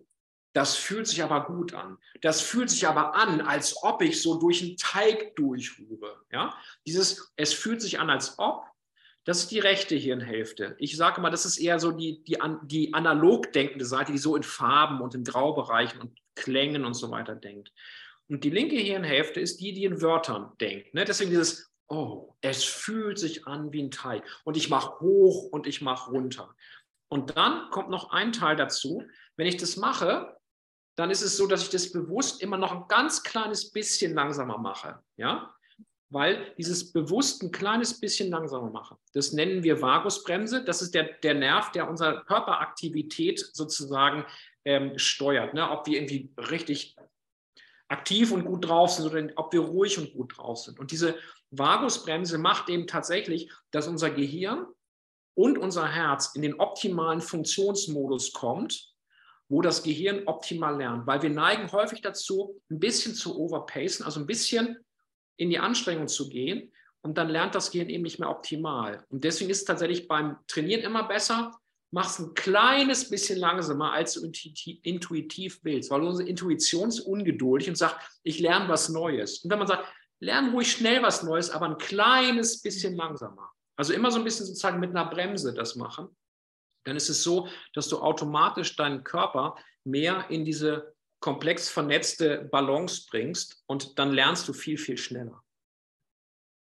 das 0.54 0.76
fühlt 0.76 1.08
sich 1.08 1.24
aber 1.24 1.46
gut 1.46 1.74
an. 1.74 1.98
Das 2.22 2.42
fühlt 2.42 2.70
sich 2.70 2.88
aber 2.88 3.16
an, 3.16 3.42
als 3.42 3.84
ob 3.84 4.02
ich 4.02 4.22
so 4.22 4.40
durch 4.40 4.62
einen 4.62 4.78
Teig 4.78 5.36
durchrühre. 5.36 6.22
Ja? 6.32 6.56
Dieses, 6.86 7.34
es 7.36 7.54
fühlt 7.54 7.82
sich 7.82 8.00
an, 8.00 8.10
als 8.10 8.38
ob, 8.38 8.66
das 9.26 9.40
ist 9.40 9.52
die 9.52 9.60
rechte 9.60 9.96
Hirnhälfte. 9.96 10.76
Ich 10.80 10.96
sage 10.98 11.22
mal, 11.22 11.30
das 11.30 11.46
ist 11.46 11.58
eher 11.58 11.80
so 11.80 11.92
die, 11.92 12.24
die, 12.24 12.38
die 12.64 12.94
analog 12.94 13.52
denkende 13.54 13.86
Seite, 13.86 14.12
die 14.12 14.18
so 14.18 14.36
in 14.36 14.44
Farben 14.44 15.02
und 15.02 15.16
in 15.16 15.24
Graubereichen 15.24 16.02
und 16.02 16.20
Klängen 16.36 16.86
und 16.86 16.94
so 16.94 17.10
weiter 17.10 17.36
denkt. 17.36 17.72
Und 18.30 18.44
die 18.44 18.50
linke 18.50 18.76
Hirnhälfte 18.76 19.40
ist 19.40 19.60
die, 19.60 19.74
die 19.74 19.86
in 19.86 20.02
Wörtern 20.02 20.52
denkt. 20.60 20.94
Ne? 20.94 21.06
Deswegen 21.06 21.30
dieses, 21.30 21.72
oh, 21.88 22.36
es 22.42 22.64
fühlt 22.64 23.18
sich 23.18 23.48
an 23.48 23.72
wie 23.72 23.84
ein 23.84 23.92
Teig. 23.92 24.24
Und 24.44 24.58
ich 24.58 24.70
mache 24.70 25.00
hoch 25.00 25.46
und 25.52 25.68
ich 25.68 25.82
mache 25.82 26.12
runter. 26.12 26.54
Und 27.08 27.38
dann 27.38 27.70
kommt 27.70 27.90
noch 27.90 28.12
ein 28.12 28.34
Teil 28.34 28.56
dazu. 28.56 29.04
Wenn 29.36 29.48
ich 29.48 29.58
das 29.58 29.78
mache, 29.78 30.36
dann 30.96 31.10
ist 31.10 31.22
es 31.22 31.38
so, 31.38 31.48
dass 31.48 31.64
ich 31.64 31.70
das 31.70 31.92
bewusst 31.92 32.42
immer 32.42 32.58
noch 32.58 32.72
ein 32.72 32.88
ganz 32.88 33.24
kleines 33.24 33.72
bisschen 33.72 34.14
langsamer 34.14 34.58
mache. 34.58 35.00
Ja? 35.18 35.54
Weil 36.10 36.54
dieses 36.58 36.92
bewusst 36.92 37.42
ein 37.42 37.52
kleines 37.52 38.00
bisschen 38.00 38.30
langsamer 38.30 38.70
mache. 38.70 38.98
Das 39.14 39.34
nennen 39.34 39.64
wir 39.64 39.82
Vagusbremse. 39.82 40.64
Das 40.64 40.82
ist 40.82 40.94
der, 40.94 41.14
der 41.24 41.34
Nerv, 41.34 41.72
der 41.72 41.90
unsere 41.90 42.24
Körperaktivität 42.26 43.40
sozusagen 43.54 44.26
ähm, 44.66 44.98
steuert. 45.00 45.56
Ne? 45.56 45.70
Ob 45.70 45.88
wir 45.88 45.98
irgendwie 45.98 46.32
richtig 46.38 46.96
aktiv 47.88 48.32
und 48.32 48.46
gut 48.46 48.68
drauf 48.68 48.92
sind 48.92 49.08
oder 49.08 49.28
ob 49.36 49.52
wir 49.54 49.62
ruhig 49.62 49.98
und 49.98 50.14
gut 50.14 50.38
drauf 50.38 50.60
sind. 50.60 50.80
Und 50.80 50.92
diese 50.92 51.16
Vagusbremse 51.50 52.38
macht 52.38 52.70
eben 52.70 52.88
tatsächlich, 52.88 53.52
dass 53.72 53.88
unser 53.88 54.12
Gehirn 54.12 54.68
und 55.36 55.58
unser 55.58 55.88
Herz 55.88 56.36
in 56.36 56.44
den 56.44 56.60
optimalen 56.60 57.22
Funktionsmodus 57.22 58.34
kommt 58.34 58.93
wo 59.50 59.62
das 59.62 59.84
Gehirn 59.84 60.24
optimal 60.26 60.78
lernt, 60.78 61.06
weil 61.06 61.22
wir 61.22 61.30
neigen 61.30 61.72
häufig 61.72 62.02
dazu, 62.02 62.60
ein 62.70 62.80
bisschen 62.80 63.14
zu 63.14 63.38
overpacen, 63.38 64.06
also 64.06 64.20
ein 64.20 64.26
bisschen 64.26 64.78
in 65.38 65.50
die 65.50 65.60
Anstrengung 65.60 66.08
zu 66.08 66.30
gehen 66.30 66.72
und 67.02 67.18
dann 67.18 67.30
lernt 67.30 67.56
das 67.56 67.72
Gehirn 67.72 67.90
eben 67.90 68.04
nicht 68.04 68.20
mehr 68.20 68.30
optimal. 68.30 69.06
Und 69.10 69.24
deswegen 69.24 69.50
ist 69.50 69.60
es 69.60 69.66
tatsächlich 69.66 70.08
beim 70.08 70.38
Trainieren 70.48 70.82
immer 70.82 71.08
besser, 71.08 71.52
mach 71.92 72.10
es 72.10 72.20
ein 72.20 72.34
kleines 72.34 73.10
bisschen 73.10 73.38
langsamer, 73.38 73.92
als 73.92 74.14
du 74.14 74.32
intuitiv 74.82 75.60
willst, 75.64 75.92
weil 75.92 76.02
unsere 76.02 76.28
Intuition 76.28 76.90
ist 76.90 77.02
ungeduldig 77.02 77.70
und 77.70 77.76
sagt, 77.76 77.98
ich 78.24 78.40
lerne 78.40 78.70
was 78.70 78.90
Neues. 78.90 79.40
Und 79.40 79.52
wenn 79.52 79.60
man 79.60 79.68
sagt, 79.68 79.86
lerne 80.20 80.52
ruhig 80.52 80.72
schnell 80.72 81.04
was 81.04 81.22
Neues, 81.22 81.52
aber 81.52 81.68
ein 81.68 81.78
kleines 81.78 82.62
bisschen 82.62 82.96
langsamer. 82.96 83.52
Also 83.76 83.94
immer 83.94 84.10
so 84.10 84.18
ein 84.18 84.24
bisschen 84.24 84.46
sozusagen 84.46 84.80
mit 84.80 84.92
einer 84.92 85.06
Bremse 85.06 85.54
das 85.54 85.76
machen 85.76 86.10
dann 86.86 86.96
ist 86.96 87.10
es 87.10 87.24
so, 87.24 87.48
dass 87.74 87.88
du 87.88 88.00
automatisch 88.00 88.76
deinen 88.76 89.04
Körper 89.04 89.56
mehr 89.84 90.26
in 90.30 90.46
diese 90.46 90.94
komplex 91.20 91.70
vernetzte 91.70 92.50
Balance 92.52 93.06
bringst 93.10 93.64
und 93.66 93.98
dann 93.98 94.12
lernst 94.12 94.48
du 94.48 94.54
viel, 94.54 94.78
viel 94.78 94.98
schneller. 94.98 95.42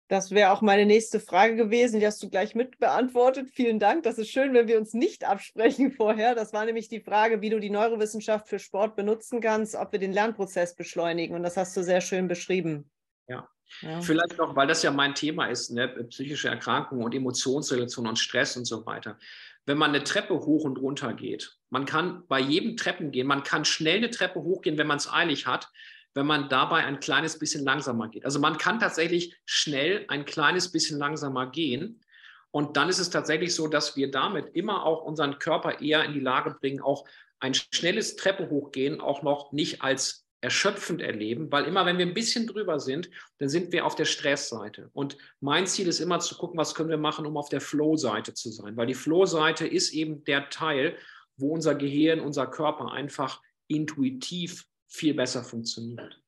Das 0.09 0.31
wäre 0.31 0.51
auch 0.51 0.61
meine 0.61 0.85
nächste 0.85 1.19
Frage 1.19 1.57
gewesen. 1.57 1.99
Die 1.99 2.05
hast 2.05 2.23
du 2.23 2.29
gleich 2.29 2.55
mit 2.55 2.79
beantwortet. 2.79 3.49
Vielen 3.53 3.77
Dank. 3.77 4.03
Das 4.03 4.17
ist 4.17 4.29
schön, 4.29 4.53
wenn 4.53 4.69
wir 4.69 4.79
uns 4.79 4.93
nicht 4.93 5.25
absprechen 5.25 5.91
vorher. 5.97 6.33
Das 6.33 6.53
war 6.53 6.65
nämlich 6.65 6.87
die 6.87 7.01
Frage, 7.01 7.41
wie 7.41 7.49
du 7.49 7.59
die 7.59 7.69
Neurowissenschaft 7.69 8.47
für 8.47 8.59
Sport 8.59 8.95
benutzen 8.95 9.41
kannst, 9.41 9.75
ob 9.75 9.91
wir 9.91 9.99
den 9.99 10.13
Lernprozess 10.13 10.75
beschleunigen. 10.75 11.35
Und 11.35 11.43
das 11.43 11.57
hast 11.57 11.75
du 11.75 11.83
sehr 11.83 11.99
schön 11.99 12.29
beschrieben. 12.29 12.89
Ja. 13.27 13.49
ja. 13.81 13.99
Vielleicht 13.99 14.37
noch, 14.37 14.55
weil 14.55 14.67
das 14.67 14.81
ja 14.81 14.91
mein 14.91 15.13
Thema 15.13 15.47
ist, 15.47 15.71
ne? 15.71 15.89
psychische 16.09 16.47
Erkrankungen 16.47 17.03
und 17.03 17.13
Emotionsrelation 17.13 18.07
und 18.07 18.17
Stress 18.17 18.55
und 18.55 18.63
so 18.63 18.85
weiter 18.85 19.19
wenn 19.67 19.77
man 19.77 19.89
eine 19.89 20.03
Treppe 20.03 20.33
hoch 20.33 20.63
und 20.63 20.77
runter 20.77 21.13
geht. 21.13 21.57
Man 21.69 21.85
kann 21.85 22.23
bei 22.27 22.39
jedem 22.39 22.77
Treppen 22.77 23.11
gehen, 23.11 23.27
man 23.27 23.43
kann 23.43 23.65
schnell 23.65 23.97
eine 23.97 24.09
Treppe 24.09 24.41
hochgehen, 24.41 24.77
wenn 24.77 24.87
man 24.87 24.97
es 24.97 25.11
eilig 25.11 25.45
hat, 25.45 25.69
wenn 26.13 26.25
man 26.25 26.49
dabei 26.49 26.85
ein 26.85 27.01
kleines 27.01 27.37
bisschen 27.37 27.65
langsamer 27.65 28.07
geht. 28.07 28.23
Also 28.23 28.39
man 28.39 28.57
kann 28.57 28.79
tatsächlich 28.79 29.35
schnell 29.45 30.05
ein 30.07 30.25
kleines 30.25 30.71
bisschen 30.71 30.97
langsamer 30.97 31.51
gehen. 31.51 32.01
Und 32.49 32.77
dann 32.77 32.87
ist 32.87 32.99
es 32.99 33.09
tatsächlich 33.09 33.53
so, 33.53 33.67
dass 33.67 33.97
wir 33.97 34.09
damit 34.09 34.55
immer 34.55 34.85
auch 34.85 35.03
unseren 35.03 35.37
Körper 35.37 35.81
eher 35.81 36.05
in 36.05 36.13
die 36.13 36.21
Lage 36.21 36.55
bringen, 36.59 36.81
auch 36.81 37.05
ein 37.39 37.53
schnelles 37.53 38.15
Treppe 38.15 38.49
hochgehen 38.49 39.01
auch 39.01 39.21
noch 39.21 39.51
nicht 39.51 39.81
als 39.81 40.26
erschöpfend 40.41 41.01
erleben, 41.01 41.51
weil 41.51 41.65
immer, 41.65 41.85
wenn 41.85 41.97
wir 41.97 42.05
ein 42.05 42.13
bisschen 42.13 42.45
drüber 42.45 42.79
sind, 42.79 43.09
dann 43.39 43.49
sind 43.49 43.71
wir 43.71 43.85
auf 43.85 43.95
der 43.95 44.05
Stressseite. 44.05 44.89
Und 44.93 45.17
mein 45.39 45.65
Ziel 45.65 45.87
ist 45.87 45.99
immer 45.99 46.19
zu 46.19 46.35
gucken, 46.35 46.57
was 46.57 46.75
können 46.75 46.89
wir 46.89 46.97
machen, 46.97 47.25
um 47.25 47.37
auf 47.37 47.49
der 47.49 47.61
Flow-Seite 47.61 48.33
zu 48.33 48.51
sein, 48.51 48.77
weil 48.77 48.87
die 48.87 48.93
Flow-Seite 48.93 49.65
ist 49.65 49.93
eben 49.93 50.23
der 50.25 50.49
Teil, 50.49 50.97
wo 51.37 51.53
unser 51.53 51.75
Gehirn, 51.75 52.19
unser 52.19 52.47
Körper 52.47 52.91
einfach 52.91 53.41
intuitiv 53.67 54.65
viel 54.87 55.13
besser 55.13 55.43
funktioniert. 55.43 56.21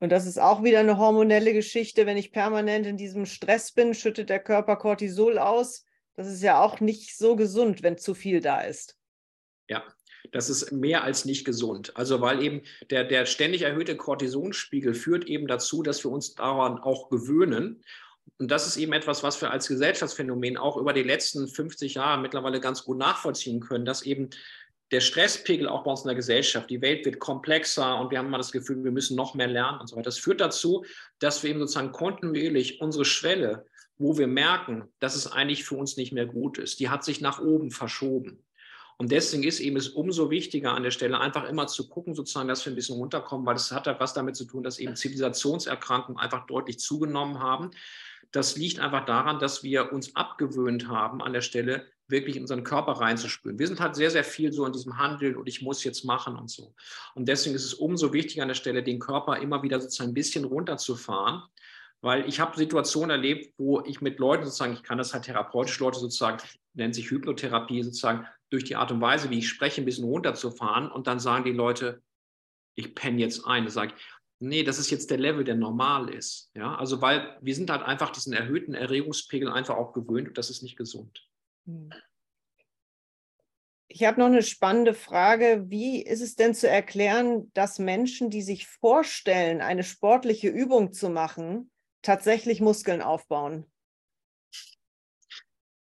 Und 0.00 0.10
das 0.10 0.26
ist 0.26 0.38
auch 0.38 0.62
wieder 0.62 0.78
eine 0.80 0.96
hormonelle 0.96 1.52
Geschichte. 1.52 2.06
Wenn 2.06 2.16
ich 2.16 2.32
permanent 2.32 2.86
in 2.86 2.96
diesem 2.96 3.26
Stress 3.26 3.72
bin, 3.72 3.94
schüttet 3.94 4.30
der 4.30 4.38
Körper 4.38 4.76
Cortisol 4.76 5.38
aus. 5.38 5.84
Das 6.14 6.28
ist 6.28 6.42
ja 6.42 6.60
auch 6.60 6.80
nicht 6.80 7.16
so 7.16 7.34
gesund, 7.34 7.82
wenn 7.82 7.98
zu 7.98 8.14
viel 8.14 8.40
da 8.40 8.60
ist. 8.60 8.96
Ja, 9.68 9.84
das 10.32 10.50
ist 10.50 10.72
mehr 10.72 11.04
als 11.04 11.24
nicht 11.24 11.44
gesund. 11.44 11.96
Also 11.96 12.20
weil 12.20 12.42
eben 12.42 12.62
der, 12.90 13.04
der 13.04 13.26
ständig 13.26 13.62
erhöhte 13.62 13.96
Cortisonspiegel 13.96 14.94
führt 14.94 15.24
eben 15.26 15.46
dazu, 15.46 15.82
dass 15.82 16.04
wir 16.04 16.10
uns 16.10 16.34
daran 16.34 16.78
auch 16.78 17.08
gewöhnen. 17.08 17.82
Und 18.38 18.50
das 18.50 18.66
ist 18.66 18.76
eben 18.76 18.92
etwas, 18.92 19.22
was 19.22 19.40
wir 19.40 19.50
als 19.50 19.68
Gesellschaftsphänomen 19.68 20.56
auch 20.56 20.76
über 20.76 20.92
die 20.92 21.02
letzten 21.02 21.48
50 21.48 21.94
Jahre 21.94 22.20
mittlerweile 22.20 22.60
ganz 22.60 22.84
gut 22.84 22.98
nachvollziehen 22.98 23.60
können, 23.60 23.84
dass 23.84 24.02
eben 24.02 24.30
der 24.90 25.00
Stresspegel 25.00 25.68
auch 25.68 25.84
bei 25.84 25.90
uns 25.90 26.02
in 26.02 26.08
der 26.08 26.14
Gesellschaft, 26.14 26.70
die 26.70 26.80
Welt 26.80 27.04
wird 27.04 27.18
komplexer 27.18 27.98
und 28.00 28.10
wir 28.10 28.18
haben 28.18 28.26
immer 28.26 28.38
das 28.38 28.52
Gefühl, 28.52 28.82
wir 28.84 28.92
müssen 28.92 29.16
noch 29.16 29.34
mehr 29.34 29.46
lernen 29.46 29.80
und 29.80 29.86
so 29.86 29.96
weiter. 29.96 30.04
Das 30.04 30.18
führt 30.18 30.40
dazu, 30.40 30.84
dass 31.18 31.42
wir 31.42 31.50
eben 31.50 31.58
sozusagen 31.58 31.92
kontinuierlich 31.92 32.80
unsere 32.80 33.04
Schwelle, 33.04 33.66
wo 33.98 34.16
wir 34.16 34.28
merken, 34.28 34.84
dass 35.00 35.14
es 35.14 35.30
eigentlich 35.30 35.64
für 35.64 35.74
uns 35.74 35.96
nicht 35.96 36.12
mehr 36.12 36.26
gut 36.26 36.58
ist, 36.58 36.80
die 36.80 36.88
hat 36.88 37.04
sich 37.04 37.20
nach 37.20 37.40
oben 37.40 37.70
verschoben. 37.70 38.42
Und 39.00 39.12
deswegen 39.12 39.44
ist 39.44 39.60
eben 39.60 39.76
es 39.76 39.88
umso 39.88 40.28
wichtiger 40.28 40.72
an 40.72 40.82
der 40.82 40.90
Stelle 40.90 41.20
einfach 41.20 41.48
immer 41.48 41.68
zu 41.68 41.88
gucken, 41.88 42.14
sozusagen, 42.14 42.48
dass 42.48 42.66
wir 42.66 42.72
ein 42.72 42.76
bisschen 42.76 42.96
runterkommen, 42.96 43.46
weil 43.46 43.54
es 43.54 43.70
hat 43.70 43.86
halt 43.86 44.00
was 44.00 44.12
damit 44.12 44.34
zu 44.34 44.44
tun, 44.44 44.64
dass 44.64 44.80
eben 44.80 44.96
Zivilisationserkrankungen 44.96 46.20
einfach 46.20 46.46
deutlich 46.46 46.80
zugenommen 46.80 47.38
haben. 47.38 47.70
Das 48.32 48.56
liegt 48.56 48.80
einfach 48.80 49.04
daran, 49.06 49.38
dass 49.38 49.62
wir 49.62 49.92
uns 49.92 50.16
abgewöhnt 50.16 50.88
haben, 50.88 51.22
an 51.22 51.32
der 51.32 51.42
Stelle 51.42 51.86
wirklich 52.08 52.36
in 52.36 52.42
unseren 52.42 52.64
Körper 52.64 52.92
reinzuspüren. 52.92 53.58
Wir 53.58 53.68
sind 53.68 53.80
halt 53.80 53.94
sehr, 53.94 54.10
sehr 54.10 54.24
viel 54.24 54.52
so 54.52 54.66
in 54.66 54.72
diesem 54.72 54.98
Handeln 54.98 55.36
und 55.36 55.48
ich 55.48 55.62
muss 55.62 55.84
jetzt 55.84 56.04
machen 56.04 56.36
und 56.36 56.50
so. 56.50 56.74
Und 57.14 57.28
deswegen 57.28 57.54
ist 57.54 57.64
es 57.64 57.74
umso 57.74 58.12
wichtiger 58.12 58.42
an 58.42 58.48
der 58.48 58.54
Stelle, 58.54 58.82
den 58.82 58.98
Körper 58.98 59.38
immer 59.38 59.62
wieder 59.62 59.80
sozusagen 59.80 60.10
ein 60.10 60.14
bisschen 60.14 60.44
runterzufahren, 60.44 61.42
weil 62.00 62.28
ich 62.28 62.40
habe 62.40 62.56
Situationen 62.56 63.10
erlebt, 63.10 63.54
wo 63.58 63.80
ich 63.82 64.00
mit 64.00 64.18
Leuten 64.18 64.44
sozusagen, 64.44 64.72
ich 64.72 64.82
kann 64.82 64.98
das 64.98 65.12
halt 65.12 65.24
therapeutisch 65.24 65.78
Leute 65.78 66.00
sozusagen, 66.00 66.38
nennt 66.74 66.94
sich 66.94 67.10
Hypnotherapie, 67.10 67.82
sozusagen 67.82 68.26
durch 68.50 68.64
die 68.64 68.76
Art 68.76 68.90
und 68.92 69.00
Weise, 69.00 69.30
wie 69.30 69.38
ich 69.38 69.48
spreche, 69.48 69.82
ein 69.82 69.84
bisschen 69.84 70.04
runterzufahren 70.04 70.90
und 70.90 71.06
dann 71.06 71.20
sagen 71.20 71.44
die 71.44 71.52
Leute, 71.52 72.02
ich 72.74 72.94
penne 72.94 73.20
jetzt 73.20 73.44
ein. 73.44 73.64
Da 73.64 73.70
sage 73.70 73.92
ich, 73.96 74.02
nee, 74.38 74.62
das 74.62 74.78
ist 74.78 74.90
jetzt 74.90 75.10
der 75.10 75.18
Level, 75.18 75.44
der 75.44 75.56
normal 75.56 76.08
ist. 76.08 76.50
Ja, 76.54 76.76
also 76.76 77.02
weil 77.02 77.36
wir 77.40 77.54
sind 77.54 77.70
halt 77.70 77.82
einfach 77.82 78.10
diesen 78.10 78.32
erhöhten 78.32 78.74
Erregungspegel 78.74 79.50
einfach 79.50 79.76
auch 79.76 79.92
gewöhnt 79.92 80.28
und 80.28 80.38
das 80.38 80.50
ist 80.50 80.62
nicht 80.62 80.76
gesund. 80.76 81.28
Hm. 81.66 81.90
Ich 83.90 84.04
habe 84.04 84.20
noch 84.20 84.26
eine 84.26 84.42
spannende 84.42 84.92
Frage. 84.92 85.64
Wie 85.68 86.02
ist 86.02 86.20
es 86.20 86.36
denn 86.36 86.54
zu 86.54 86.68
erklären, 86.68 87.50
dass 87.54 87.78
Menschen, 87.78 88.28
die 88.28 88.42
sich 88.42 88.66
vorstellen, 88.66 89.62
eine 89.62 89.82
sportliche 89.82 90.48
Übung 90.48 90.92
zu 90.92 91.08
machen, 91.08 91.70
tatsächlich 92.02 92.60
Muskeln 92.60 93.00
aufbauen? 93.00 93.64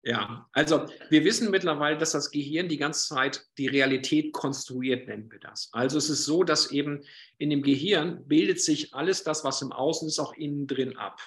Ja, 0.07 0.47
also 0.51 0.85
wir 1.09 1.23
wissen 1.23 1.49
mittlerweile, 1.49 1.97
dass 1.97 2.11
das 2.11 2.29
Gehirn 2.29 2.69
die 2.69 2.77
ganze 2.77 3.07
Zeit 3.07 3.43
die 3.57 3.65
Realität 3.65 4.33
konstruiert, 4.33 5.07
nennen 5.07 5.31
wir 5.31 5.39
das. 5.39 5.69
Also 5.71 5.97
es 5.97 6.11
ist 6.11 6.25
so, 6.25 6.43
dass 6.43 6.69
eben 6.71 7.01
in 7.39 7.49
dem 7.49 7.63
Gehirn 7.63 8.27
bildet 8.27 8.61
sich 8.61 8.93
alles 8.93 9.23
das, 9.23 9.43
was 9.43 9.63
im 9.63 9.71
Außen 9.71 10.07
ist, 10.07 10.19
auch 10.19 10.33
innen 10.33 10.67
drin 10.67 10.95
ab. 10.95 11.19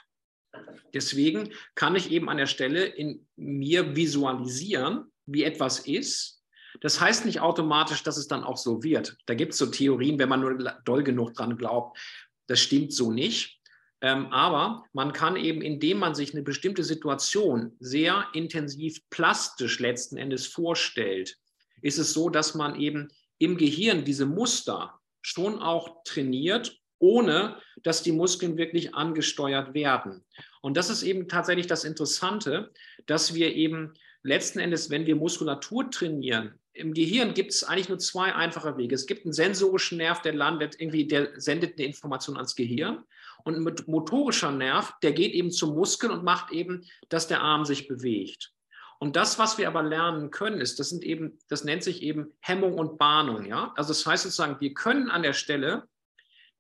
Deswegen 0.94 1.52
kann 1.74 1.96
ich 1.96 2.12
eben 2.12 2.28
an 2.28 2.36
der 2.36 2.46
Stelle 2.46 2.84
in 2.84 3.26
mir 3.34 3.96
visualisieren, 3.96 5.10
wie 5.26 5.42
etwas 5.42 5.80
ist. 5.80 6.44
Das 6.80 7.00
heißt 7.00 7.26
nicht 7.26 7.40
automatisch, 7.40 8.04
dass 8.04 8.16
es 8.16 8.28
dann 8.28 8.44
auch 8.44 8.56
so 8.56 8.84
wird. 8.84 9.16
Da 9.26 9.34
gibt 9.34 9.54
es 9.54 9.58
so 9.58 9.66
Theorien, 9.66 10.20
wenn 10.20 10.28
man 10.28 10.40
nur 10.40 10.56
doll 10.84 11.02
genug 11.02 11.34
dran 11.34 11.56
glaubt. 11.56 11.98
Das 12.46 12.60
stimmt 12.60 12.92
so 12.92 13.10
nicht. 13.10 13.58
Ähm, 14.00 14.26
aber 14.32 14.84
man 14.92 15.12
kann 15.12 15.37
eben, 15.37 15.61
indem 15.61 15.98
man 15.98 16.14
sich 16.14 16.32
eine 16.32 16.42
bestimmte 16.42 16.84
Situation 16.84 17.76
sehr 17.80 18.26
intensiv 18.32 19.00
plastisch 19.11 19.80
letzten 19.80 20.16
Endes 20.16 20.46
vorstellt, 20.46 21.37
ist 21.82 21.98
es 21.98 22.12
so, 22.12 22.28
dass 22.28 22.54
man 22.54 22.78
eben 22.78 23.08
im 23.38 23.56
Gehirn 23.56 24.04
diese 24.04 24.26
Muster 24.26 25.00
schon 25.22 25.58
auch 25.61 26.02
trainiert, 26.04 26.78
ohne 27.00 27.56
dass 27.82 28.02
die 28.02 28.12
Muskeln 28.12 28.56
wirklich 28.56 28.94
angesteuert 28.94 29.74
werden. 29.74 30.24
Und 30.62 30.76
das 30.76 30.90
ist 30.90 31.02
eben 31.02 31.28
tatsächlich 31.28 31.66
das 31.66 31.84
Interessante, 31.84 32.72
dass 33.06 33.34
wir 33.34 33.54
eben 33.54 33.94
letzten 34.22 34.58
Endes, 34.58 34.90
wenn 34.90 35.06
wir 35.06 35.16
Muskulatur 35.16 35.90
trainieren, 35.90 36.58
im 36.78 36.94
Gehirn 36.94 37.34
gibt 37.34 37.52
es 37.52 37.64
eigentlich 37.64 37.88
nur 37.88 37.98
zwei 37.98 38.34
einfache 38.34 38.76
Wege. 38.76 38.94
Es 38.94 39.06
gibt 39.06 39.24
einen 39.24 39.32
sensorischen 39.32 39.98
Nerv, 39.98 40.22
der 40.22 40.34
landet 40.34 40.76
irgendwie, 40.78 41.06
der 41.06 41.40
sendet 41.40 41.76
eine 41.76 41.87
Information 41.87 42.37
ans 42.37 42.54
Gehirn. 42.54 43.02
Und 43.48 43.66
ein 43.66 43.76
motorischer 43.87 44.52
Nerv, 44.52 44.92
der 45.02 45.12
geht 45.12 45.32
eben 45.32 45.50
zum 45.50 45.74
Muskel 45.74 46.11
und 46.11 46.22
macht 46.22 46.52
eben, 46.52 46.84
dass 47.08 47.28
der 47.28 47.40
Arm 47.40 47.64
sich 47.64 47.88
bewegt. 47.88 48.52
Und 49.00 49.16
das, 49.16 49.38
was 49.38 49.56
wir 49.56 49.68
aber 49.68 49.82
lernen 49.82 50.30
können, 50.30 50.61
ist, 50.61 50.78
das 50.78 50.90
sind 50.90 51.02
eben, 51.02 51.38
das 51.48 51.64
nennt 51.64 51.82
sich 51.82 52.02
eben 52.02 52.34
Hemmung 52.40 52.74
und 52.74 52.98
Bahnung, 52.98 53.46
ja. 53.46 53.72
Also 53.74 53.88
das 53.88 54.04
heißt 54.04 54.24
sozusagen, 54.24 54.61
wir 54.61 54.74
können 54.74 55.08
an 55.08 55.22
der 55.22 55.32
Stelle 55.32 55.88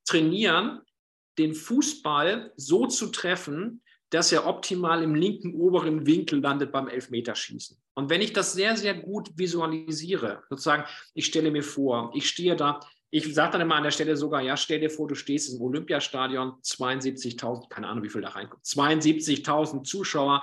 trainieren, 0.06 0.80
den 1.36 1.54
Fußball 1.54 2.54
so 2.56 2.86
zu 2.86 3.08
treffen, 3.08 3.82
dass 4.08 4.32
er 4.32 4.46
optimal 4.46 5.02
im 5.02 5.14
linken 5.14 5.54
oberen 5.60 6.06
Winkel 6.06 6.40
landet 6.40 6.72
beim 6.72 6.88
Elfmeterschießen. 6.88 7.76
Und 7.96 8.08
wenn 8.08 8.22
ich 8.22 8.32
das 8.32 8.54
sehr, 8.54 8.78
sehr 8.78 8.94
gut 8.94 9.36
visualisiere, 9.36 10.42
sozusagen, 10.48 10.84
ich 11.12 11.26
stelle 11.26 11.50
mir 11.50 11.62
vor, 11.62 12.12
ich 12.14 12.30
stehe 12.30 12.56
da, 12.56 12.80
ich 13.10 13.34
sage 13.34 13.52
dann 13.52 13.60
immer 13.62 13.76
an 13.76 13.84
der 13.84 13.90
Stelle 13.90 14.16
sogar, 14.16 14.42
ja, 14.42 14.56
stell 14.56 14.80
dir 14.80 14.90
vor, 14.90 15.08
du 15.08 15.14
stehst 15.14 15.54
im 15.54 15.60
Olympiastadion, 15.60 16.54
72.000, 16.62 17.68
keine 17.68 17.88
Ahnung, 17.88 18.04
wie 18.04 18.10
viel 18.10 18.20
da 18.20 18.30
reinkommt, 18.30 18.64
72.000 18.64 19.84
Zuschauer 19.84 20.42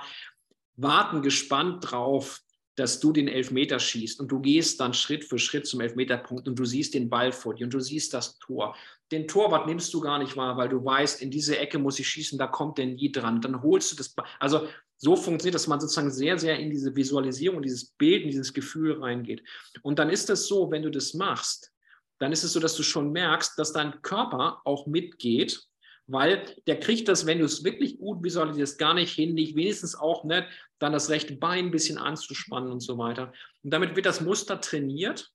warten 0.76 1.22
gespannt 1.22 1.90
drauf, 1.90 2.40
dass 2.76 3.00
du 3.00 3.10
den 3.10 3.28
Elfmeter 3.28 3.78
schießt 3.78 4.20
und 4.20 4.30
du 4.30 4.40
gehst 4.40 4.80
dann 4.80 4.92
Schritt 4.92 5.24
für 5.24 5.38
Schritt 5.38 5.66
zum 5.66 5.80
Elfmeterpunkt 5.80 6.46
und 6.46 6.58
du 6.58 6.64
siehst 6.66 6.92
den 6.92 7.08
Ball 7.08 7.32
vor 7.32 7.54
dir 7.54 7.64
und 7.64 7.72
du 7.72 7.80
siehst 7.80 8.12
das 8.12 8.38
Tor. 8.38 8.76
Den 9.10 9.26
Torwart 9.26 9.66
nimmst 9.66 9.94
du 9.94 10.00
gar 10.00 10.18
nicht 10.18 10.36
wahr, 10.36 10.58
weil 10.58 10.68
du 10.68 10.84
weißt, 10.84 11.22
in 11.22 11.30
diese 11.30 11.58
Ecke 11.58 11.78
muss 11.78 11.98
ich 11.98 12.08
schießen, 12.08 12.38
da 12.38 12.46
kommt 12.46 12.76
der 12.76 12.86
nie 12.86 13.10
dran. 13.10 13.40
Dann 13.40 13.62
holst 13.62 13.92
du 13.92 13.96
das. 13.96 14.14
Also 14.38 14.68
so 14.98 15.16
funktioniert, 15.16 15.54
dass 15.54 15.68
man 15.68 15.80
sozusagen 15.80 16.10
sehr, 16.10 16.38
sehr 16.38 16.58
in 16.58 16.70
diese 16.70 16.94
Visualisierung, 16.94 17.62
dieses 17.62 17.86
Bild, 17.86 18.24
in 18.24 18.28
dieses 18.28 18.52
Gefühl 18.52 19.00
reingeht. 19.00 19.42
Und 19.82 19.98
dann 19.98 20.10
ist 20.10 20.28
das 20.28 20.46
so, 20.46 20.70
wenn 20.70 20.82
du 20.82 20.90
das 20.90 21.14
machst, 21.14 21.72
dann 22.18 22.32
ist 22.32 22.44
es 22.44 22.52
so, 22.52 22.60
dass 22.60 22.74
du 22.74 22.82
schon 22.82 23.12
merkst, 23.12 23.58
dass 23.58 23.72
dein 23.72 24.00
Körper 24.02 24.60
auch 24.64 24.86
mitgeht 24.86 25.66
weil 26.06 26.54
der 26.66 26.78
kriegt 26.78 27.08
das, 27.08 27.26
wenn 27.26 27.40
du 27.40 27.44
es 27.44 27.64
wirklich 27.64 27.98
gut 27.98 28.22
visualisierst, 28.22 28.78
gar 28.78 28.94
nicht 28.94 29.12
hin, 29.12 29.34
nicht 29.34 29.56
wenigstens 29.56 29.96
auch 29.96 30.24
nicht, 30.24 30.46
dann 30.78 30.92
das 30.92 31.10
rechte 31.10 31.36
Bein 31.36 31.66
ein 31.66 31.70
bisschen 31.70 31.98
anzuspannen 31.98 32.70
und 32.70 32.80
so 32.80 32.96
weiter. 32.98 33.32
Und 33.62 33.72
damit 33.72 33.96
wird 33.96 34.06
das 34.06 34.20
Muster 34.20 34.60
trainiert, 34.60 35.30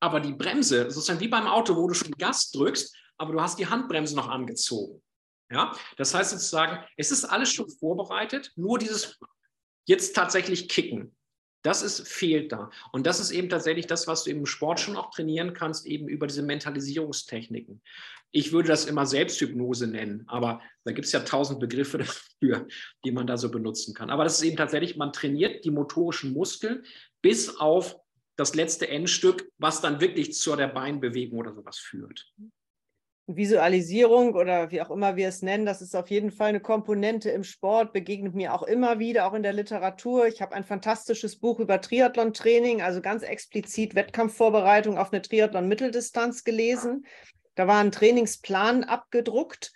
aber 0.00 0.20
die 0.20 0.32
Bremse, 0.32 0.90
sozusagen 0.90 1.20
wie 1.20 1.28
beim 1.28 1.46
Auto, 1.46 1.74
wo 1.74 1.88
du 1.88 1.94
schon 1.94 2.12
Gas 2.12 2.50
drückst, 2.52 2.94
aber 3.16 3.32
du 3.32 3.40
hast 3.40 3.58
die 3.58 3.66
Handbremse 3.66 4.14
noch 4.14 4.28
angezogen. 4.28 5.02
Ja, 5.50 5.74
das 5.96 6.14
heißt 6.14 6.30
sozusagen, 6.30 6.84
es 6.96 7.10
ist 7.10 7.24
alles 7.24 7.50
schon 7.50 7.68
vorbereitet, 7.68 8.52
nur 8.54 8.78
dieses 8.78 9.18
jetzt 9.86 10.14
tatsächlich 10.14 10.68
kicken. 10.68 11.16
Das 11.62 11.82
ist, 11.82 12.06
fehlt 12.06 12.52
da. 12.52 12.70
Und 12.92 13.06
das 13.06 13.18
ist 13.20 13.30
eben 13.30 13.48
tatsächlich 13.48 13.86
das, 13.86 14.06
was 14.06 14.24
du 14.24 14.30
im 14.30 14.46
Sport 14.46 14.80
schon 14.80 14.96
auch 14.96 15.10
trainieren 15.10 15.54
kannst, 15.54 15.86
eben 15.86 16.08
über 16.08 16.26
diese 16.26 16.42
Mentalisierungstechniken. 16.42 17.82
Ich 18.30 18.52
würde 18.52 18.68
das 18.68 18.84
immer 18.84 19.06
Selbsthypnose 19.06 19.86
nennen, 19.86 20.24
aber 20.28 20.60
da 20.84 20.92
gibt 20.92 21.06
es 21.06 21.12
ja 21.12 21.20
tausend 21.20 21.60
Begriffe 21.60 21.98
dafür, 22.40 22.66
die 23.04 23.10
man 23.10 23.26
da 23.26 23.36
so 23.36 23.50
benutzen 23.50 23.94
kann. 23.94 24.10
Aber 24.10 24.24
das 24.24 24.38
ist 24.38 24.44
eben 24.44 24.56
tatsächlich, 24.56 24.96
man 24.96 25.12
trainiert 25.12 25.64
die 25.64 25.70
motorischen 25.70 26.32
Muskeln 26.32 26.84
bis 27.22 27.56
auf 27.56 27.96
das 28.36 28.54
letzte 28.54 28.88
Endstück, 28.88 29.50
was 29.58 29.80
dann 29.80 30.00
wirklich 30.00 30.34
zur 30.34 30.56
der 30.56 30.68
Beinbewegung 30.68 31.40
oder 31.40 31.52
sowas 31.52 31.78
führt. 31.78 32.32
Visualisierung 33.30 34.34
oder 34.34 34.70
wie 34.70 34.80
auch 34.80 34.90
immer 34.90 35.16
wir 35.16 35.28
es 35.28 35.42
nennen, 35.42 35.66
das 35.66 35.82
ist 35.82 35.94
auf 35.94 36.08
jeden 36.08 36.30
Fall 36.30 36.48
eine 36.48 36.60
Komponente 36.60 37.28
im 37.30 37.44
Sport, 37.44 37.92
begegnet 37.92 38.34
mir 38.34 38.54
auch 38.54 38.62
immer 38.62 38.98
wieder, 38.98 39.26
auch 39.26 39.34
in 39.34 39.42
der 39.42 39.52
Literatur. 39.52 40.26
Ich 40.26 40.40
habe 40.40 40.54
ein 40.54 40.64
fantastisches 40.64 41.38
Buch 41.38 41.60
über 41.60 41.78
Triathlon-Training, 41.78 42.80
also 42.80 43.02
ganz 43.02 43.22
explizit 43.22 43.94
Wettkampfvorbereitung 43.94 44.96
auf 44.96 45.12
eine 45.12 45.20
Triathlon-Mitteldistanz 45.20 46.42
gelesen. 46.42 47.04
Da 47.54 47.66
war 47.66 47.80
ein 47.80 47.92
Trainingsplan 47.92 48.84
abgedruckt 48.84 49.72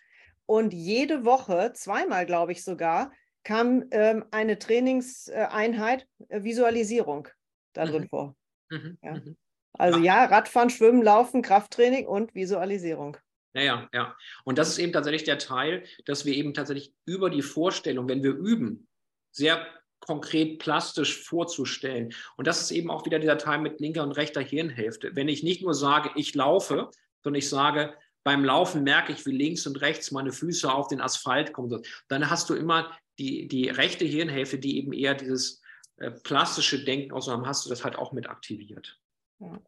und 0.47 0.73
jede 0.73 1.27
Woche, 1.27 1.73
zweimal 1.75 2.25
glaube 2.25 2.53
ich 2.53 2.65
sogar, 2.65 3.13
kam 3.45 3.85
ähm, 3.91 4.25
eine 4.31 4.59
Trainingseinheit, 4.59 6.07
äh, 6.29 6.43
Visualisierung 6.43 7.29
da 7.75 7.85
drin 7.85 8.05
mhm. 8.05 8.09
vor. 8.09 8.37
Mhm. 8.71 8.99
Ja. 9.03 9.13
Mhm. 9.13 9.37
Also 9.75 9.99
ja, 9.99 10.25
Radfahren, 10.25 10.71
Schwimmen, 10.71 11.03
Laufen, 11.03 11.43
Krafttraining 11.43 12.07
und 12.07 12.35
Visualisierung. 12.35 13.19
Ja, 13.55 13.89
ja. 13.93 14.17
Und 14.45 14.59
das 14.59 14.69
ist 14.71 14.79
eben 14.79 14.93
tatsächlich 14.93 15.25
der 15.25 15.39
Teil, 15.39 15.85
dass 16.07 16.25
wir 16.25 16.35
eben 16.35 16.55
tatsächlich 16.55 16.95
über 17.05 17.29
die 17.31 17.43
Vorstellung, 17.43 18.09
wenn 18.09 18.23
wir 18.23 18.33
üben, 18.33 18.89
sehr 19.31 19.67
konkret 20.01 20.59
plastisch 20.59 21.23
vorzustellen. 21.23 22.13
Und 22.37 22.47
das 22.47 22.61
ist 22.61 22.71
eben 22.71 22.91
auch 22.91 23.05
wieder 23.07 23.19
dieser 23.19 23.39
Teil 23.39 23.59
mit 23.61 23.81
linker 23.81 24.03
und 24.03 24.13
rechter 24.13 24.41
Hirnhälfte. 24.41 25.15
Wenn 25.15 25.29
ich 25.29 25.43
nicht 25.43 25.63
nur 25.63 25.75
sage, 25.75 26.11
ich 26.17 26.35
laufe, 26.35 26.91
sondern 27.23 27.39
ich 27.39 27.49
sage, 27.49 27.95
beim 28.25 28.45
Laufen 28.45 28.85
merke 28.85 29.13
ich, 29.13 29.27
wie 29.27 29.33
links 29.33 29.67
und 29.67 29.81
rechts 29.81 30.11
meine 30.11 30.33
Füße 30.33 30.73
auf 30.73 30.89
den 30.89 31.01
Asphalt 31.01 31.53
kommen. 31.53 31.83
Dann 32.09 32.31
hast 32.31 32.51
du 32.51 32.55
immer 32.55 32.97
die, 33.19 33.49
die 33.49 33.69
rechte 33.69 34.05
Hirnhälfte, 34.05 34.59
die 34.59 34.79
eben 34.79 34.93
eher 34.93 35.15
dieses 35.15 35.61
äh, 35.97 36.11
plastische 36.11 36.85
Denken 36.85 37.13
aus, 37.13 37.27
dann 37.27 37.47
hast 37.47 37.65
du 37.65 37.71
das 37.71 37.85
halt 37.85 37.97
auch 37.97 38.13
mit 38.13 38.29
aktiviert. 38.29 38.99
Ja. 39.41 39.61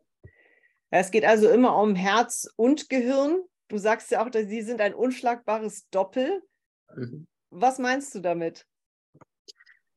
Es 0.90 1.10
geht 1.10 1.24
also 1.24 1.48
immer 1.48 1.76
um 1.76 1.94
Herz 1.94 2.48
und 2.56 2.88
Gehirn. 2.88 3.42
Du 3.68 3.78
sagst 3.78 4.10
ja 4.10 4.24
auch, 4.24 4.30
dass 4.30 4.46
sie 4.46 4.62
sind 4.62 4.80
ein 4.80 4.94
unschlagbares 4.94 5.88
Doppel. 5.90 6.42
Mhm. 6.94 7.26
Was 7.50 7.78
meinst 7.78 8.14
du 8.14 8.20
damit? 8.20 8.66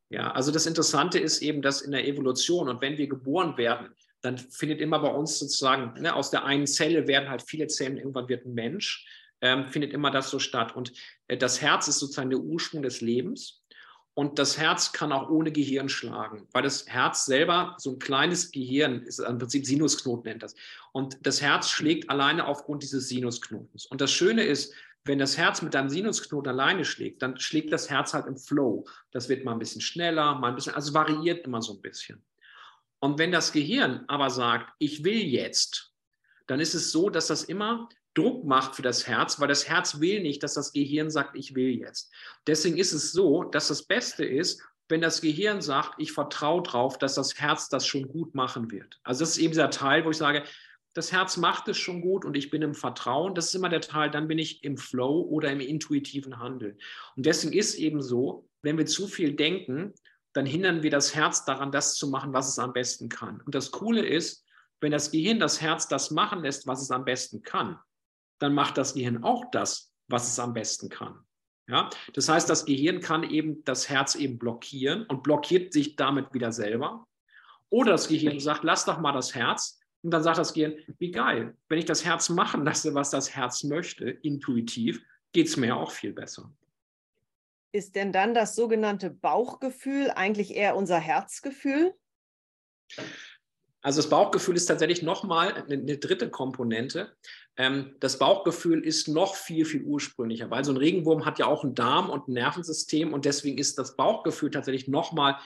Ja, 0.09 0.31
also 0.31 0.51
das 0.51 0.65
Interessante 0.65 1.19
ist 1.19 1.41
eben, 1.41 1.61
dass 1.61 1.81
in 1.81 1.91
der 1.91 2.07
Evolution 2.07 2.69
und 2.69 2.81
wenn 2.81 2.97
wir 2.97 3.07
geboren 3.07 3.57
werden, 3.57 3.93
dann 4.21 4.37
findet 4.37 4.79
immer 4.79 4.99
bei 4.99 5.09
uns 5.09 5.37
sozusagen, 5.37 6.01
ne, 6.01 6.15
aus 6.15 6.31
der 6.31 6.45
einen 6.45 6.65
Zelle 6.65 7.07
werden 7.07 7.29
halt 7.29 7.43
viele 7.43 7.67
Zellen, 7.67 7.97
irgendwann 7.97 8.29
wird 8.29 8.45
ein 8.45 8.53
Mensch, 8.53 9.05
ähm, 9.41 9.67
findet 9.67 9.93
immer 9.93 10.09
das 10.09 10.29
so 10.29 10.39
statt. 10.39 10.75
Und 10.75 10.93
äh, 11.27 11.37
das 11.37 11.61
Herz 11.61 11.87
ist 11.87 11.99
sozusagen 11.99 12.29
der 12.29 12.39
Ursprung 12.39 12.81
des 12.81 13.01
Lebens. 13.01 13.63
Und 14.17 14.39
das 14.39 14.57
Herz 14.57 14.93
kann 14.93 15.11
auch 15.11 15.29
ohne 15.29 15.51
Gehirn 15.51 15.89
schlagen, 15.89 16.47
weil 16.51 16.63
das 16.63 16.87
Herz 16.87 17.27
selber 17.27 17.75
so 17.77 17.91
ein 17.91 17.99
kleines 17.99 18.51
Gehirn 18.51 19.03
ist, 19.03 19.19
im 19.19 19.37
Prinzip 19.37 19.63
Sinusknoten 19.63 20.23
nennt 20.23 20.41
das. 20.41 20.55
Und 20.91 21.19
das 21.21 21.39
Herz 21.39 21.69
schlägt 21.69 22.09
alleine 22.09 22.47
aufgrund 22.47 22.81
dieses 22.81 23.09
Sinusknotens. 23.09 23.85
Und 23.85 24.01
das 24.01 24.11
Schöne 24.11 24.41
ist, 24.41 24.73
wenn 25.03 25.19
das 25.19 25.37
Herz 25.37 25.61
mit 25.61 25.75
einem 25.75 25.89
Sinusknoten 25.89 26.49
alleine 26.49 26.83
schlägt, 26.83 27.21
dann 27.21 27.39
schlägt 27.39 27.71
das 27.71 27.91
Herz 27.91 28.15
halt 28.15 28.25
im 28.25 28.37
Flow. 28.37 28.85
Das 29.11 29.29
wird 29.29 29.45
mal 29.45 29.51
ein 29.51 29.59
bisschen 29.59 29.81
schneller, 29.81 30.33
mal 30.33 30.49
ein 30.49 30.55
bisschen, 30.55 30.73
also 30.73 30.95
variiert 30.95 31.45
immer 31.45 31.61
so 31.61 31.73
ein 31.73 31.81
bisschen. 31.83 32.25
Und 32.97 33.19
wenn 33.19 33.31
das 33.31 33.51
Gehirn 33.51 34.03
aber 34.07 34.31
sagt, 34.31 34.73
ich 34.79 35.03
will 35.03 35.21
jetzt, 35.21 35.93
dann 36.47 36.59
ist 36.59 36.73
es 36.73 36.91
so, 36.91 37.11
dass 37.11 37.27
das 37.27 37.43
immer 37.43 37.87
Druck 38.17 38.45
macht 38.45 38.75
für 38.75 38.81
das 38.81 39.07
Herz, 39.07 39.39
weil 39.39 39.47
das 39.47 39.67
Herz 39.67 39.99
will 39.99 40.21
nicht, 40.21 40.41
dass 40.43 40.55
das 40.55 40.73
Gehirn 40.73 41.09
sagt, 41.09 41.35
ich 41.35 41.55
will 41.55 41.77
jetzt. 41.77 42.11
Deswegen 42.47 42.77
ist 42.77 42.93
es 42.93 43.11
so, 43.11 43.43
dass 43.43 43.67
das 43.67 43.83
Beste 43.83 44.25
ist, 44.25 44.61
wenn 44.89 45.01
das 45.01 45.21
Gehirn 45.21 45.61
sagt, 45.61 45.95
ich 45.97 46.11
vertraue 46.11 46.63
darauf, 46.63 46.97
dass 46.97 47.15
das 47.15 47.35
Herz 47.39 47.69
das 47.69 47.85
schon 47.85 48.07
gut 48.07 48.35
machen 48.35 48.71
wird. 48.71 48.99
Also 49.03 49.19
das 49.19 49.31
ist 49.31 49.37
eben 49.37 49.53
der 49.53 49.69
Teil, 49.69 50.05
wo 50.05 50.11
ich 50.11 50.17
sage, 50.17 50.43
das 50.93 51.11
Herz 51.11 51.37
macht 51.37 51.67
es 51.67 51.77
schon 51.77 52.01
gut 52.01 52.25
und 52.25 52.35
ich 52.35 52.49
bin 52.49 52.61
im 52.63 52.73
Vertrauen. 52.73 53.35
Das 53.35 53.47
ist 53.47 53.55
immer 53.55 53.69
der 53.69 53.81
Teil, 53.81 54.09
dann 54.09 54.27
bin 54.27 54.39
ich 54.39 54.63
im 54.63 54.77
Flow 54.77 55.21
oder 55.21 55.51
im 55.51 55.59
intuitiven 55.59 56.39
Handeln. 56.39 56.77
Und 57.15 57.25
deswegen 57.25 57.53
ist 57.53 57.75
eben 57.75 58.01
so, 58.01 58.49
wenn 58.63 58.77
wir 58.77 58.87
zu 58.87 59.07
viel 59.07 59.33
denken, 59.33 59.93
dann 60.33 60.45
hindern 60.45 60.81
wir 60.83 60.89
das 60.89 61.13
Herz 61.13 61.45
daran, 61.45 61.71
das 61.71 61.95
zu 61.95 62.09
machen, 62.09 62.33
was 62.33 62.47
es 62.47 62.57
am 62.57 62.73
besten 62.73 63.09
kann. 63.09 63.41
Und 63.41 63.53
das 63.53 63.71
Coole 63.71 64.05
ist, 64.05 64.45
wenn 64.81 64.91
das 64.91 65.11
Gehirn 65.11 65.39
das 65.39 65.61
Herz 65.61 65.87
das 65.87 66.11
machen 66.11 66.41
lässt, 66.41 66.65
was 66.65 66.81
es 66.81 66.91
am 66.91 67.05
besten 67.05 67.43
kann, 67.43 67.79
dann 68.39 68.53
macht 68.53 68.77
das 68.77 68.93
Gehirn 68.93 69.23
auch 69.23 69.45
das, 69.51 69.93
was 70.07 70.27
es 70.27 70.39
am 70.39 70.53
besten 70.53 70.89
kann. 70.89 71.19
Ja? 71.67 71.89
Das 72.13 72.29
heißt, 72.29 72.49
das 72.49 72.65
Gehirn 72.65 73.01
kann 73.01 73.23
eben 73.23 73.63
das 73.63 73.89
Herz 73.89 74.15
eben 74.15 74.37
blockieren 74.37 75.05
und 75.05 75.23
blockiert 75.23 75.73
sich 75.73 75.95
damit 75.95 76.33
wieder 76.33 76.51
selber. 76.51 77.07
Oder 77.69 77.91
das 77.91 78.07
Gehirn 78.07 78.39
sagt, 78.39 78.63
lass 78.63 78.85
doch 78.85 78.99
mal 78.99 79.11
das 79.11 79.35
Herz. 79.35 79.79
Und 80.03 80.11
dann 80.11 80.23
sagt 80.23 80.37
das 80.37 80.53
Gehirn, 80.53 80.75
wie 80.99 81.11
geil, 81.11 81.57
wenn 81.67 81.79
ich 81.79 81.85
das 81.85 82.05
Herz 82.05 82.29
machen 82.29 82.63
lasse, 82.63 82.93
was 82.93 83.09
das 83.09 83.35
Herz 83.35 83.63
möchte, 83.63 84.09
intuitiv, 84.09 85.01
geht 85.33 85.47
es 85.47 85.57
mir 85.57 85.75
auch 85.75 85.91
viel 85.91 86.13
besser. 86.13 86.51
Ist 87.73 87.95
denn 87.95 88.13
dann 88.13 88.33
das 88.33 88.55
sogenannte 88.55 89.09
Bauchgefühl 89.09 90.09
eigentlich 90.11 90.55
eher 90.55 90.77
unser 90.77 90.99
Herzgefühl? 90.99 91.93
Also 93.81 94.01
das 94.01 94.09
Bauchgefühl 94.09 94.55
ist 94.55 94.65
tatsächlich 94.65 95.01
nochmal 95.01 95.53
eine 95.69 95.97
dritte 95.97 96.29
Komponente. 96.29 97.15
Ähm, 97.57 97.95
das 97.99 98.19
Bauchgefühl 98.19 98.83
ist 98.83 99.07
noch 99.07 99.35
viel, 99.35 99.65
viel 99.65 99.83
ursprünglicher, 99.83 100.49
weil 100.49 100.65
so 100.65 100.71
ein 100.71 100.77
Regenwurm 100.77 101.25
hat 101.25 101.39
ja 101.39 101.45
auch 101.45 101.63
einen 101.63 101.75
Darm 101.75 102.09
und 102.09 102.27
ein 102.27 102.33
Nervensystem 102.33 103.13
und 103.13 103.25
deswegen 103.25 103.57
ist 103.57 103.77
das 103.77 103.95
Bauchgefühl 103.95 104.51
tatsächlich 104.51 104.87
nochmal 104.87 105.37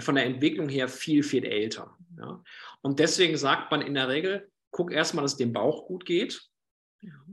von 0.00 0.14
der 0.14 0.26
Entwicklung 0.26 0.68
her 0.68 0.88
viel, 0.88 1.22
viel 1.22 1.44
älter. 1.44 1.96
Ja? 2.16 2.42
Und 2.82 2.98
deswegen 2.98 3.36
sagt 3.36 3.70
man 3.70 3.82
in 3.82 3.94
der 3.94 4.08
Regel, 4.08 4.50
guck 4.70 4.92
erstmal, 4.92 5.22
dass 5.22 5.32
es 5.32 5.38
dem 5.38 5.52
Bauch 5.52 5.86
gut 5.86 6.04
geht 6.04 6.48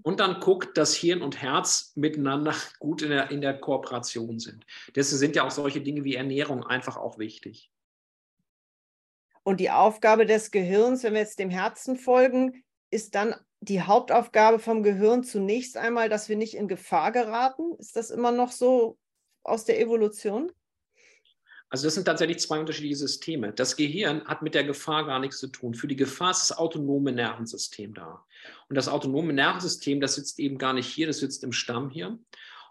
und 0.03 0.19
dann 0.19 0.39
guck, 0.39 0.73
dass 0.75 0.95
Hirn 0.95 1.21
und 1.21 1.41
Herz 1.41 1.91
miteinander 1.95 2.55
gut 2.79 3.01
in 3.01 3.09
der, 3.09 3.31
in 3.31 3.41
der 3.41 3.59
Kooperation 3.59 4.39
sind. 4.39 4.65
Deswegen 4.95 5.19
sind 5.19 5.35
ja 5.35 5.45
auch 5.45 5.51
solche 5.51 5.81
Dinge 5.81 6.03
wie 6.03 6.15
Ernährung 6.15 6.63
einfach 6.65 6.97
auch 6.97 7.17
wichtig. 7.17 7.71
Und 9.45 9.59
die 9.59 9.69
Aufgabe 9.69 10.25
des 10.25 10.49
Gehirns, 10.49 11.03
wenn 11.03 11.13
wir 11.13 11.19
jetzt 11.19 11.37
dem 11.37 11.51
Herzen 11.51 11.97
folgen, 11.97 12.63
ist 12.89 13.13
dann 13.13 13.35
die 13.59 13.83
Hauptaufgabe 13.83 14.57
vom 14.57 14.81
Gehirn 14.81 15.23
zunächst 15.23 15.77
einmal, 15.77 16.09
dass 16.09 16.29
wir 16.29 16.35
nicht 16.35 16.55
in 16.55 16.67
Gefahr 16.67 17.11
geraten. 17.11 17.75
Ist 17.77 17.95
das 17.95 18.09
immer 18.09 18.31
noch 18.31 18.51
so 18.51 18.97
aus 19.43 19.63
der 19.63 19.79
Evolution? 19.79 20.51
Also 21.69 21.85
das 21.85 21.93
sind 21.93 22.05
tatsächlich 22.05 22.39
zwei 22.39 22.59
unterschiedliche 22.59 22.95
Systeme. 22.95 23.53
Das 23.53 23.75
Gehirn 23.75 24.25
hat 24.25 24.41
mit 24.41 24.55
der 24.55 24.63
Gefahr 24.63 25.05
gar 25.05 25.19
nichts 25.19 25.37
zu 25.37 25.47
tun. 25.47 25.75
Für 25.75 25.87
die 25.87 25.95
Gefahr 25.95 26.31
ist 26.31 26.49
das 26.49 26.57
autonome 26.57 27.11
Nervensystem 27.11 27.93
da. 27.93 28.25
Und 28.67 28.75
das 28.75 28.87
autonome 28.87 29.33
Nervensystem, 29.33 30.01
das 30.01 30.15
sitzt 30.15 30.39
eben 30.39 30.57
gar 30.57 30.73
nicht 30.73 30.87
hier, 30.87 31.05
das 31.05 31.19
sitzt 31.19 31.43
im 31.43 31.51
Stammhirn. 31.51 32.25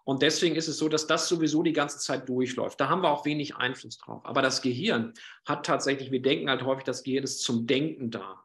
Und 0.04 0.22
deswegen 0.22 0.54
ist 0.54 0.68
es 0.68 0.76
so, 0.76 0.88
dass 0.88 1.06
das 1.06 1.28
sowieso 1.28 1.62
die 1.62 1.72
ganze 1.72 1.98
Zeit 1.98 2.28
durchläuft. 2.28 2.78
Da 2.78 2.88
haben 2.88 3.02
wir 3.02 3.10
auch 3.10 3.24
wenig 3.24 3.56
Einfluss 3.56 3.98
drauf. 3.98 4.24
Aber 4.24 4.42
das 4.42 4.60
Gehirn 4.60 5.14
hat 5.46 5.64
tatsächlich, 5.64 6.10
wir 6.10 6.22
denken 6.22 6.50
halt 6.50 6.62
häufig, 6.62 6.84
das 6.84 7.02
Gehirn 7.02 7.24
ist 7.24 7.42
zum 7.42 7.66
Denken 7.66 8.10
da. 8.10 8.44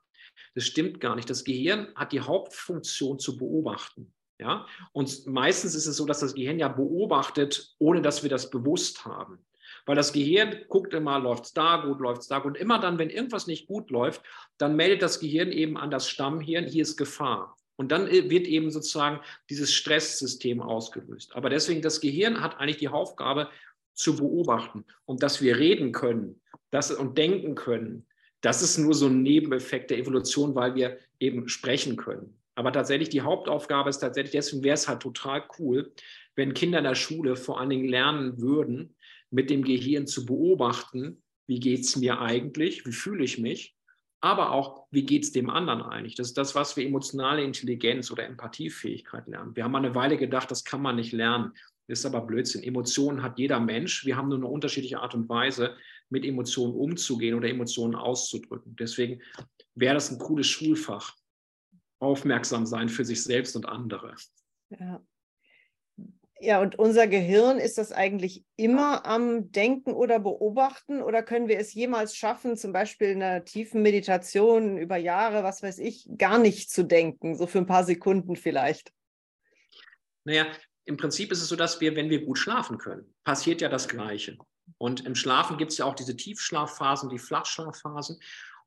Das 0.55 0.63
stimmt 0.63 1.01
gar 1.01 1.15
nicht. 1.15 1.29
Das 1.29 1.43
Gehirn 1.43 1.89
hat 1.95 2.13
die 2.13 2.21
Hauptfunktion 2.21 3.19
zu 3.19 3.37
beobachten. 3.37 4.13
Ja? 4.39 4.65
Und 4.93 5.27
meistens 5.27 5.75
ist 5.75 5.85
es 5.85 5.97
so, 5.97 6.05
dass 6.05 6.21
das 6.21 6.33
Gehirn 6.33 6.59
ja 6.59 6.69
beobachtet, 6.69 7.75
ohne 7.77 8.01
dass 8.01 8.23
wir 8.23 8.29
das 8.29 8.49
bewusst 8.49 9.05
haben. 9.05 9.45
Weil 9.85 9.95
das 9.95 10.13
Gehirn 10.13 10.65
guckt 10.69 10.93
immer, 10.93 11.19
läuft 11.19 11.45
es 11.45 11.53
da 11.53 11.77
gut, 11.77 11.99
läuft 11.99 12.21
es 12.21 12.27
da 12.27 12.39
gut. 12.39 12.53
Und 12.53 12.57
immer 12.57 12.79
dann, 12.79 12.97
wenn 12.99 13.09
irgendwas 13.09 13.47
nicht 13.47 13.67
gut 13.67 13.91
läuft, 13.91 14.21
dann 14.57 14.75
meldet 14.75 15.01
das 15.01 15.19
Gehirn 15.19 15.51
eben 15.51 15.77
an 15.77 15.91
das 15.91 16.07
Stammhirn, 16.09 16.65
hier 16.65 16.83
ist 16.83 16.97
Gefahr. 16.97 17.55
Und 17.79 17.93
dann 17.93 18.07
äh, 18.09 18.29
wird 18.29 18.45
eben 18.45 18.71
sozusagen 18.71 19.21
dieses 19.49 19.73
Stresssystem 19.73 20.61
ausgelöst. 20.61 21.33
Aber 21.33 21.49
deswegen, 21.49 21.81
das 21.81 22.01
Gehirn 22.01 22.41
hat 22.41 22.59
eigentlich 22.59 22.77
die 22.77 22.89
Aufgabe 22.89 23.49
zu 23.93 24.17
beobachten 24.17 24.83
und 25.05 25.23
dass 25.23 25.41
wir 25.41 25.57
reden 25.57 25.93
können 25.93 26.41
das, 26.71 26.91
und 26.91 27.17
denken 27.17 27.55
können. 27.55 28.05
Das 28.41 28.61
ist 28.61 28.79
nur 28.79 28.93
so 28.93 29.07
ein 29.07 29.23
Nebeneffekt 29.23 29.91
der 29.91 29.97
Evolution, 29.97 30.55
weil 30.55 30.75
wir 30.75 30.99
eben 31.21 31.47
sprechen 31.47 31.95
können. 31.95 32.37
Aber 32.55 32.73
tatsächlich 32.73 33.07
die 33.09 33.21
Hauptaufgabe 33.21 33.89
ist 33.89 33.99
tatsächlich, 33.99 34.33
deswegen 34.33 34.63
wäre 34.63 34.73
es 34.73 34.89
halt 34.89 34.99
total 34.99 35.45
cool, 35.57 35.93
wenn 36.35 36.53
Kinder 36.53 36.79
in 36.79 36.83
der 36.83 36.95
Schule 36.95 37.37
vor 37.37 37.61
allen 37.61 37.69
Dingen 37.69 37.87
lernen 37.87 38.41
würden, 38.41 38.93
mit 39.29 39.49
dem 39.49 39.63
Gehirn 39.63 40.05
zu 40.05 40.25
beobachten, 40.25 41.23
wie 41.47 41.61
geht 41.61 41.85
es 41.85 41.95
mir 41.95 42.19
eigentlich, 42.19 42.85
wie 42.85 42.91
fühle 42.91 43.23
ich 43.23 43.37
mich 43.37 43.78
aber 44.21 44.51
auch, 44.51 44.87
wie 44.91 45.05
geht 45.05 45.23
es 45.23 45.31
dem 45.31 45.49
anderen 45.49 45.81
eigentlich? 45.81 46.15
Das 46.15 46.27
ist 46.27 46.37
das, 46.37 46.53
was 46.55 46.75
wir 46.75 46.85
emotionale 46.85 47.43
Intelligenz 47.43 48.11
oder 48.11 48.25
Empathiefähigkeit 48.25 49.27
lernen. 49.27 49.55
Wir 49.55 49.63
haben 49.63 49.75
eine 49.75 49.95
Weile 49.95 50.17
gedacht, 50.17 50.51
das 50.51 50.63
kann 50.63 50.81
man 50.81 50.97
nicht 50.97 51.13
lernen. 51.13 51.53
Das 51.87 51.99
ist 51.99 52.05
aber 52.05 52.21
Blödsinn. 52.21 52.63
Emotionen 52.63 53.23
hat 53.23 53.39
jeder 53.39 53.59
Mensch. 53.59 54.05
Wir 54.05 54.17
haben 54.17 54.29
nur 54.29 54.37
eine 54.37 54.47
unterschiedliche 54.47 54.99
Art 54.99 55.15
und 55.15 55.29
Weise, 55.29 55.75
mit 56.09 56.25
Emotionen 56.25 56.73
umzugehen 56.73 57.35
oder 57.35 57.49
Emotionen 57.49 57.95
auszudrücken. 57.95 58.75
Deswegen 58.75 59.21
wäre 59.75 59.95
das 59.95 60.11
ein 60.11 60.19
cooles 60.19 60.47
Schulfach. 60.47 61.15
Aufmerksam 61.99 62.65
sein 62.65 62.89
für 62.89 63.05
sich 63.05 63.23
selbst 63.23 63.55
und 63.55 63.67
andere. 63.67 64.15
Ja. 64.69 65.01
Ja, 66.41 66.61
und 66.61 66.79
unser 66.79 67.07
Gehirn, 67.07 67.57
ist 67.57 67.77
das 67.77 67.91
eigentlich 67.91 68.45
immer 68.55 69.05
am 69.05 69.51
Denken 69.51 69.91
oder 69.91 70.19
Beobachten 70.19 71.01
oder 71.01 71.21
können 71.21 71.49
wir 71.49 71.59
es 71.59 71.73
jemals 71.73 72.15
schaffen, 72.15 72.55
zum 72.55 72.71
Beispiel 72.71 73.09
in 73.09 73.21
einer 73.21 73.43
tiefen 73.43 73.81
Meditation 73.81 74.77
über 74.77 74.95
Jahre, 74.95 75.43
was 75.43 75.61
weiß 75.61 75.79
ich, 75.79 76.07
gar 76.17 76.37
nicht 76.37 76.71
zu 76.71 76.83
denken, 76.83 77.35
so 77.35 77.45
für 77.45 77.57
ein 77.57 77.65
paar 77.65 77.83
Sekunden 77.83 78.37
vielleicht? 78.37 78.93
Naja, 80.23 80.45
im 80.85 80.95
Prinzip 80.95 81.31
ist 81.31 81.41
es 81.41 81.49
so, 81.49 81.57
dass 81.57 81.81
wir, 81.81 81.95
wenn 81.95 82.09
wir 82.09 82.25
gut 82.25 82.37
schlafen 82.37 82.77
können, 82.77 83.13
passiert 83.25 83.59
ja 83.61 83.67
das 83.67 83.89
Gleiche. 83.89 84.37
Und 84.77 85.05
im 85.05 85.15
Schlafen 85.15 85.57
gibt 85.57 85.71
es 85.71 85.77
ja 85.77 85.85
auch 85.85 85.95
diese 85.95 86.15
Tiefschlafphasen, 86.15 87.09
die 87.09 87.19
Flachschlafphasen. 87.19 88.19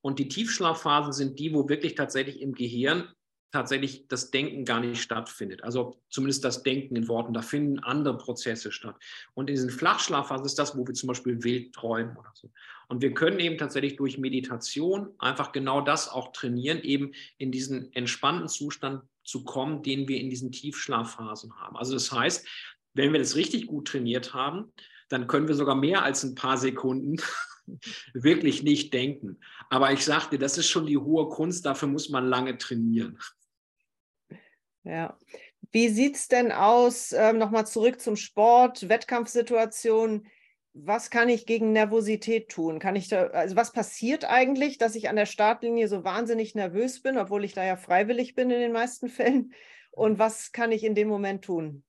Und 0.03 0.19
die 0.19 0.29
Tiefschlafphasen 0.29 1.13
sind 1.13 1.39
die, 1.39 1.55
wo 1.55 1.69
wirklich 1.69 1.95
tatsächlich 1.95 2.41
im 2.41 2.53
Gehirn 2.53 3.09
tatsächlich 3.53 4.09
das 4.09 4.31
Denken 4.31 4.65
gar 4.65 4.81
nicht 4.81 5.01
stattfindet. 5.01 5.63
Also 5.63 6.01
zumindest 6.09 6.45
das 6.45 6.63
Denken 6.63 6.97
in 6.97 7.07
Worten, 7.07 7.35
da 7.35 7.43
finden 7.43 7.79
andere 7.79 8.17
Prozesse 8.17 8.73
statt. 8.73 8.97
Und 9.35 9.49
in 9.49 9.55
diesen 9.55 9.71
Flachschlafphasen 9.71 10.47
ist 10.47 10.59
das, 10.59 10.77
wo 10.77 10.87
wir 10.87 10.95
zum 10.95 11.09
Beispiel 11.09 11.45
wild 11.45 11.75
träumen 11.75 12.17
oder 12.17 12.33
so. 12.35 12.51
Und 12.89 13.03
wir 13.03 13.15
können 13.15 13.39
eben 13.41 13.59
tatsächlich 13.59 13.97
durch 13.97 14.19
Meditation 14.19 15.11
einfach 15.19 15.53
genau 15.53 15.81
das 15.81 16.09
auch 16.09 16.33
trainieren, 16.33 16.81
eben 16.81 17.13
in 17.39 17.53
diesen 17.53 17.93
entspannten 17.93 18.49
Zustand 18.49 19.03
zu 19.23 19.45
kommen, 19.45 19.83
den 19.83 20.09
wir 20.09 20.19
in 20.19 20.31
diesen 20.31 20.51
Tiefschlafphasen 20.51 21.55
haben. 21.61 21.77
Also 21.77 21.93
das 21.95 22.11
heißt, 22.11 22.47
wenn 22.95 23.13
wir 23.13 23.21
das 23.21 23.37
richtig 23.37 23.67
gut 23.67 23.89
trainiert 23.89 24.35
haben, 24.35 24.73
dann 25.09 25.27
können 25.27 25.49
wir 25.49 25.55
sogar 25.55 25.75
mehr 25.75 26.03
als 26.03 26.25
ein 26.25 26.35
paar 26.35 26.57
Sekunden 26.57 27.17
wirklich 28.15 28.63
nicht 28.63 28.93
denken. 28.95 29.39
Aber 29.71 29.93
ich 29.93 30.05
sagte, 30.05 30.39
das 30.39 30.59
ist 30.59 30.69
schon 30.69 30.87
die 30.87 30.99
hohe 30.99 31.29
Kunst, 31.29 31.67
dafür 31.67 31.89
muss 31.89 32.09
man 32.09 32.27
lange 32.27 32.59
trainieren. 32.59 33.19
Ja. 34.85 35.17
Wie 35.71 35.89
sieht 35.89 36.17
es 36.17 36.29
denn 36.29 36.53
aus, 36.53 37.13
ähm, 37.13 37.39
nochmal 37.39 37.67
zurück 37.67 38.01
zum 38.01 38.17
Sport, 38.17 38.89
Wettkampfsituation? 38.89 40.27
Was 40.75 41.11
kann 41.11 41.29
ich 41.29 41.47
gegen 41.47 41.73
Nervosität 41.73 42.49
tun? 42.49 42.79
Kann 42.79 42.97
ich 42.97 43.09
da, 43.09 43.27
also 43.29 43.57
was 43.57 43.73
passiert 43.73 44.25
eigentlich, 44.25 44.79
dass 44.79 44.95
ich 44.95 45.09
an 45.09 45.17
der 45.17 45.27
Startlinie 45.27 45.87
so 45.87 46.03
wahnsinnig 46.03 46.55
nervös 46.55 47.03
bin, 47.03 47.19
obwohl 47.19 47.45
ich 47.45 47.53
da 47.53 47.65
ja 47.65 47.77
freiwillig 47.77 48.35
bin 48.35 48.51
in 48.51 48.61
den 48.61 48.73
meisten 48.73 49.09
Fällen? 49.09 49.53
Und 49.91 50.19
was 50.19 50.53
kann 50.53 50.73
ich 50.73 50.85
in 50.85 50.95
dem 50.95 51.09
Moment 51.09 51.45
tun? 51.45 51.85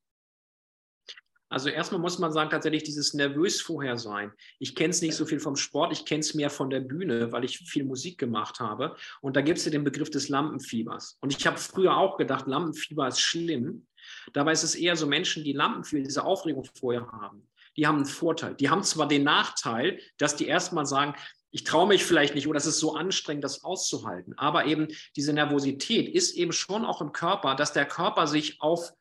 Also 1.53 1.69
erstmal 1.69 2.01
muss 2.01 2.17
man 2.17 2.33
sagen, 2.33 2.49
tatsächlich 2.49 2.81
dieses 2.81 3.13
nervös 3.13 3.61
vorher 3.61 3.99
sein. 3.99 4.31
Ich 4.57 4.73
kenne 4.73 4.89
es 4.89 5.03
nicht 5.03 5.13
so 5.13 5.23
viel 5.23 5.39
vom 5.39 5.55
Sport, 5.55 5.93
ich 5.93 6.03
kenne 6.03 6.21
es 6.21 6.33
mehr 6.33 6.49
von 6.49 6.71
der 6.71 6.79
Bühne, 6.79 7.31
weil 7.31 7.45
ich 7.45 7.59
viel 7.59 7.83
Musik 7.83 8.17
gemacht 8.17 8.59
habe. 8.59 8.95
Und 9.21 9.35
da 9.35 9.41
gibt 9.41 9.59
es 9.59 9.65
ja 9.65 9.71
den 9.71 9.83
Begriff 9.83 10.09
des 10.09 10.29
Lampenfiebers. 10.29 11.19
Und 11.21 11.31
ich 11.31 11.45
habe 11.45 11.59
früher 11.59 11.95
auch 11.95 12.17
gedacht, 12.17 12.47
Lampenfieber 12.47 13.07
ist 13.07 13.19
schlimm. 13.19 13.85
Dabei 14.33 14.53
ist 14.53 14.63
es 14.63 14.73
eher 14.73 14.95
so 14.95 15.05
Menschen, 15.05 15.43
die 15.43 15.53
Lampenfieber, 15.53 16.01
diese 16.01 16.25
Aufregung 16.25 16.65
vorher 16.73 17.05
haben. 17.11 17.47
Die 17.77 17.85
haben 17.85 17.97
einen 17.97 18.05
Vorteil. 18.05 18.55
Die 18.55 18.71
haben 18.71 18.81
zwar 18.81 19.07
den 19.07 19.23
Nachteil, 19.23 19.99
dass 20.17 20.35
die 20.35 20.47
erstmal 20.47 20.87
sagen, 20.87 21.13
ich 21.51 21.63
traue 21.65 21.87
mich 21.87 22.03
vielleicht 22.03 22.33
nicht 22.33 22.47
oder 22.47 22.57
es 22.57 22.65
ist 22.65 22.79
so 22.79 22.95
anstrengend, 22.95 23.43
das 23.43 23.63
auszuhalten. 23.63 24.33
Aber 24.37 24.65
eben 24.65 24.87
diese 25.15 25.33
Nervosität 25.33 26.09
ist 26.09 26.35
eben 26.35 26.51
schon 26.51 26.83
auch 26.83 26.99
im 26.99 27.11
Körper, 27.11 27.53
dass 27.53 27.73
der 27.73 27.85
Körper 27.85 28.25
sich 28.25 28.59
auf 28.59 28.91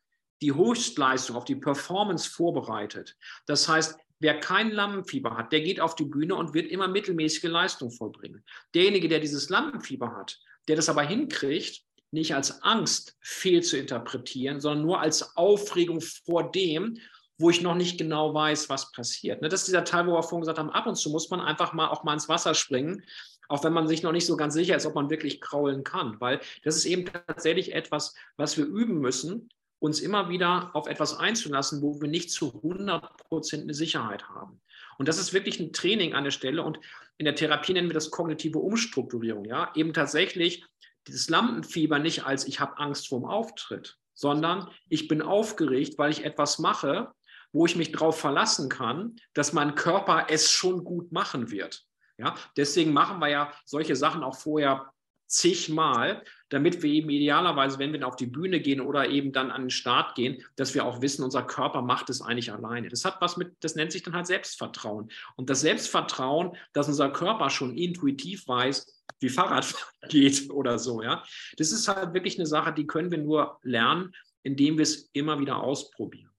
die 0.43 0.53
Höchstleistung, 0.53 1.35
auf 1.37 1.45
die 1.45 1.55
Performance 1.55 2.29
vorbereitet. 2.29 3.15
Das 3.45 3.67
heißt, 3.67 3.97
wer 4.19 4.39
kein 4.39 4.71
Lampenfieber 4.71 5.37
hat, 5.37 5.51
der 5.51 5.61
geht 5.61 5.79
auf 5.79 5.95
die 5.95 6.05
Bühne 6.05 6.35
und 6.35 6.53
wird 6.53 6.69
immer 6.69 6.87
mittelmäßige 6.87 7.45
Leistung 7.45 7.91
vollbringen. 7.91 8.43
Derjenige, 8.75 9.07
der 9.07 9.19
dieses 9.19 9.49
Lampenfieber 9.49 10.15
hat, 10.15 10.39
der 10.67 10.75
das 10.75 10.89
aber 10.89 11.03
hinkriegt, 11.03 11.83
nicht 12.11 12.35
als 12.35 12.61
Angst 12.61 13.17
fehl 13.21 13.63
zu 13.63 13.77
interpretieren, 13.77 14.59
sondern 14.59 14.85
nur 14.85 14.99
als 14.99 15.35
Aufregung 15.35 15.99
vor 16.01 16.51
dem, 16.51 16.97
wo 17.37 17.49
ich 17.49 17.61
noch 17.61 17.75
nicht 17.75 17.97
genau 17.97 18.33
weiß, 18.33 18.69
was 18.69 18.91
passiert. 18.91 19.41
Ne, 19.41 19.49
das 19.49 19.61
ist 19.61 19.67
dieser 19.69 19.83
Teil, 19.83 20.05
wo 20.07 20.11
wir 20.13 20.23
vorhin 20.23 20.41
gesagt 20.41 20.59
haben, 20.59 20.69
ab 20.69 20.85
und 20.85 20.95
zu 20.95 21.09
muss 21.09 21.29
man 21.29 21.39
einfach 21.39 21.73
mal 21.73 21.87
auch 21.87 22.03
mal 22.03 22.13
ins 22.13 22.29
Wasser 22.29 22.53
springen, 22.53 23.03
auch 23.49 23.63
wenn 23.63 23.73
man 23.73 23.87
sich 23.87 24.03
noch 24.03 24.11
nicht 24.11 24.25
so 24.25 24.37
ganz 24.37 24.53
sicher 24.53 24.75
ist, 24.75 24.85
ob 24.85 24.95
man 24.95 25.09
wirklich 25.09 25.41
kraulen 25.41 25.83
kann, 25.83 26.19
weil 26.19 26.39
das 26.63 26.75
ist 26.75 26.85
eben 26.85 27.05
tatsächlich 27.05 27.73
etwas, 27.73 28.13
was 28.37 28.57
wir 28.57 28.65
üben 28.65 28.99
müssen, 28.99 29.49
uns 29.83 29.99
immer 29.99 30.29
wieder 30.29 30.73
auf 30.73 30.87
etwas 30.87 31.19
einzulassen, 31.19 31.81
wo 31.81 31.99
wir 31.99 32.07
nicht 32.07 32.31
zu 32.31 32.53
100 32.55 33.17
Prozent 33.17 33.63
eine 33.63 33.73
Sicherheit 33.73 34.29
haben. 34.29 34.61
Und 34.97 35.09
das 35.09 35.17
ist 35.17 35.33
wirklich 35.33 35.59
ein 35.59 35.73
Training 35.73 36.13
an 36.13 36.23
der 36.23 36.31
Stelle. 36.31 36.63
Und 36.63 36.79
in 37.17 37.25
der 37.25 37.35
Therapie 37.35 37.73
nennen 37.73 37.89
wir 37.89 37.93
das 37.93 38.09
kognitive 38.09 38.59
Umstrukturierung. 38.59 39.43
Ja, 39.43 39.73
eben 39.75 39.91
tatsächlich 39.91 40.63
dieses 41.05 41.27
Lampenfieber 41.27 41.99
nicht 41.99 42.25
als 42.25 42.47
ich 42.47 42.61
habe 42.61 42.77
Angst 42.77 43.09
vor 43.09 43.19
dem 43.19 43.25
Auftritt, 43.25 43.97
sondern 44.13 44.69
ich 44.87 45.09
bin 45.09 45.21
aufgeregt, 45.21 45.97
weil 45.97 46.11
ich 46.11 46.23
etwas 46.23 46.59
mache, 46.59 47.11
wo 47.51 47.65
ich 47.65 47.75
mich 47.75 47.91
darauf 47.91 48.17
verlassen 48.17 48.69
kann, 48.69 49.17
dass 49.33 49.51
mein 49.51 49.75
Körper 49.75 50.27
es 50.29 50.49
schon 50.49 50.85
gut 50.85 51.11
machen 51.11 51.51
wird. 51.51 51.83
Ja, 52.17 52.35
deswegen 52.55 52.93
machen 52.93 53.19
wir 53.19 53.27
ja 53.27 53.53
solche 53.65 53.97
Sachen 53.97 54.23
auch 54.23 54.37
vorher 54.37 54.93
zigmal, 55.27 56.23
damit 56.53 56.83
wir 56.83 56.91
eben 56.91 57.09
idealerweise, 57.09 57.79
wenn 57.79 57.93
wir 57.93 58.07
auf 58.07 58.15
die 58.15 58.27
Bühne 58.27 58.59
gehen 58.59 58.79
oder 58.79 59.09
eben 59.09 59.31
dann 59.31 59.51
an 59.51 59.63
den 59.63 59.69
Start 59.69 60.15
gehen, 60.15 60.43
dass 60.55 60.75
wir 60.75 60.85
auch 60.85 61.01
wissen, 61.01 61.23
unser 61.23 61.43
Körper 61.43 61.81
macht 61.81 62.09
es 62.09 62.21
eigentlich 62.21 62.53
alleine. 62.53 62.89
Das 62.89 63.05
hat 63.05 63.19
was 63.21 63.37
mit, 63.37 63.55
das 63.61 63.75
nennt 63.75 63.91
sich 63.91 64.03
dann 64.03 64.13
halt 64.13 64.27
Selbstvertrauen. 64.27 65.09
Und 65.35 65.49
das 65.49 65.61
Selbstvertrauen, 65.61 66.55
dass 66.73 66.87
unser 66.87 67.09
Körper 67.09 67.49
schon 67.49 67.75
intuitiv 67.75 68.47
weiß, 68.47 69.03
wie 69.19 69.29
Fahrrad 69.29 69.73
geht 70.09 70.49
oder 70.51 70.77
so, 70.77 71.01
ja, 71.01 71.23
das 71.57 71.71
ist 71.71 71.87
halt 71.87 72.13
wirklich 72.13 72.37
eine 72.37 72.45
Sache, 72.45 72.71
die 72.71 72.85
können 72.85 73.11
wir 73.11 73.17
nur 73.17 73.59
lernen, 73.63 74.13
indem 74.43 74.77
wir 74.77 74.83
es 74.83 75.09
immer 75.13 75.39
wieder 75.39 75.63
ausprobieren. 75.63 76.31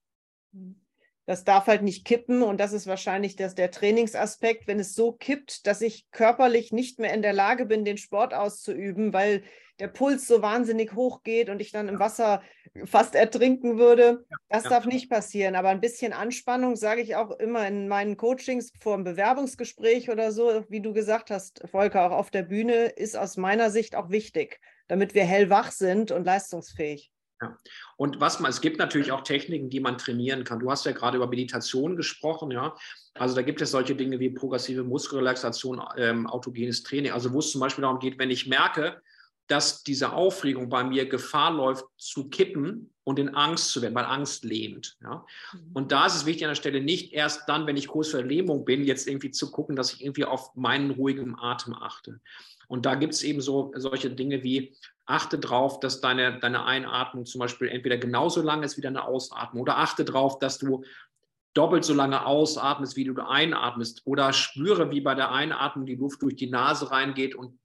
Mhm 0.52 0.83
das 1.26 1.44
darf 1.44 1.66
halt 1.66 1.82
nicht 1.82 2.04
kippen 2.04 2.42
und 2.42 2.60
das 2.60 2.72
ist 2.72 2.86
wahrscheinlich 2.86 3.36
das, 3.36 3.54
der 3.54 3.70
Trainingsaspekt, 3.70 4.66
wenn 4.66 4.78
es 4.78 4.94
so 4.94 5.12
kippt, 5.12 5.66
dass 5.66 5.80
ich 5.80 6.10
körperlich 6.10 6.72
nicht 6.72 6.98
mehr 6.98 7.14
in 7.14 7.22
der 7.22 7.32
Lage 7.32 7.64
bin, 7.64 7.84
den 7.84 7.96
Sport 7.96 8.34
auszuüben, 8.34 9.12
weil 9.12 9.42
der 9.80 9.88
Puls 9.88 10.26
so 10.26 10.40
wahnsinnig 10.42 10.94
hoch 10.94 11.22
geht 11.22 11.48
und 11.48 11.60
ich 11.60 11.72
dann 11.72 11.88
im 11.88 11.98
Wasser 11.98 12.42
fast 12.84 13.14
ertrinken 13.14 13.78
würde. 13.78 14.24
Das 14.48 14.64
ja. 14.64 14.70
darf 14.70 14.86
nicht 14.86 15.10
passieren. 15.10 15.56
Aber 15.56 15.70
ein 15.70 15.80
bisschen 15.80 16.12
Anspannung, 16.12 16.76
sage 16.76 17.00
ich 17.00 17.16
auch 17.16 17.32
immer 17.32 17.66
in 17.66 17.88
meinen 17.88 18.16
Coachings 18.16 18.72
vor 18.80 18.94
einem 18.94 19.04
Bewerbungsgespräch 19.04 20.10
oder 20.10 20.30
so, 20.30 20.64
wie 20.68 20.80
du 20.80 20.92
gesagt 20.92 21.30
hast, 21.30 21.62
Volker, 21.68 22.06
auch 22.06 22.16
auf 22.16 22.30
der 22.30 22.42
Bühne, 22.42 22.86
ist 22.86 23.16
aus 23.16 23.36
meiner 23.36 23.70
Sicht 23.70 23.96
auch 23.96 24.10
wichtig, 24.10 24.60
damit 24.86 25.14
wir 25.14 25.24
hellwach 25.24 25.72
sind 25.72 26.12
und 26.12 26.24
leistungsfähig. 26.24 27.10
Ja. 27.44 27.58
Und 27.96 28.20
was 28.20 28.40
man, 28.40 28.50
es 28.50 28.60
gibt 28.60 28.78
natürlich 28.78 29.12
auch 29.12 29.22
Techniken, 29.22 29.68
die 29.68 29.80
man 29.80 29.98
trainieren 29.98 30.44
kann. 30.44 30.60
Du 30.60 30.70
hast 30.70 30.86
ja 30.86 30.92
gerade 30.92 31.16
über 31.16 31.26
Meditation 31.26 31.96
gesprochen, 31.96 32.50
ja. 32.50 32.74
Also 33.14 33.34
da 33.34 33.42
gibt 33.42 33.60
es 33.60 33.70
solche 33.70 33.94
Dinge 33.94 34.18
wie 34.18 34.30
progressive 34.30 34.82
Muskelrelaxation, 34.82 35.80
ähm, 35.96 36.26
autogenes 36.26 36.82
Training. 36.82 37.12
Also 37.12 37.32
wo 37.32 37.38
es 37.38 37.50
zum 37.50 37.60
Beispiel 37.60 37.82
darum 37.82 38.00
geht, 38.00 38.18
wenn 38.18 38.30
ich 38.30 38.46
merke, 38.46 39.00
dass 39.46 39.82
diese 39.82 40.12
Aufregung 40.12 40.68
bei 40.68 40.84
mir 40.84 41.06
Gefahr 41.06 41.52
läuft 41.52 41.84
zu 41.98 42.30
kippen 42.30 42.90
und 43.04 43.18
in 43.18 43.34
Angst 43.34 43.70
zu 43.70 43.82
werden, 43.82 43.94
weil 43.94 44.06
Angst 44.06 44.44
lähmt. 44.44 44.96
Ja? 45.02 45.26
Mhm. 45.52 45.70
Und 45.74 45.92
da 45.92 46.06
ist 46.06 46.16
es 46.16 46.26
wichtig 46.26 46.44
an 46.44 46.50
der 46.50 46.56
Stelle 46.56 46.80
nicht 46.80 47.12
erst 47.12 47.48
dann, 47.48 47.66
wenn 47.66 47.76
ich 47.76 47.88
kurz 47.88 48.08
vor 48.08 48.20
der 48.20 48.28
Lähmung 48.28 48.64
bin, 48.64 48.84
jetzt 48.84 49.06
irgendwie 49.06 49.30
zu 49.30 49.50
gucken, 49.50 49.76
dass 49.76 49.92
ich 49.92 50.02
irgendwie 50.02 50.24
auf 50.24 50.54
meinen 50.54 50.92
ruhigen 50.92 51.38
Atem 51.38 51.74
achte. 51.74 52.20
Und 52.68 52.86
da 52.86 52.94
gibt 52.94 53.14
es 53.14 53.22
eben 53.22 53.40
so 53.40 53.72
solche 53.76 54.10
Dinge 54.10 54.42
wie 54.42 54.76
achte 55.06 55.38
darauf, 55.38 55.80
dass 55.80 56.00
deine, 56.00 56.38
deine 56.40 56.64
Einatmung 56.64 57.26
zum 57.26 57.40
Beispiel 57.40 57.68
entweder 57.68 57.98
genauso 57.98 58.42
lang 58.42 58.62
ist 58.62 58.76
wie 58.76 58.82
deine 58.82 59.04
Ausatmung 59.04 59.62
oder 59.62 59.78
achte 59.78 60.04
darauf, 60.04 60.38
dass 60.38 60.58
du 60.58 60.84
doppelt 61.54 61.84
so 61.84 61.94
lange 61.94 62.26
ausatmest, 62.26 62.96
wie 62.96 63.04
du 63.04 63.14
einatmest 63.22 64.02
oder 64.04 64.32
spüre, 64.32 64.90
wie 64.90 65.00
bei 65.00 65.14
der 65.14 65.30
Einatmung 65.30 65.86
die 65.86 65.94
Luft 65.94 66.22
durch 66.22 66.36
die 66.36 66.50
Nase 66.50 66.90
reingeht 66.90 67.34
und 67.34 67.58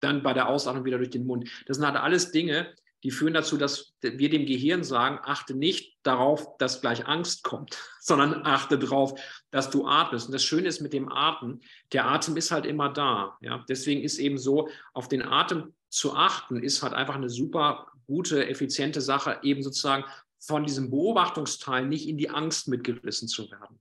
dann 0.00 0.22
bei 0.22 0.32
der 0.32 0.48
Ausatmung 0.48 0.84
wieder 0.84 0.98
durch 0.98 1.10
den 1.10 1.26
Mund. 1.26 1.50
Das 1.66 1.76
sind 1.76 1.86
halt 1.86 1.96
alles 1.96 2.30
Dinge, 2.30 2.74
die 3.04 3.10
führen 3.10 3.34
dazu, 3.34 3.58
dass 3.58 3.94
wir 4.00 4.30
dem 4.30 4.46
Gehirn 4.46 4.82
sagen, 4.82 5.18
achte 5.22 5.54
nicht 5.54 5.98
darauf, 6.02 6.56
dass 6.56 6.80
gleich 6.80 7.06
Angst 7.06 7.44
kommt, 7.44 7.78
sondern 8.00 8.44
achte 8.44 8.78
darauf, 8.78 9.20
dass 9.50 9.70
du 9.70 9.86
atmest. 9.86 10.26
Und 10.26 10.32
das 10.32 10.42
Schöne 10.42 10.66
ist 10.66 10.80
mit 10.80 10.94
dem 10.94 11.12
Atmen, 11.12 11.60
der 11.92 12.06
Atem 12.06 12.36
ist 12.36 12.50
halt 12.50 12.64
immer 12.64 12.88
da. 12.88 13.36
Ja? 13.40 13.64
Deswegen 13.68 14.02
ist 14.02 14.18
eben 14.18 14.38
so, 14.38 14.68
auf 14.94 15.08
den 15.08 15.22
Atem 15.22 15.74
zu 15.90 16.14
achten, 16.14 16.62
ist 16.62 16.82
halt 16.82 16.94
einfach 16.94 17.14
eine 17.14 17.28
super 17.28 17.86
gute, 18.06 18.48
effiziente 18.48 19.00
Sache, 19.00 19.38
eben 19.42 19.62
sozusagen 19.62 20.04
von 20.38 20.64
diesem 20.64 20.90
Beobachtungsteil 20.90 21.86
nicht 21.86 22.08
in 22.08 22.18
die 22.18 22.30
Angst 22.30 22.68
mitgerissen 22.68 23.28
zu 23.28 23.50
werden. 23.50 23.78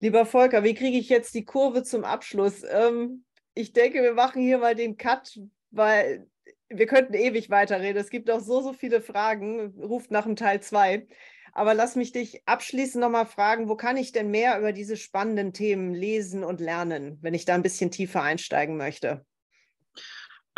Lieber 0.00 0.26
Volker, 0.26 0.62
wie 0.62 0.74
kriege 0.74 0.98
ich 0.98 1.08
jetzt 1.08 1.34
die 1.34 1.44
Kurve 1.44 1.82
zum 1.82 2.04
Abschluss? 2.04 2.62
Ähm, 2.68 3.24
ich 3.54 3.72
denke, 3.72 4.02
wir 4.02 4.14
machen 4.14 4.40
hier 4.40 4.58
mal 4.58 4.76
den 4.76 4.96
Cut, 4.96 5.40
weil 5.70 6.28
wir 6.70 6.86
könnten 6.86 7.14
ewig 7.14 7.50
weiterreden. 7.50 8.00
Es 8.00 8.10
gibt 8.10 8.30
auch 8.30 8.40
so, 8.40 8.60
so 8.62 8.72
viele 8.72 9.00
Fragen. 9.00 9.74
Ruft 9.82 10.10
nach 10.10 10.24
dem 10.24 10.36
Teil 10.36 10.60
2. 10.60 11.06
Aber 11.52 11.74
lass 11.74 11.96
mich 11.96 12.12
dich 12.12 12.46
abschließend 12.46 13.02
nochmal 13.02 13.26
fragen, 13.26 13.68
wo 13.68 13.76
kann 13.76 13.96
ich 13.96 14.12
denn 14.12 14.30
mehr 14.30 14.58
über 14.58 14.72
diese 14.72 14.96
spannenden 14.96 15.52
Themen 15.52 15.94
lesen 15.94 16.44
und 16.44 16.60
lernen, 16.60 17.18
wenn 17.22 17.34
ich 17.34 17.44
da 17.46 17.54
ein 17.54 17.62
bisschen 17.62 17.90
tiefer 17.90 18.22
einsteigen 18.22 18.76
möchte? 18.76 19.26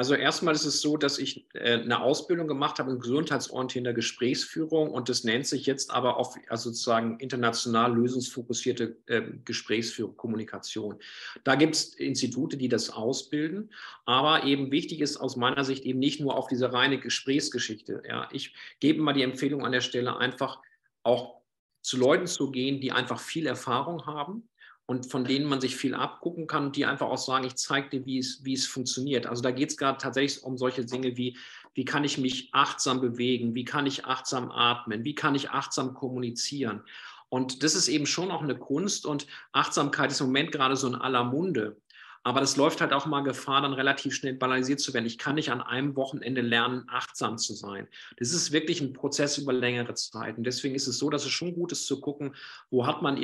Also 0.00 0.14
erstmal 0.14 0.54
ist 0.54 0.64
es 0.64 0.80
so, 0.80 0.96
dass 0.96 1.18
ich 1.18 1.44
äh, 1.52 1.74
eine 1.74 2.00
Ausbildung 2.00 2.48
gemacht 2.48 2.78
habe 2.78 2.90
in 2.90 3.00
gesundheitsorientierender 3.00 3.92
Gesprächsführung 3.92 4.92
und 4.92 5.10
das 5.10 5.24
nennt 5.24 5.46
sich 5.46 5.66
jetzt 5.66 5.90
aber 5.90 6.16
auf 6.16 6.36
also 6.48 6.70
sozusagen 6.70 7.18
international 7.18 7.94
lösungsfokussierte 7.94 8.96
äh, 9.08 9.20
Gesprächsführung, 9.44 10.16
Kommunikation. 10.16 10.98
Da 11.44 11.54
gibt 11.54 11.74
es 11.74 11.94
Institute, 11.96 12.56
die 12.56 12.70
das 12.70 12.88
ausbilden, 12.88 13.74
aber 14.06 14.44
eben 14.44 14.72
wichtig 14.72 15.02
ist 15.02 15.18
aus 15.18 15.36
meiner 15.36 15.64
Sicht 15.64 15.84
eben 15.84 15.98
nicht 15.98 16.18
nur 16.18 16.34
auf 16.34 16.46
diese 16.46 16.72
reine 16.72 16.98
Gesprächsgeschichte. 16.98 18.02
Ja. 18.08 18.26
Ich 18.32 18.54
gebe 18.80 19.02
mal 19.02 19.12
die 19.12 19.22
Empfehlung 19.22 19.66
an 19.66 19.72
der 19.72 19.82
Stelle 19.82 20.16
einfach 20.16 20.62
auch 21.02 21.42
zu 21.82 21.98
Leuten 21.98 22.26
zu 22.26 22.50
gehen, 22.50 22.80
die 22.80 22.92
einfach 22.92 23.20
viel 23.20 23.46
Erfahrung 23.46 24.06
haben 24.06 24.48
und 24.90 25.08
von 25.08 25.24
denen 25.24 25.46
man 25.46 25.60
sich 25.60 25.76
viel 25.76 25.94
abgucken 25.94 26.48
kann 26.48 26.66
und 26.66 26.74
die 26.74 26.84
einfach 26.84 27.06
auch 27.06 27.16
sagen, 27.16 27.46
ich 27.46 27.54
zeige 27.54 27.90
dir, 27.90 28.06
wie 28.06 28.18
es, 28.18 28.44
wie 28.44 28.54
es 28.54 28.66
funktioniert. 28.66 29.24
Also 29.24 29.40
da 29.40 29.52
geht 29.52 29.70
es 29.70 29.76
gerade 29.76 29.98
tatsächlich 29.98 30.42
um 30.42 30.58
solche 30.58 30.84
Dinge 30.84 31.16
wie, 31.16 31.38
wie 31.74 31.84
kann 31.84 32.02
ich 32.02 32.18
mich 32.18 32.48
achtsam 32.50 33.00
bewegen, 33.00 33.54
wie 33.54 33.64
kann 33.64 33.86
ich 33.86 34.04
achtsam 34.04 34.50
atmen, 34.50 35.04
wie 35.04 35.14
kann 35.14 35.36
ich 35.36 35.50
achtsam 35.50 35.94
kommunizieren. 35.94 36.82
Und 37.28 37.62
das 37.62 37.76
ist 37.76 37.86
eben 37.86 38.04
schon 38.04 38.32
auch 38.32 38.42
eine 38.42 38.58
Kunst 38.58 39.06
und 39.06 39.28
Achtsamkeit 39.52 40.10
ist 40.10 40.22
im 40.22 40.26
Moment 40.26 40.50
gerade 40.50 40.74
so 40.74 40.88
in 40.88 40.96
aller 40.96 41.22
Munde. 41.22 41.76
Aber 42.24 42.40
das 42.40 42.56
läuft 42.56 42.80
halt 42.80 42.92
auch 42.92 43.06
mal 43.06 43.22
Gefahr, 43.22 43.62
dann 43.62 43.74
relativ 43.74 44.12
schnell 44.12 44.34
balanciert 44.34 44.80
zu 44.80 44.92
werden. 44.92 45.06
Ich 45.06 45.18
kann 45.18 45.36
nicht 45.36 45.52
an 45.52 45.60
einem 45.60 45.94
Wochenende 45.94 46.40
lernen, 46.40 46.82
achtsam 46.88 47.38
zu 47.38 47.54
sein. 47.54 47.86
Das 48.18 48.32
ist 48.32 48.50
wirklich 48.50 48.80
ein 48.80 48.92
Prozess 48.92 49.38
über 49.38 49.52
längere 49.52 49.94
Zeit. 49.94 50.36
Und 50.36 50.42
deswegen 50.42 50.74
ist 50.74 50.88
es 50.88 50.98
so, 50.98 51.10
dass 51.10 51.24
es 51.24 51.30
schon 51.30 51.54
gut 51.54 51.70
ist 51.70 51.86
zu 51.86 52.00
gucken, 52.00 52.34
wo 52.70 52.88
hat 52.88 53.02
man 53.02 53.16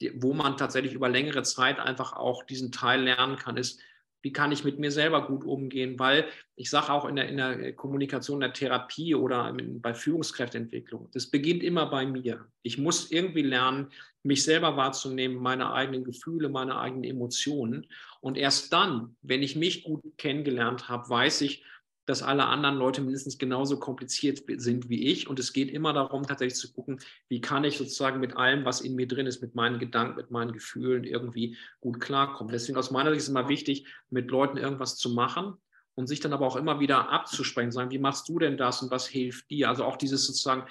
irgendjemand, 0.00 0.22
wo 0.22 0.34
man 0.34 0.56
tatsächlich 0.56 0.94
über 0.94 1.08
längere 1.08 1.42
Zeit 1.42 1.78
einfach 1.78 2.12
auch 2.14 2.42
diesen 2.44 2.72
Teil 2.72 3.02
lernen 3.02 3.36
kann, 3.36 3.56
ist, 3.56 3.80
wie 4.20 4.32
kann 4.32 4.50
ich 4.50 4.64
mit 4.64 4.80
mir 4.80 4.90
selber 4.90 5.26
gut 5.26 5.44
umgehen? 5.44 5.98
Weil 5.98 6.26
ich 6.56 6.70
sage 6.70 6.92
auch 6.92 7.04
in 7.04 7.16
der, 7.16 7.28
in 7.28 7.36
der 7.36 7.72
Kommunikation, 7.74 8.40
der 8.40 8.52
Therapie 8.52 9.14
oder 9.14 9.54
bei 9.56 9.94
Führungskräfteentwicklung, 9.94 11.08
das 11.12 11.30
beginnt 11.30 11.62
immer 11.62 11.86
bei 11.86 12.04
mir. 12.04 12.46
Ich 12.62 12.78
muss 12.78 13.12
irgendwie 13.12 13.42
lernen, 13.42 13.90
mich 14.24 14.42
selber 14.42 14.76
wahrzunehmen, 14.76 15.36
meine 15.36 15.72
eigenen 15.72 16.02
Gefühle, 16.02 16.48
meine 16.48 16.78
eigenen 16.78 17.04
Emotionen. 17.04 17.86
Und 18.20 18.36
erst 18.36 18.72
dann, 18.72 19.16
wenn 19.22 19.42
ich 19.42 19.54
mich 19.54 19.84
gut 19.84 20.02
kennengelernt 20.18 20.88
habe, 20.88 21.08
weiß 21.08 21.42
ich, 21.42 21.62
dass 22.08 22.22
alle 22.22 22.46
anderen 22.46 22.76
Leute 22.76 23.02
mindestens 23.02 23.36
genauso 23.36 23.78
kompliziert 23.78 24.42
sind 24.56 24.88
wie 24.88 25.08
ich. 25.08 25.28
Und 25.28 25.38
es 25.38 25.52
geht 25.52 25.70
immer 25.70 25.92
darum, 25.92 26.26
tatsächlich 26.26 26.58
zu 26.58 26.72
gucken, 26.72 27.00
wie 27.28 27.42
kann 27.42 27.64
ich 27.64 27.76
sozusagen 27.76 28.18
mit 28.18 28.34
allem, 28.34 28.64
was 28.64 28.80
in 28.80 28.94
mir 28.94 29.06
drin 29.06 29.26
ist, 29.26 29.42
mit 29.42 29.54
meinen 29.54 29.78
Gedanken, 29.78 30.16
mit 30.16 30.30
meinen 30.30 30.52
Gefühlen 30.52 31.04
irgendwie 31.04 31.58
gut 31.80 32.00
klarkommen. 32.00 32.50
Deswegen 32.50 32.78
aus 32.78 32.90
meiner 32.90 33.10
Sicht 33.10 33.18
ist 33.18 33.24
es 33.24 33.28
immer 33.28 33.50
wichtig, 33.50 33.86
mit 34.08 34.30
Leuten 34.30 34.56
irgendwas 34.56 34.96
zu 34.96 35.10
machen 35.10 35.58
und 35.96 36.06
sich 36.06 36.20
dann 36.20 36.32
aber 36.32 36.46
auch 36.46 36.56
immer 36.56 36.80
wieder 36.80 37.10
abzusprechen, 37.10 37.72
sagen, 37.72 37.90
wie 37.90 37.98
machst 37.98 38.26
du 38.30 38.38
denn 38.38 38.56
das 38.56 38.80
und 38.82 38.90
was 38.90 39.06
hilft 39.06 39.50
dir? 39.50 39.68
Also 39.68 39.84
auch 39.84 39.98
dieses 39.98 40.24
sozusagen 40.24 40.64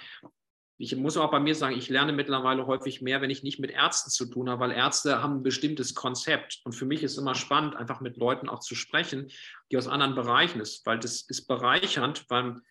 ich 0.80 0.96
muss 0.96 1.18
auch 1.18 1.32
bei 1.32 1.40
mir 1.40 1.56
sagen, 1.56 1.76
ich 1.76 1.90
lerne 1.90 2.14
mittlerweile 2.14 2.68
häufig 2.68 3.02
mehr, 3.02 3.22
wenn 3.22 3.32
ich 3.32 3.42
nicht 3.42 3.60
mit 3.60 3.72
Ärzten 3.72 4.12
zu 4.12 4.28
tun 4.28 4.50
habe, 4.50 4.62
weil 4.62 4.72
Ärzte 4.72 5.24
haben 5.24 5.38
ein 5.38 5.44
bestimmtes 5.44 5.96
Konzept. 5.96 6.62
Und 6.66 6.74
für 6.74 6.86
mich 6.86 7.02
ist 7.02 7.14
es 7.14 7.18
immer 7.18 7.34
spannend, 7.34 7.76
einfach 7.76 8.00
mit 8.00 8.18
Leuten 8.18 8.48
auch 8.48 8.60
zu 8.60 8.76
sprechen, 8.76 9.32
die 9.72 9.78
aus 9.78 9.88
anderen 9.88 10.14
Bereichen 10.14 10.62
ist, 10.62 10.86
weil 10.86 11.00
das 11.00 11.22
ist 11.22 11.48
bereichernd, 11.48 12.26
weil 12.30 12.62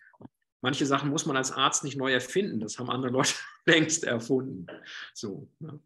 manche 0.61 0.85
Sachen 0.85 1.09
muss 1.09 1.25
man 1.25 1.35
als 1.35 1.51
Arzt 1.51 1.83
nicht 1.83 1.97
neu 1.97 2.13
erfinden. 2.13 2.61
Das 2.61 2.79
haben 2.79 2.89
andere 2.89 3.11
Leute 3.11 3.33
längst 3.65 4.05
erfunden. 4.05 4.67
So. 5.13 5.49
Ja. 5.59 5.77